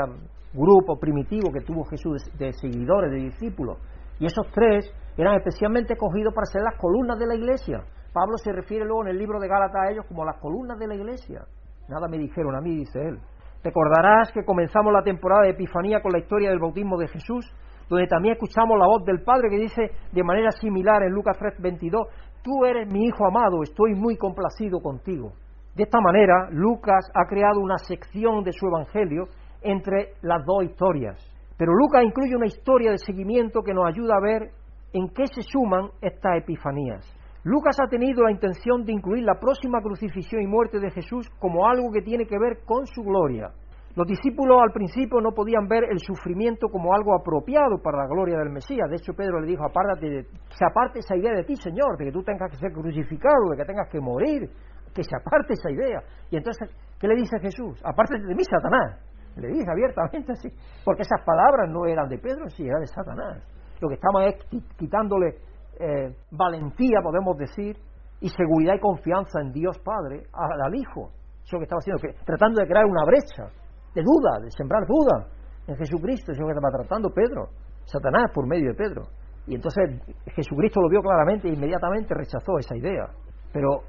grupo 0.51 0.99
primitivo 0.99 1.51
que 1.51 1.61
tuvo 1.61 1.83
Jesús 1.85 2.23
de, 2.39 2.51
seguidores, 2.53 3.11
de 3.11 3.17
discípulos. 3.17 3.77
Y 4.19 4.25
esos 4.25 4.47
tres 4.51 4.91
eran 5.15 5.35
especialmente 5.35 5.93
escogidos 5.93 6.33
para 6.33 6.45
ser 6.45 6.63
las 6.63 6.79
columnas 6.79 7.19
de 7.19 7.27
la 7.27 7.35
iglesia. 7.35 7.83
Pablo 8.13 8.37
se 8.37 8.51
refiere 8.51 8.85
luego 8.85 9.03
en 9.03 9.09
el 9.09 9.17
libro 9.17 9.39
de 9.39 9.47
Gálatas 9.47 9.81
a 9.87 9.91
ellos 9.91 10.05
como 10.07 10.25
las 10.25 10.37
columnas 10.39 10.77
de 10.79 10.87
la 10.87 10.95
iglesia. 10.95 11.45
Nada 11.87 12.07
me 12.07 12.17
dijeron 12.17 12.55
a 12.55 12.61
mí, 12.61 12.75
dice 12.75 12.99
él. 12.99 13.19
Recordarás 13.63 14.31
que 14.31 14.45
comenzamos 14.45 14.93
la 14.93 15.03
temporada 15.03 15.43
de 15.43 15.51
Epifanía 15.51 16.01
con 16.01 16.11
la 16.11 16.19
historia 16.19 16.49
del 16.49 16.59
bautismo 16.59 16.97
de 16.97 17.07
Jesús 17.07 17.45
donde 17.89 18.07
también 18.07 18.33
escuchamos 18.33 18.77
la 18.77 18.85
voz 18.85 19.03
del 19.03 19.23
Padre 19.23 19.49
que 19.49 19.57
dice 19.57 19.91
de 20.11 20.23
manera 20.23 20.51
similar 20.51 21.01
en 21.03 21.11
Lucas 21.11 21.37
3, 21.39 21.55
22, 21.59 22.07
tú 22.43 22.63
eres 22.63 22.87
mi 22.87 23.05
Hijo 23.05 23.25
amado, 23.25 23.63
estoy 23.63 23.95
muy 23.95 24.15
complacido 24.15 24.79
contigo. 24.79 25.33
De 25.75 25.83
esta 25.83 25.99
manera, 25.99 26.49
Lucas 26.51 27.09
ha 27.15 27.27
creado 27.27 27.59
una 27.59 27.77
sección 27.77 28.43
de 28.43 28.53
su 28.53 28.67
Evangelio 28.67 29.25
entre 29.61 30.13
las 30.21 30.45
dos 30.45 30.63
historias. 30.63 31.17
Pero 31.57 31.73
Lucas 31.73 32.03
incluye 32.03 32.35
una 32.35 32.45
historia 32.45 32.91
de 32.91 32.97
seguimiento 32.99 33.61
que 33.63 33.73
nos 33.73 33.87
ayuda 33.87 34.15
a 34.15 34.21
ver 34.21 34.51
en 34.93 35.09
qué 35.09 35.25
se 35.27 35.41
suman 35.41 35.89
estas 36.01 36.37
epifanías. 36.37 37.05
Lucas 37.49 37.77
ha 37.81 37.89
tenido 37.89 38.21
la 38.21 38.29
intención 38.29 38.85
de 38.85 38.93
incluir 38.93 39.23
la 39.23 39.39
próxima 39.39 39.81
crucifixión 39.81 40.43
y 40.43 40.45
muerte 40.45 40.79
de 40.79 40.91
Jesús 40.91 41.27
como 41.39 41.65
algo 41.65 41.89
que 41.91 42.03
tiene 42.03 42.27
que 42.27 42.37
ver 42.37 42.59
con 42.63 42.85
su 42.85 43.01
gloria. 43.01 43.49
Los 43.95 44.05
discípulos 44.05 44.61
al 44.61 44.71
principio 44.71 45.19
no 45.19 45.31
podían 45.31 45.67
ver 45.67 45.85
el 45.89 45.97
sufrimiento 45.97 46.67
como 46.69 46.93
algo 46.93 47.15
apropiado 47.15 47.81
para 47.81 47.97
la 47.97 48.07
gloria 48.07 48.37
del 48.37 48.51
Mesías. 48.51 48.87
De 48.87 48.97
hecho, 48.97 49.15
Pedro 49.15 49.41
le 49.41 49.47
dijo, 49.47 49.65
apártate 49.65 50.27
se 50.49 50.63
aparte 50.63 50.99
esa 50.99 51.17
idea 51.17 51.33
de 51.33 51.43
ti, 51.43 51.55
Señor, 51.55 51.97
de 51.97 52.05
que 52.05 52.11
tú 52.11 52.21
tengas 52.21 52.51
que 52.51 52.57
ser 52.57 52.71
crucificado, 52.71 53.49
de 53.49 53.57
que 53.57 53.65
tengas 53.65 53.89
que 53.89 53.99
morir, 53.99 54.47
que 54.93 55.03
se 55.03 55.15
aparte 55.15 55.53
esa 55.53 55.71
idea. 55.71 56.03
Y 56.29 56.37
entonces, 56.37 56.69
¿qué 56.99 57.07
le 57.07 57.15
dice 57.15 57.39
Jesús? 57.39 57.81
Apártate 57.83 58.27
de 58.27 58.35
mí, 58.35 58.43
Satanás. 58.43 59.01
Le 59.37 59.47
dice 59.47 59.65
abiertamente 59.71 60.33
así, 60.33 60.49
porque 60.85 61.01
esas 61.01 61.25
palabras 61.25 61.67
no 61.71 61.87
eran 61.87 62.07
de 62.09 62.19
Pedro, 62.19 62.47
sí, 62.49 62.61
eran 62.67 62.81
de 62.81 62.87
Satanás. 62.93 63.41
Lo 63.81 63.89
que 63.89 63.95
estaba 63.95 64.25
es 64.27 64.35
quitándole 64.77 65.48
eh, 65.79 66.13
valentía, 66.31 66.99
podemos 67.01 67.37
decir, 67.37 67.77
y 68.21 68.29
seguridad 68.29 68.75
y 68.75 68.79
confianza 68.79 69.39
en 69.41 69.51
Dios 69.51 69.77
Padre 69.79 70.23
al, 70.33 70.75
Hijo. 70.75 71.11
Eso 71.43 71.57
que 71.57 71.63
estaba 71.63 71.79
haciendo, 71.79 72.01
que, 72.01 72.13
tratando 72.25 72.61
de 72.61 72.67
crear 72.67 72.85
una 72.85 73.05
brecha 73.05 73.47
de 73.95 74.03
duda, 74.03 74.43
de 74.43 74.51
sembrar 74.51 74.85
duda 74.85 75.27
en 75.67 75.75
Jesucristo, 75.77 76.31
eso 76.31 76.43
que 76.43 76.51
estaba 76.51 76.83
tratando 76.83 77.09
Pedro, 77.09 77.47
Satanás 77.85 78.29
por 78.33 78.45
medio 78.45 78.69
de 78.69 78.75
Pedro. 78.75 79.03
Y 79.47 79.55
entonces 79.55 80.01
Jesucristo 80.35 80.81
lo 80.81 80.89
vio 80.89 81.01
claramente 81.01 81.47
e 81.47 81.53
inmediatamente 81.53 82.13
rechazó 82.13 82.59
esa 82.59 82.75
idea. 82.75 83.07
Pero 83.51 83.81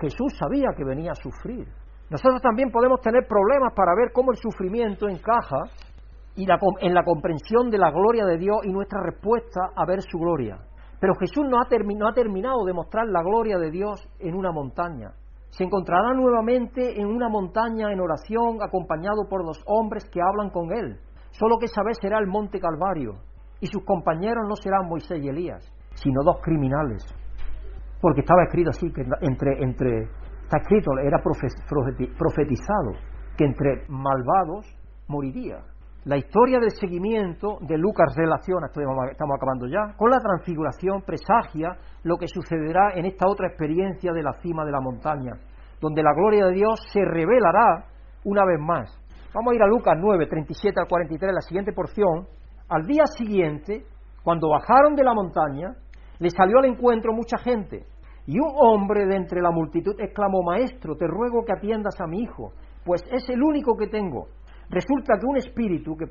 Jesús 0.00 0.36
sabía 0.38 0.68
que 0.76 0.84
venía 0.84 1.12
a 1.12 1.14
sufrir. 1.14 1.66
Nosotros 2.10 2.42
también 2.42 2.70
podemos 2.70 3.00
tener 3.00 3.26
problemas 3.26 3.72
para 3.74 3.94
ver 3.94 4.12
cómo 4.12 4.32
el 4.32 4.38
sufrimiento 4.38 5.08
encaja 5.08 5.64
y 6.34 6.46
en 6.80 6.94
la 6.94 7.04
comprensión 7.04 7.70
de 7.70 7.78
la 7.78 7.90
gloria 7.90 8.26
de 8.26 8.38
Dios 8.38 8.58
y 8.64 8.72
nuestra 8.72 9.00
respuesta 9.02 9.70
a 9.74 9.86
ver 9.86 10.02
su 10.02 10.18
gloria. 10.18 10.58
Pero 11.02 11.16
Jesús 11.16 11.44
no 11.50 11.58
ha, 11.60 11.66
terminado 12.14 12.64
de 12.64 12.72
mostrar 12.72 13.08
la 13.08 13.24
gloria 13.24 13.58
de 13.58 13.72
Dios 13.72 14.08
en 14.20 14.36
una 14.36 14.52
montaña 14.52 15.10
se 15.52 15.64
encontrará 15.64 16.14
nuevamente 16.14 16.98
en 16.98 17.06
una 17.06 17.28
montaña 17.28 17.92
en 17.92 18.00
oración 18.00 18.62
acompañado 18.62 19.28
por 19.28 19.44
los 19.44 19.62
hombres 19.66 20.08
que 20.10 20.22
hablan 20.22 20.48
con 20.48 20.72
él. 20.72 20.98
Solo 21.32 21.58
que 21.58 21.66
esa 21.66 21.82
vez 21.84 21.98
será 22.00 22.18
el 22.18 22.26
monte 22.26 22.58
Calvario 22.58 23.16
y 23.60 23.66
sus 23.66 23.84
compañeros 23.84 24.46
no 24.48 24.56
serán 24.56 24.88
Moisés 24.88 25.22
y 25.22 25.28
Elías, 25.28 25.62
sino 25.92 26.22
dos 26.24 26.38
criminales. 26.42 27.04
Porque 28.00 28.20
estaba 28.20 28.44
escrito 28.44 28.70
así, 28.70 28.90
que 28.92 29.02
entre, 29.20 29.62
entre, 29.62 30.04
está 30.42 30.56
escrito, 30.62 30.90
era 30.98 31.18
profetizado, 31.22 32.92
que 33.36 33.44
entre 33.44 33.84
malvados 33.88 34.66
moriría. 35.06 35.58
La 36.04 36.16
historia 36.16 36.58
del 36.58 36.72
seguimiento 36.72 37.58
de 37.60 37.78
Lucas 37.78 38.12
relaciona, 38.16 38.66
estamos 38.66 39.36
acabando 39.36 39.68
ya, 39.68 39.94
con 39.96 40.10
la 40.10 40.18
transfiguración 40.18 41.02
presagia 41.02 41.76
lo 42.02 42.16
que 42.16 42.26
sucederá 42.26 42.94
en 42.96 43.06
esta 43.06 43.28
otra 43.28 43.46
experiencia 43.46 44.12
de 44.12 44.24
la 44.24 44.32
cima 44.42 44.64
de 44.64 44.72
la 44.72 44.80
montaña, 44.80 45.34
donde 45.80 46.02
la 46.02 46.12
gloria 46.12 46.46
de 46.46 46.54
Dios 46.54 46.80
se 46.92 47.04
revelará 47.04 47.84
una 48.24 48.44
vez 48.44 48.58
más. 48.58 48.90
Vamos 49.32 49.52
a 49.52 49.54
ir 49.54 49.62
a 49.62 49.68
Lucas 49.68 49.94
9, 49.96 50.26
37 50.26 50.80
al 50.80 50.88
43, 50.88 51.32
la 51.32 51.40
siguiente 51.40 51.72
porción. 51.72 52.26
Al 52.68 52.84
día 52.84 53.06
siguiente, 53.06 53.86
cuando 54.24 54.48
bajaron 54.48 54.96
de 54.96 55.04
la 55.04 55.14
montaña, 55.14 55.68
le 56.18 56.30
salió 56.30 56.58
al 56.58 56.64
encuentro 56.64 57.12
mucha 57.12 57.38
gente, 57.38 57.86
y 58.26 58.40
un 58.40 58.50
hombre 58.56 59.06
de 59.06 59.14
entre 59.14 59.40
la 59.40 59.52
multitud 59.52 59.94
exclamó, 60.00 60.42
Maestro, 60.42 60.96
te 60.96 61.06
ruego 61.06 61.44
que 61.44 61.52
atiendas 61.52 62.00
a 62.00 62.08
mi 62.08 62.22
hijo, 62.22 62.54
pues 62.84 63.04
es 63.12 63.28
el 63.30 63.40
único 63.40 63.76
que 63.76 63.86
tengo 63.86 64.26
Resulta 64.72 65.18
que 65.20 65.26
un 65.26 65.36
espíritu 65.36 65.94
que, 65.96 66.06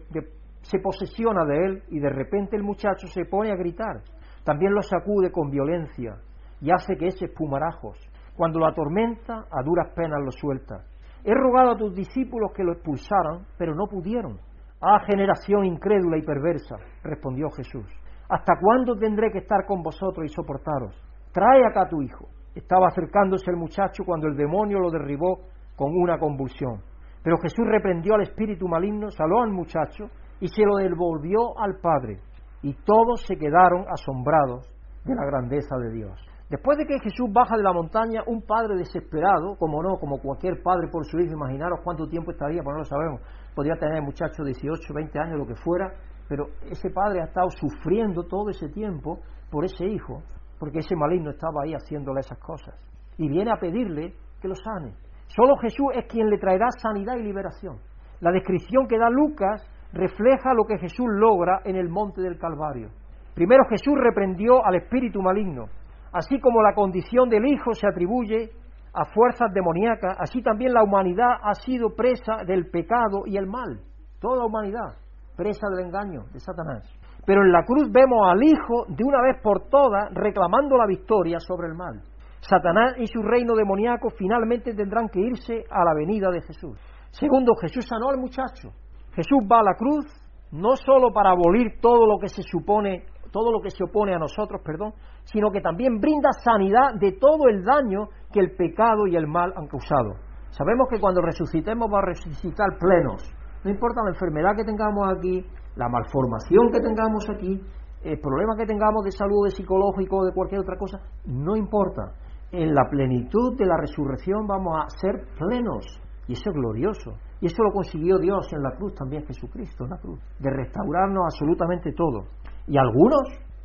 se 0.61 0.77
posesiona 0.77 1.43
de 1.43 1.65
él 1.65 1.83
y 1.89 1.99
de 1.99 2.09
repente 2.09 2.55
el 2.55 2.61
muchacho 2.61 3.07
se 3.07 3.25
pone 3.25 3.51
a 3.51 3.55
gritar. 3.55 4.03
También 4.43 4.75
lo 4.75 4.83
sacude 4.83 5.31
con 5.31 5.49
violencia 5.49 6.17
y 6.61 6.69
hace 6.71 6.95
que 6.95 7.07
eche 7.07 7.25
espumarajos. 7.25 7.97
Cuando 8.35 8.59
lo 8.59 8.67
atormenta, 8.67 9.45
a 9.51 9.63
duras 9.63 9.91
penas 9.95 10.19
lo 10.23 10.31
suelta. 10.31 10.85
He 11.23 11.33
rogado 11.33 11.71
a 11.71 11.77
tus 11.77 11.95
discípulos 11.95 12.51
que 12.55 12.63
lo 12.63 12.73
expulsaran, 12.73 13.47
pero 13.57 13.73
no 13.73 13.87
pudieron. 13.87 14.39
Ah, 14.79 14.99
generación 15.07 15.65
incrédula 15.65 16.17
y 16.17 16.21
perversa, 16.21 16.75
respondió 17.03 17.49
Jesús. 17.49 17.87
¿Hasta 18.29 18.53
cuándo 18.61 18.95
tendré 18.95 19.31
que 19.31 19.39
estar 19.39 19.65
con 19.65 19.81
vosotros 19.81 20.23
y 20.23 20.29
soportaros? 20.29 20.95
Trae 21.31 21.65
acá 21.65 21.83
a 21.83 21.89
tu 21.89 22.03
hijo. 22.03 22.27
Estaba 22.53 22.89
acercándose 22.89 23.49
el 23.49 23.57
muchacho 23.57 24.03
cuando 24.05 24.27
el 24.27 24.35
demonio 24.35 24.79
lo 24.79 24.91
derribó 24.91 25.41
con 25.75 25.95
una 25.95 26.19
convulsión. 26.19 26.90
Pero 27.23 27.37
Jesús 27.37 27.65
reprendió 27.67 28.15
al 28.15 28.21
espíritu 28.21 28.67
maligno, 28.67 29.11
saló 29.11 29.41
al 29.41 29.51
muchacho 29.51 30.05
y 30.39 30.47
se 30.47 30.63
lo 30.63 30.77
devolvió 30.77 31.57
al 31.59 31.77
Padre. 31.81 32.19
Y 32.63 32.73
todos 32.73 33.21
se 33.25 33.37
quedaron 33.37 33.85
asombrados 33.89 34.71
de 35.05 35.15
la 35.15 35.25
grandeza 35.25 35.77
de 35.77 35.91
Dios. 35.91 36.31
Después 36.51 36.77
de 36.77 36.85
que 36.85 36.99
Jesús 36.99 37.31
baja 37.31 37.55
de 37.55 37.63
la 37.63 37.71
montaña, 37.71 38.23
un 38.27 38.41
padre 38.41 38.75
desesperado, 38.75 39.55
como 39.57 39.81
no, 39.81 39.95
como 39.97 40.19
cualquier 40.19 40.61
padre 40.61 40.89
por 40.91 41.05
su 41.05 41.17
hijo, 41.17 41.31
imaginaros 41.31 41.79
cuánto 41.81 42.07
tiempo 42.07 42.31
estaría, 42.31 42.61
pues 42.61 42.73
no 42.73 42.79
lo 42.79 42.83
sabemos, 42.83 43.21
podría 43.55 43.77
tener 43.77 44.01
muchacho 44.01 44.43
de 44.43 44.51
18, 44.51 44.93
20 44.93 45.17
años, 45.17 45.37
lo 45.37 45.47
que 45.47 45.55
fuera, 45.55 45.93
pero 46.27 46.47
ese 46.69 46.89
padre 46.89 47.21
ha 47.21 47.25
estado 47.27 47.49
sufriendo 47.51 48.23
todo 48.23 48.49
ese 48.49 48.67
tiempo 48.67 49.19
por 49.49 49.63
ese 49.63 49.85
hijo, 49.85 50.23
porque 50.59 50.79
ese 50.79 50.93
maligno 50.93 51.29
estaba 51.31 51.63
ahí 51.63 51.73
haciéndole 51.73 52.19
esas 52.19 52.39
cosas. 52.39 52.75
Y 53.17 53.29
viene 53.29 53.51
a 53.51 53.57
pedirle 53.57 54.13
que 54.41 54.49
lo 54.49 54.55
sane. 54.55 54.93
Solo 55.35 55.55
Jesús 55.57 55.87
es 55.95 56.05
quien 56.07 56.29
le 56.29 56.37
traerá 56.37 56.67
sanidad 56.71 57.15
y 57.15 57.23
liberación. 57.23 57.77
La 58.19 58.31
descripción 58.31 58.85
que 58.85 58.97
da 58.97 59.09
Lucas 59.09 59.65
refleja 59.93 60.53
lo 60.53 60.65
que 60.65 60.77
Jesús 60.77 61.07
logra 61.07 61.61
en 61.63 61.77
el 61.77 61.87
monte 61.87 62.21
del 62.21 62.37
Calvario. 62.37 62.89
Primero 63.33 63.63
Jesús 63.69 63.93
reprendió 63.97 64.65
al 64.65 64.75
espíritu 64.75 65.21
maligno, 65.21 65.67
así 66.11 66.37
como 66.41 66.61
la 66.61 66.73
condición 66.73 67.29
del 67.29 67.45
Hijo 67.45 67.73
se 67.73 67.87
atribuye 67.87 68.49
a 68.93 69.05
fuerzas 69.05 69.53
demoníacas, 69.53 70.17
así 70.19 70.41
también 70.41 70.73
la 70.73 70.83
humanidad 70.83 71.31
ha 71.41 71.53
sido 71.53 71.95
presa 71.95 72.43
del 72.45 72.69
pecado 72.69 73.23
y 73.25 73.37
el 73.37 73.47
mal. 73.47 73.79
Toda 74.19 74.39
la 74.39 74.45
humanidad, 74.45 74.97
presa 75.37 75.69
del 75.69 75.85
engaño 75.85 76.23
de 76.33 76.41
Satanás. 76.41 76.83
Pero 77.25 77.41
en 77.43 77.53
la 77.53 77.63
cruz 77.63 77.89
vemos 77.89 78.27
al 78.27 78.43
Hijo 78.43 78.85
de 78.89 79.03
una 79.05 79.21
vez 79.21 79.41
por 79.41 79.69
todas 79.69 80.13
reclamando 80.13 80.75
la 80.75 80.87
victoria 80.87 81.39
sobre 81.39 81.69
el 81.69 81.75
mal. 81.75 82.01
Satanás 82.41 82.95
y 82.97 83.07
su 83.07 83.21
reino 83.21 83.55
demoníaco 83.55 84.09
finalmente 84.09 84.73
tendrán 84.73 85.09
que 85.09 85.21
irse 85.21 85.63
a 85.69 85.85
la 85.85 85.93
venida 85.93 86.29
de 86.31 86.41
Jesús. 86.41 86.77
Segundo, 87.11 87.53
Jesús 87.55 87.85
sanó 87.87 88.09
al 88.09 88.17
muchacho. 88.17 88.69
Jesús 89.13 89.39
va 89.49 89.59
a 89.59 89.63
la 89.63 89.75
cruz 89.75 90.05
no 90.51 90.75
solo 90.75 91.13
para 91.13 91.31
abolir 91.31 91.79
todo 91.81 92.05
lo 92.05 92.17
que 92.19 92.27
se 92.27 92.41
supone, 92.41 93.05
todo 93.31 93.51
lo 93.51 93.61
que 93.61 93.69
se 93.69 93.83
opone 93.83 94.13
a 94.13 94.19
nosotros, 94.19 94.61
perdón, 94.65 94.93
sino 95.23 95.51
que 95.51 95.61
también 95.61 95.99
brinda 95.99 96.31
sanidad 96.43 96.95
de 96.99 97.13
todo 97.13 97.47
el 97.47 97.63
daño 97.63 98.07
que 98.33 98.39
el 98.39 98.55
pecado 98.55 99.07
y 99.07 99.15
el 99.15 99.27
mal 99.27 99.53
han 99.55 99.67
causado. 99.67 100.15
Sabemos 100.49 100.87
que 100.89 100.99
cuando 100.99 101.21
resucitemos 101.21 101.89
va 101.93 101.99
a 101.99 102.05
resucitar 102.05 102.77
plenos. 102.77 103.23
No 103.63 103.71
importa 103.71 104.01
la 104.03 104.09
enfermedad 104.09 104.55
que 104.57 104.65
tengamos 104.65 105.07
aquí, 105.15 105.45
la 105.75 105.87
malformación 105.87 106.71
que 106.71 106.81
tengamos 106.81 107.29
aquí, 107.29 107.61
el 108.03 108.19
problema 108.19 108.55
que 108.57 108.65
tengamos 108.65 109.05
de 109.05 109.11
salud, 109.11 109.45
de 109.45 109.51
psicológico 109.51 110.25
de 110.25 110.33
cualquier 110.33 110.61
otra 110.61 110.75
cosa, 110.77 110.99
no 111.25 111.55
importa. 111.55 112.11
En 112.51 112.75
la 112.75 112.89
plenitud 112.89 113.57
de 113.57 113.65
la 113.65 113.77
resurrección 113.77 114.45
vamos 114.45 114.73
a 114.77 114.89
ser 114.99 115.25
plenos. 115.37 115.85
Y 116.27 116.33
eso 116.33 116.49
es 116.49 116.55
glorioso. 116.55 117.13
Y 117.39 117.47
eso 117.47 117.63
lo 117.63 117.71
consiguió 117.71 118.17
Dios 118.17 118.51
en 118.53 118.61
la 118.61 118.75
cruz 118.75 118.93
también, 118.93 119.25
Jesucristo 119.25 119.85
en 119.85 119.89
la 119.89 119.97
cruz, 119.97 120.19
de 120.39 120.49
restaurarnos 120.49 121.23
absolutamente 121.25 121.91
todo. 121.93 122.25
Y 122.67 122.77
algunos, 122.77 123.21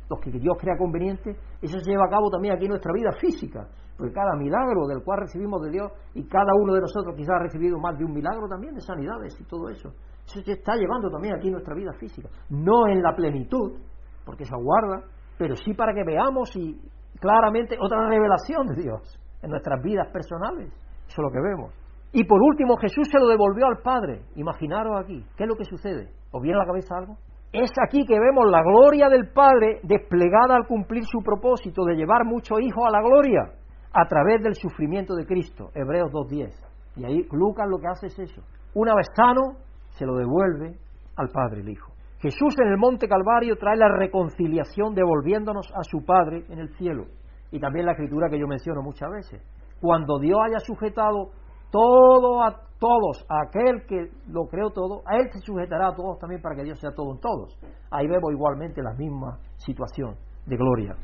los 0.09 0.19
que 0.19 0.31
Dios 0.31 0.57
crea 0.59 0.75
conveniente, 0.77 1.35
eso 1.61 1.79
se 1.79 1.91
lleva 1.91 2.05
a 2.05 2.09
cabo 2.09 2.29
también 2.29 2.55
aquí 2.55 2.65
en 2.65 2.71
nuestra 2.71 2.91
vida 2.93 3.11
física, 3.19 3.67
porque 3.95 4.13
cada 4.13 4.35
milagro 4.35 4.87
del 4.87 5.03
cual 5.03 5.19
recibimos 5.19 5.61
de 5.61 5.71
Dios, 5.71 5.91
y 6.15 6.23
cada 6.27 6.53
uno 6.59 6.73
de 6.73 6.81
nosotros 6.81 7.15
quizás 7.15 7.35
ha 7.35 7.43
recibido 7.43 7.77
más 7.77 7.97
de 7.97 8.05
un 8.05 8.13
milagro 8.13 8.47
también 8.47 8.73
de 8.73 8.81
sanidades 8.81 9.39
y 9.39 9.43
todo 9.43 9.69
eso, 9.69 9.89
eso 10.25 10.41
se 10.41 10.53
está 10.53 10.75
llevando 10.75 11.09
también 11.09 11.35
aquí 11.35 11.47
en 11.47 11.53
nuestra 11.53 11.75
vida 11.75 11.93
física. 11.99 12.29
No 12.49 12.87
en 12.87 13.01
la 13.03 13.15
plenitud, 13.15 13.73
porque 14.25 14.43
se 14.43 14.55
aguarda, 14.55 15.05
pero 15.37 15.55
sí 15.55 15.73
para 15.73 15.93
que 15.93 16.03
veamos 16.03 16.55
y 16.55 16.79
claramente 17.19 17.77
otra 17.79 18.07
revelación 18.07 18.67
de 18.67 18.81
Dios 18.81 19.19
en 19.41 19.51
nuestras 19.51 19.81
vidas 19.83 20.07
personales. 20.11 20.71
Eso 21.07 21.21
es 21.21 21.23
lo 21.23 21.31
que 21.31 21.41
vemos. 21.41 21.73
Y 22.13 22.23
por 22.23 22.41
último, 22.41 22.77
Jesús 22.77 23.07
se 23.11 23.19
lo 23.19 23.27
devolvió 23.27 23.67
al 23.67 23.77
Padre. 23.83 24.21
Imaginaros 24.35 24.99
aquí, 24.99 25.23
¿qué 25.35 25.43
es 25.43 25.49
lo 25.49 25.55
que 25.55 25.65
sucede? 25.65 26.09
¿Os 26.31 26.41
viene 26.41 26.57
a 26.57 26.61
la 26.61 26.65
cabeza 26.65 26.95
algo? 26.97 27.17
Es 27.51 27.71
aquí 27.85 28.05
que 28.05 28.19
vemos 28.19 28.45
la 28.49 28.61
gloria 28.61 29.09
del 29.09 29.29
Padre 29.31 29.79
desplegada 29.83 30.55
al 30.55 30.67
cumplir 30.67 31.03
su 31.05 31.21
propósito 31.21 31.85
de 31.85 31.95
llevar 31.95 32.25
muchos 32.25 32.59
hijos 32.59 32.83
a 32.85 32.91
la 32.91 33.01
gloria 33.01 33.53
a 33.93 34.05
través 34.07 34.43
del 34.43 34.55
sufrimiento 34.55 35.15
de 35.15 35.25
Cristo. 35.25 35.69
Hebreos 35.73 36.11
2.10. 36.11 36.51
Y 36.97 37.05
ahí 37.05 37.27
Lucas 37.31 37.67
lo 37.69 37.77
que 37.79 37.87
hace 37.87 38.07
es 38.07 38.19
eso. 38.19 38.41
Una 38.73 38.93
vez 38.95 39.07
sano, 39.15 39.57
se 39.91 40.05
lo 40.05 40.15
devuelve 40.15 40.77
al 41.15 41.29
Padre 41.29 41.61
el 41.61 41.69
Hijo. 41.69 41.91
Jesús 42.19 42.55
en 42.59 42.67
el 42.67 42.77
Monte 42.77 43.07
Calvario 43.07 43.57
trae 43.57 43.77
la 43.77 43.89
reconciliación 43.89 44.95
devolviéndonos 44.95 45.71
a 45.75 45.83
su 45.83 46.03
Padre 46.03 46.45
en 46.49 46.59
el 46.59 46.69
cielo. 46.77 47.05
Y 47.51 47.59
también 47.59 47.85
la 47.85 47.91
escritura 47.91 48.27
que 48.29 48.39
yo 48.39 48.47
menciono 48.47 48.81
muchas 48.81 49.09
veces. 49.11 49.41
Cuando 49.79 50.17
Dios 50.19 50.39
haya 50.43 50.59
sujetado 50.59 51.29
todo 51.69 52.41
a 52.43 52.55
todos, 52.79 53.23
a 53.29 53.41
aquel 53.47 53.85
que 53.87 54.09
lo 54.27 54.47
creó 54.47 54.71
todo, 54.71 55.01
a 55.05 55.17
él 55.17 55.29
se 55.31 55.39
sujetará 55.39 55.89
a 55.89 55.95
todos 55.95 56.17
también 56.19 56.41
para 56.41 56.55
que 56.55 56.63
Dios 56.63 56.79
sea 56.79 56.91
todo 56.91 57.13
en 57.13 57.19
todos. 57.19 57.55
Ahí 57.91 58.07
vemos 58.07 58.31
igualmente 58.31 58.81
la 58.81 58.93
misma 58.93 59.37
situación 59.57 60.15
de 60.45 60.57
gloria. 60.57 60.95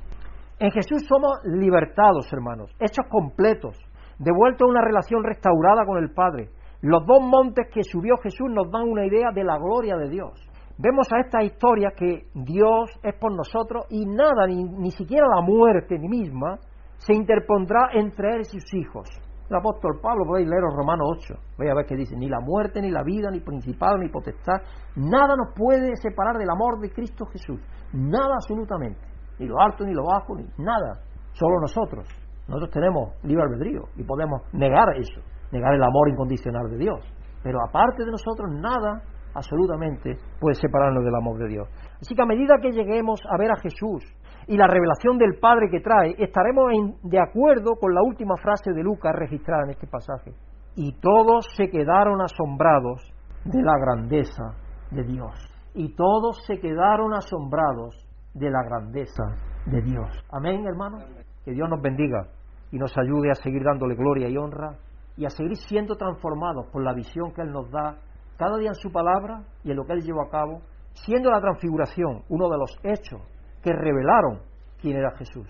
En 0.59 0.71
Jesús 0.71 1.05
somos 1.07 1.39
libertados, 1.45 2.31
hermanos, 2.33 2.71
hechos 2.79 3.05
completos, 3.09 3.77
devueltos 4.17 4.67
a 4.67 4.71
una 4.71 4.81
relación 4.81 5.23
restaurada 5.23 5.85
con 5.85 5.97
el 5.97 6.11
Padre. 6.11 6.49
Los 6.81 7.05
dos 7.05 7.21
montes 7.21 7.67
que 7.71 7.83
subió 7.83 8.17
Jesús 8.17 8.49
nos 8.49 8.71
dan 8.71 8.89
una 8.89 9.05
idea 9.05 9.31
de 9.33 9.43
la 9.43 9.57
gloria 9.57 9.95
de 9.97 10.09
Dios. 10.09 10.52
Vemos 10.83 11.07
a 11.13 11.21
esta 11.21 11.41
historia 11.41 11.91
que 11.95 12.27
Dios 12.33 12.91
es 13.03 13.15
por 13.15 13.33
nosotros 13.33 13.85
y 13.89 14.05
nada, 14.05 14.45
ni, 14.45 14.65
ni 14.65 14.91
siquiera 14.91 15.25
la 15.33 15.41
muerte 15.41 15.97
misma, 15.97 16.59
se 16.97 17.13
interpondrá 17.13 17.91
entre 17.93 18.35
él 18.35 18.41
y 18.41 18.43
sus 18.43 18.73
hijos. 18.73 19.07
El 19.49 19.55
apóstol 19.55 20.01
Pablo, 20.01 20.25
podéis 20.25 20.49
Romanos 20.49 21.07
8, 21.23 21.35
voy 21.57 21.69
a 21.69 21.73
ver 21.73 21.85
qué 21.85 21.95
dice, 21.95 22.17
ni 22.17 22.27
la 22.27 22.41
muerte, 22.41 22.81
ni 22.81 22.91
la 22.91 23.01
vida, 23.01 23.31
ni 23.31 23.39
principado, 23.39 23.97
ni 23.97 24.09
potestad, 24.09 24.59
nada 24.97 25.35
nos 25.37 25.55
puede 25.55 25.95
separar 25.95 26.35
del 26.37 26.49
amor 26.49 26.81
de 26.81 26.91
Cristo 26.91 27.27
Jesús, 27.27 27.61
nada 27.93 28.33
absolutamente, 28.35 28.99
ni 29.39 29.47
lo 29.47 29.61
alto, 29.61 29.85
ni 29.85 29.93
lo 29.93 30.03
bajo, 30.03 30.35
ni 30.35 30.43
nada, 30.57 30.99
solo 31.31 31.61
nosotros, 31.61 32.09
nosotros 32.49 32.71
tenemos 32.71 33.13
libre 33.23 33.43
albedrío 33.43 33.83
y 33.95 34.03
podemos 34.03 34.41
negar 34.51 34.97
eso, 34.97 35.21
negar 35.49 35.75
el 35.75 35.83
amor 35.83 36.09
incondicional 36.09 36.69
de 36.71 36.77
Dios, 36.77 36.99
pero 37.41 37.59
aparte 37.65 38.03
de 38.03 38.11
nosotros 38.11 38.49
nada 38.51 39.01
absolutamente 39.33 40.17
puede 40.39 40.55
separarnos 40.55 41.03
del 41.03 41.15
amor 41.15 41.37
de 41.39 41.47
Dios. 41.47 41.69
Así 42.01 42.15
que 42.15 42.21
a 42.21 42.25
medida 42.25 42.57
que 42.61 42.71
lleguemos 42.71 43.21
a 43.29 43.37
ver 43.37 43.51
a 43.51 43.57
Jesús 43.57 44.03
y 44.47 44.57
la 44.57 44.67
revelación 44.67 45.17
del 45.17 45.39
Padre 45.39 45.69
que 45.69 45.79
trae, 45.79 46.15
estaremos 46.17 46.65
de 47.03 47.19
acuerdo 47.19 47.75
con 47.79 47.93
la 47.93 48.01
última 48.01 48.35
frase 48.37 48.71
de 48.73 48.83
Lucas 48.83 49.13
registrada 49.15 49.63
en 49.63 49.71
este 49.71 49.87
pasaje. 49.87 50.33
Y 50.75 50.99
todos 50.99 51.47
se 51.55 51.69
quedaron 51.69 52.21
asombrados 52.21 53.01
de 53.45 53.61
la 53.61 53.77
grandeza 53.77 54.55
de 54.91 55.03
Dios. 55.03 55.33
Y 55.73 55.95
todos 55.95 56.43
se 56.45 56.59
quedaron 56.59 57.13
asombrados 57.13 57.95
de 58.33 58.49
la 58.49 58.63
grandeza 58.63 59.23
de 59.65 59.81
Dios. 59.81 60.09
Amén, 60.31 60.65
hermano. 60.67 60.97
Que 61.45 61.51
Dios 61.51 61.69
nos 61.69 61.81
bendiga 61.81 62.27
y 62.71 62.77
nos 62.77 62.95
ayude 62.97 63.31
a 63.31 63.35
seguir 63.35 63.63
dándole 63.63 63.95
gloria 63.95 64.29
y 64.29 64.37
honra 64.37 64.77
y 65.15 65.25
a 65.25 65.29
seguir 65.29 65.55
siendo 65.55 65.95
transformados 65.95 66.67
por 66.71 66.83
la 66.83 66.93
visión 66.93 67.31
que 67.33 67.41
Él 67.41 67.51
nos 67.51 67.69
da 67.69 67.97
cada 68.43 68.57
día 68.57 68.69
en 68.69 68.75
su 68.75 68.91
palabra 68.91 69.41
y 69.63 69.71
en 69.71 69.77
lo 69.77 69.85
que 69.85 69.93
Él 69.93 70.01
llevó 70.01 70.21
a 70.21 70.29
cabo, 70.29 70.61
siendo 71.05 71.31
la 71.31 71.39
transfiguración 71.39 72.23
uno 72.27 72.49
de 72.49 72.57
los 72.57 72.77
hechos 72.83 73.21
que 73.63 73.71
revelaron 73.71 74.41
quién 74.81 74.97
era 74.97 75.15
Jesús. 75.15 75.47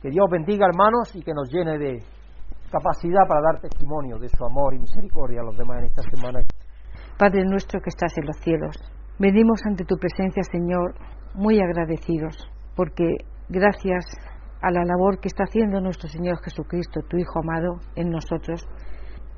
Que 0.00 0.10
Dios 0.10 0.26
bendiga, 0.28 0.66
hermanos, 0.66 1.14
y 1.14 1.22
que 1.22 1.32
nos 1.32 1.48
llene 1.52 1.78
de 1.78 2.02
capacidad 2.72 3.28
para 3.28 3.42
dar 3.42 3.60
testimonio 3.60 4.18
de 4.18 4.28
su 4.28 4.44
amor 4.44 4.74
y 4.74 4.80
misericordia 4.80 5.40
a 5.40 5.44
los 5.44 5.56
demás 5.56 5.78
en 5.78 5.84
esta 5.84 6.02
semana. 6.02 6.40
Padre 7.16 7.44
nuestro 7.44 7.80
que 7.80 7.90
estás 7.90 8.12
en 8.18 8.26
los 8.26 8.36
cielos, 8.38 8.74
venimos 9.20 9.60
ante 9.64 9.84
tu 9.84 9.96
presencia, 9.96 10.42
Señor, 10.42 10.94
muy 11.34 11.60
agradecidos, 11.60 12.50
porque 12.74 13.06
gracias 13.50 14.04
a 14.60 14.70
la 14.72 14.84
labor 14.84 15.20
que 15.20 15.28
está 15.28 15.44
haciendo 15.44 15.80
nuestro 15.80 16.08
Señor 16.08 16.38
Jesucristo, 16.42 17.02
tu 17.08 17.18
Hijo 17.18 17.38
amado, 17.38 17.78
en 17.94 18.10
nosotros, 18.10 18.66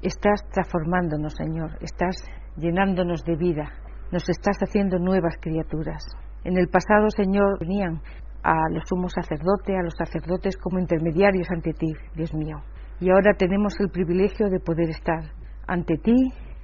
estás 0.05 0.42
transformándonos, 0.52 1.34
Señor, 1.34 1.78
estás 1.80 2.16
llenándonos 2.57 3.24
de 3.24 3.36
vida, 3.36 3.72
nos 4.12 4.28
estás 4.28 4.57
haciendo 4.62 4.98
nuevas 4.98 5.34
criaturas. 5.40 6.05
En 6.44 6.59
el 6.59 6.68
pasado, 6.68 7.09
Señor, 7.11 7.59
venían 7.59 8.02
a 8.42 8.68
los 8.70 8.84
sumos 8.86 9.12
sacerdotes, 9.14 9.74
a 9.74 9.82
los 9.82 9.94
sacerdotes 9.96 10.57
como 10.59 10.78
intermediarios 10.78 11.48
ante 11.50 11.72
ti, 11.72 11.92
Dios 12.14 12.34
mío. 12.34 12.59
Y 13.00 13.11
ahora 13.11 13.32
tenemos 13.36 13.74
el 13.80 13.88
privilegio 13.88 14.48
de 14.50 14.61
poder 14.61 14.90
estar 14.90 15.24
ante 15.66 15.96
ti, 15.96 16.14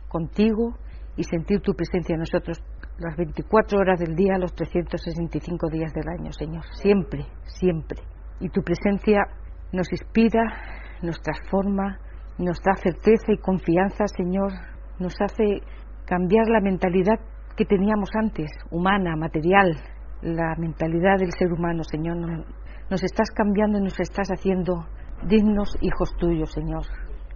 contigo 0.09 0.77
y 1.17 1.25
sentir 1.25 1.61
tu 1.61 1.73
presencia 1.73 2.15
en 2.15 2.21
nosotros. 2.21 2.63
las 2.99 3.17
24 3.17 3.79
horas 3.79 3.99
del 3.99 4.15
día, 4.15 4.37
los 4.37 4.55
365 4.55 5.71
días 5.71 5.91
del 5.95 6.07
año, 6.07 6.31
Señor. 6.33 6.63
Siempre, 6.75 7.25
siempre. 7.45 8.03
Y 8.41 8.51
tu 8.51 8.61
presencia 8.63 9.23
nos 9.73 9.91
inspira, 9.91 10.43
nos 11.01 11.19
transforma, 11.23 11.99
nos 12.41 12.59
da 12.63 12.75
certeza 12.75 13.33
y 13.33 13.39
confianza, 13.39 14.07
Señor. 14.17 14.53
Nos 14.99 15.15
hace 15.21 15.61
cambiar 16.07 16.49
la 16.49 16.61
mentalidad 16.61 17.21
que 17.57 17.65
teníamos 17.65 18.09
antes, 18.19 18.51
humana, 18.71 19.15
material, 19.17 19.77
la 20.23 20.55
mentalidad 20.57 21.19
del 21.19 21.33
ser 21.33 21.53
humano, 21.53 21.85
Señor. 21.85 22.17
Nos 22.91 23.05
estás 23.05 23.31
cambiando 23.31 23.79
y 23.79 23.83
nos 23.83 24.01
estás 24.01 24.29
haciendo 24.29 24.87
dignos 25.27 25.77
hijos 25.83 26.17
tuyos, 26.19 26.51
Señor, 26.53 26.83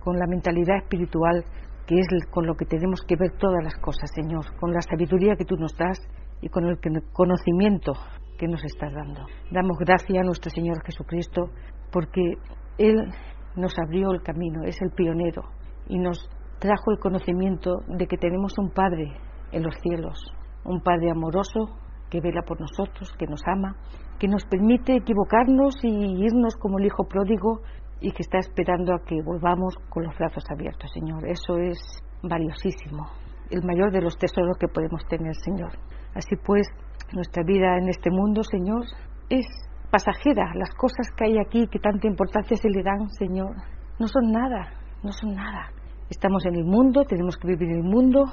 con 0.03 0.17
la 0.19 0.27
mentalidad 0.27 0.79
espiritual 0.79 1.45
que 1.87 1.97
es 1.97 2.07
con 2.31 2.47
lo 2.47 2.55
que 2.55 2.65
tenemos 2.65 3.03
que 3.07 3.17
ver 3.17 3.33
todas 3.39 3.63
las 3.63 3.75
cosas, 3.77 4.11
Señor, 4.15 4.57
con 4.59 4.73
la 4.73 4.81
sabiduría 4.81 5.37
que 5.37 5.45
tú 5.45 5.57
nos 5.57 5.77
das 5.77 6.01
y 6.41 6.49
con 6.49 6.65
el 6.65 6.79
conocimiento 7.13 7.93
que 8.39 8.49
nos 8.49 8.65
estás 8.65 8.93
dando. 8.95 9.27
Damos 9.51 9.77
gracias 9.79 10.19
a 10.19 10.25
nuestro 10.25 10.51
Señor 10.51 10.83
Jesucristo 10.85 11.51
porque 11.93 12.39
Él 12.79 13.13
nos 13.57 13.75
abrió 13.79 14.11
el 14.13 14.23
camino, 14.23 14.63
es 14.65 14.81
el 14.83 14.91
pionero 14.91 15.43
y 15.89 15.99
nos 15.99 16.29
trajo 16.59 16.93
el 16.93 16.99
conocimiento 16.99 17.83
de 17.89 18.07
que 18.07 18.17
tenemos 18.17 18.59
un 18.59 18.71
Padre 18.71 19.13
en 19.53 19.63
los 19.63 19.75
cielos, 19.83 20.19
un 20.65 20.81
Padre 20.81 21.11
amoroso 21.11 21.77
que 22.11 22.21
vela 22.21 22.43
por 22.43 22.61
nosotros, 22.61 23.13
que 23.19 23.27
nos 23.27 23.41
ama, 23.47 23.77
que 24.19 24.29
nos 24.29 24.45
permite 24.45 24.97
equivocarnos 24.97 25.75
y 25.83 26.25
irnos 26.25 26.57
como 26.57 26.79
el 26.79 26.87
Hijo 26.87 27.05
pródigo 27.09 27.61
y 28.01 28.13
que 28.13 28.23
está 28.23 28.39
esperando 28.39 28.95
a 28.95 29.01
que 29.05 29.21
volvamos 29.23 29.75
con 29.89 30.05
los 30.05 30.17
brazos 30.17 30.45
abiertos, 30.51 30.91
Señor. 30.93 31.27
Eso 31.27 31.57
es 31.59 31.79
valiosísimo, 32.23 33.07
el 33.51 33.65
mayor 33.65 33.93
de 33.93 34.03
los 34.03 34.17
tesoros 34.17 34.57
que 34.59 34.69
podemos 34.69 35.05
tener, 35.09 35.35
Señor. 35.37 35.73
Así 36.15 36.37
pues, 36.45 36.67
nuestra 37.13 37.43
vida 37.45 37.79
en 37.79 37.89
este 37.89 38.11
mundo, 38.11 38.43
Señor, 38.43 38.85
es 39.29 39.47
pasajera. 39.95 40.51
Las 40.57 40.75
cosas 40.75 41.07
que 41.17 41.27
hay 41.27 41.39
aquí, 41.39 41.69
que 41.69 41.79
tanta 41.79 42.09
importancia 42.09 42.57
se 42.57 42.69
le 42.69 42.83
dan, 42.83 43.09
Señor, 43.11 43.55
no 44.01 44.09
son 44.09 44.33
nada, 44.33 44.73
no 45.05 45.13
son 45.13 45.37
nada. 45.37 45.71
Estamos 46.11 46.45
en 46.47 46.57
el 46.57 46.65
mundo, 46.65 47.05
tenemos 47.05 47.37
que 47.37 47.47
vivir 47.47 47.69
en 47.69 47.77
el 47.77 47.85
mundo, 47.85 48.25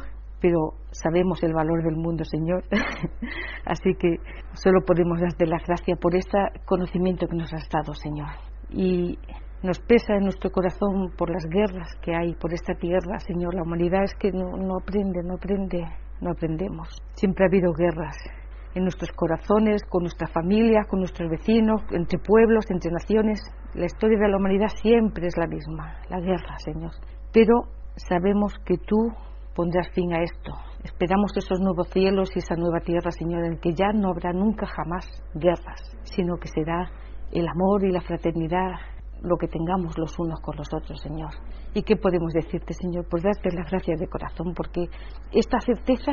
pero 0.41 0.73
sabemos 0.89 1.43
el 1.43 1.53
valor 1.53 1.83
del 1.83 1.97
mundo, 1.97 2.23
Señor. 2.25 2.63
Así 3.65 3.93
que 3.93 4.17
solo 4.53 4.81
podemos 4.83 5.21
darte 5.21 5.45
las 5.45 5.61
gracias 5.67 5.99
por 5.99 6.15
este 6.15 6.39
conocimiento 6.65 7.27
que 7.27 7.37
nos 7.37 7.53
has 7.53 7.69
dado, 7.69 7.93
Señor. 7.93 8.29
Y 8.71 9.19
nos 9.61 9.79
pesa 9.81 10.15
en 10.15 10.23
nuestro 10.23 10.49
corazón 10.49 11.11
por 11.15 11.29
las 11.29 11.45
guerras 11.45 11.95
que 12.01 12.15
hay 12.15 12.33
por 12.33 12.55
esta 12.55 12.73
tierra, 12.73 13.19
Señor. 13.19 13.53
La 13.53 13.61
humanidad 13.61 14.03
es 14.03 14.15
que 14.15 14.31
no 14.31 14.77
aprende, 14.81 15.21
no 15.23 15.35
aprende, 15.35 15.85
no 16.21 16.31
aprendemos. 16.31 16.87
Siempre 17.13 17.45
ha 17.45 17.49
habido 17.49 17.71
guerras 17.71 18.17
en 18.75 18.83
nuestros 18.83 19.11
corazones, 19.11 19.83
con 19.89 20.03
nuestra 20.03 20.27
familia, 20.27 20.85
con 20.89 20.99
nuestros 20.99 21.29
vecinos, 21.29 21.81
entre 21.91 22.19
pueblos, 22.19 22.65
entre 22.69 22.91
naciones. 22.91 23.41
La 23.73 23.85
historia 23.85 24.17
de 24.19 24.29
la 24.29 24.37
humanidad 24.37 24.69
siempre 24.81 25.27
es 25.27 25.37
la 25.37 25.47
misma, 25.47 25.97
la 26.09 26.19
guerra, 26.19 26.57
Señor. 26.59 26.91
Pero 27.33 27.63
sabemos 27.95 28.53
que 28.65 28.77
tú 28.77 28.97
pondrás 29.55 29.89
fin 29.93 30.13
a 30.13 30.23
esto. 30.23 30.53
Esperamos 30.83 31.31
esos 31.35 31.59
nuevos 31.59 31.89
cielos 31.89 32.31
y 32.35 32.39
esa 32.39 32.55
nueva 32.55 32.79
tierra, 32.79 33.11
Señor, 33.11 33.45
en 33.45 33.59
que 33.59 33.73
ya 33.73 33.91
no 33.93 34.09
habrá 34.09 34.33
nunca 34.33 34.65
jamás 34.65 35.05
guerras, 35.35 35.97
sino 36.03 36.37
que 36.37 36.47
será 36.47 36.89
el 37.31 37.47
amor 37.47 37.83
y 37.83 37.91
la 37.91 38.01
fraternidad 38.01 38.71
lo 39.21 39.37
que 39.37 39.47
tengamos 39.47 39.97
los 39.97 40.17
unos 40.17 40.39
con 40.41 40.55
los 40.57 40.67
otros, 40.73 40.99
Señor. 40.99 41.29
¿Y 41.73 41.83
qué 41.83 41.95
podemos 41.95 42.33
decirte, 42.33 42.73
Señor? 42.73 43.05
Pues 43.09 43.23
darte 43.23 43.55
las 43.55 43.69
gracias 43.69 43.99
de 43.99 44.07
corazón, 44.07 44.53
porque 44.55 44.85
esta 45.31 45.59
certeza 45.59 46.11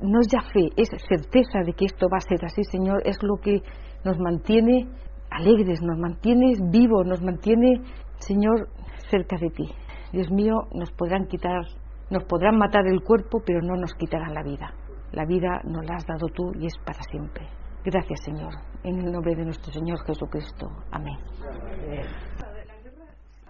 no 0.00 0.20
es 0.20 0.28
ya 0.28 0.40
fe, 0.52 0.70
es 0.76 0.88
certeza 1.08 1.60
de 1.64 1.72
que 1.72 1.86
esto 1.86 2.08
va 2.12 2.18
a 2.18 2.28
ser 2.28 2.44
así, 2.44 2.62
Señor, 2.64 3.02
es 3.04 3.16
lo 3.22 3.36
que 3.36 3.62
nos 4.04 4.18
mantiene 4.18 4.88
alegres, 5.30 5.82
nos 5.82 5.98
mantiene 5.98 6.54
vivos, 6.70 7.06
nos 7.06 7.22
mantiene, 7.22 7.80
Señor, 8.18 8.68
cerca 9.10 9.36
de 9.36 9.50
ti. 9.50 9.68
Dios 10.12 10.30
mío, 10.30 10.54
nos 10.72 10.90
podrán 10.92 11.26
quitar, 11.26 11.62
nos 12.10 12.24
podrán 12.24 12.56
matar 12.56 12.86
el 12.86 13.02
cuerpo, 13.02 13.42
pero 13.44 13.60
no 13.60 13.76
nos 13.76 13.94
quitarán 13.94 14.34
la 14.34 14.42
vida. 14.42 14.72
La 15.12 15.24
vida 15.24 15.60
nos 15.64 15.84
la 15.84 15.96
has 15.96 16.06
dado 16.06 16.28
tú 16.28 16.52
y 16.58 16.66
es 16.66 16.76
para 16.78 17.02
siempre. 17.10 17.46
Gracias, 17.84 18.20
Señor. 18.24 18.52
En 18.84 18.98
el 19.00 19.12
nombre 19.12 19.34
de 19.34 19.44
nuestro 19.44 19.72
Señor 19.72 19.98
Jesucristo. 20.06 20.68
Amén. 20.90 21.16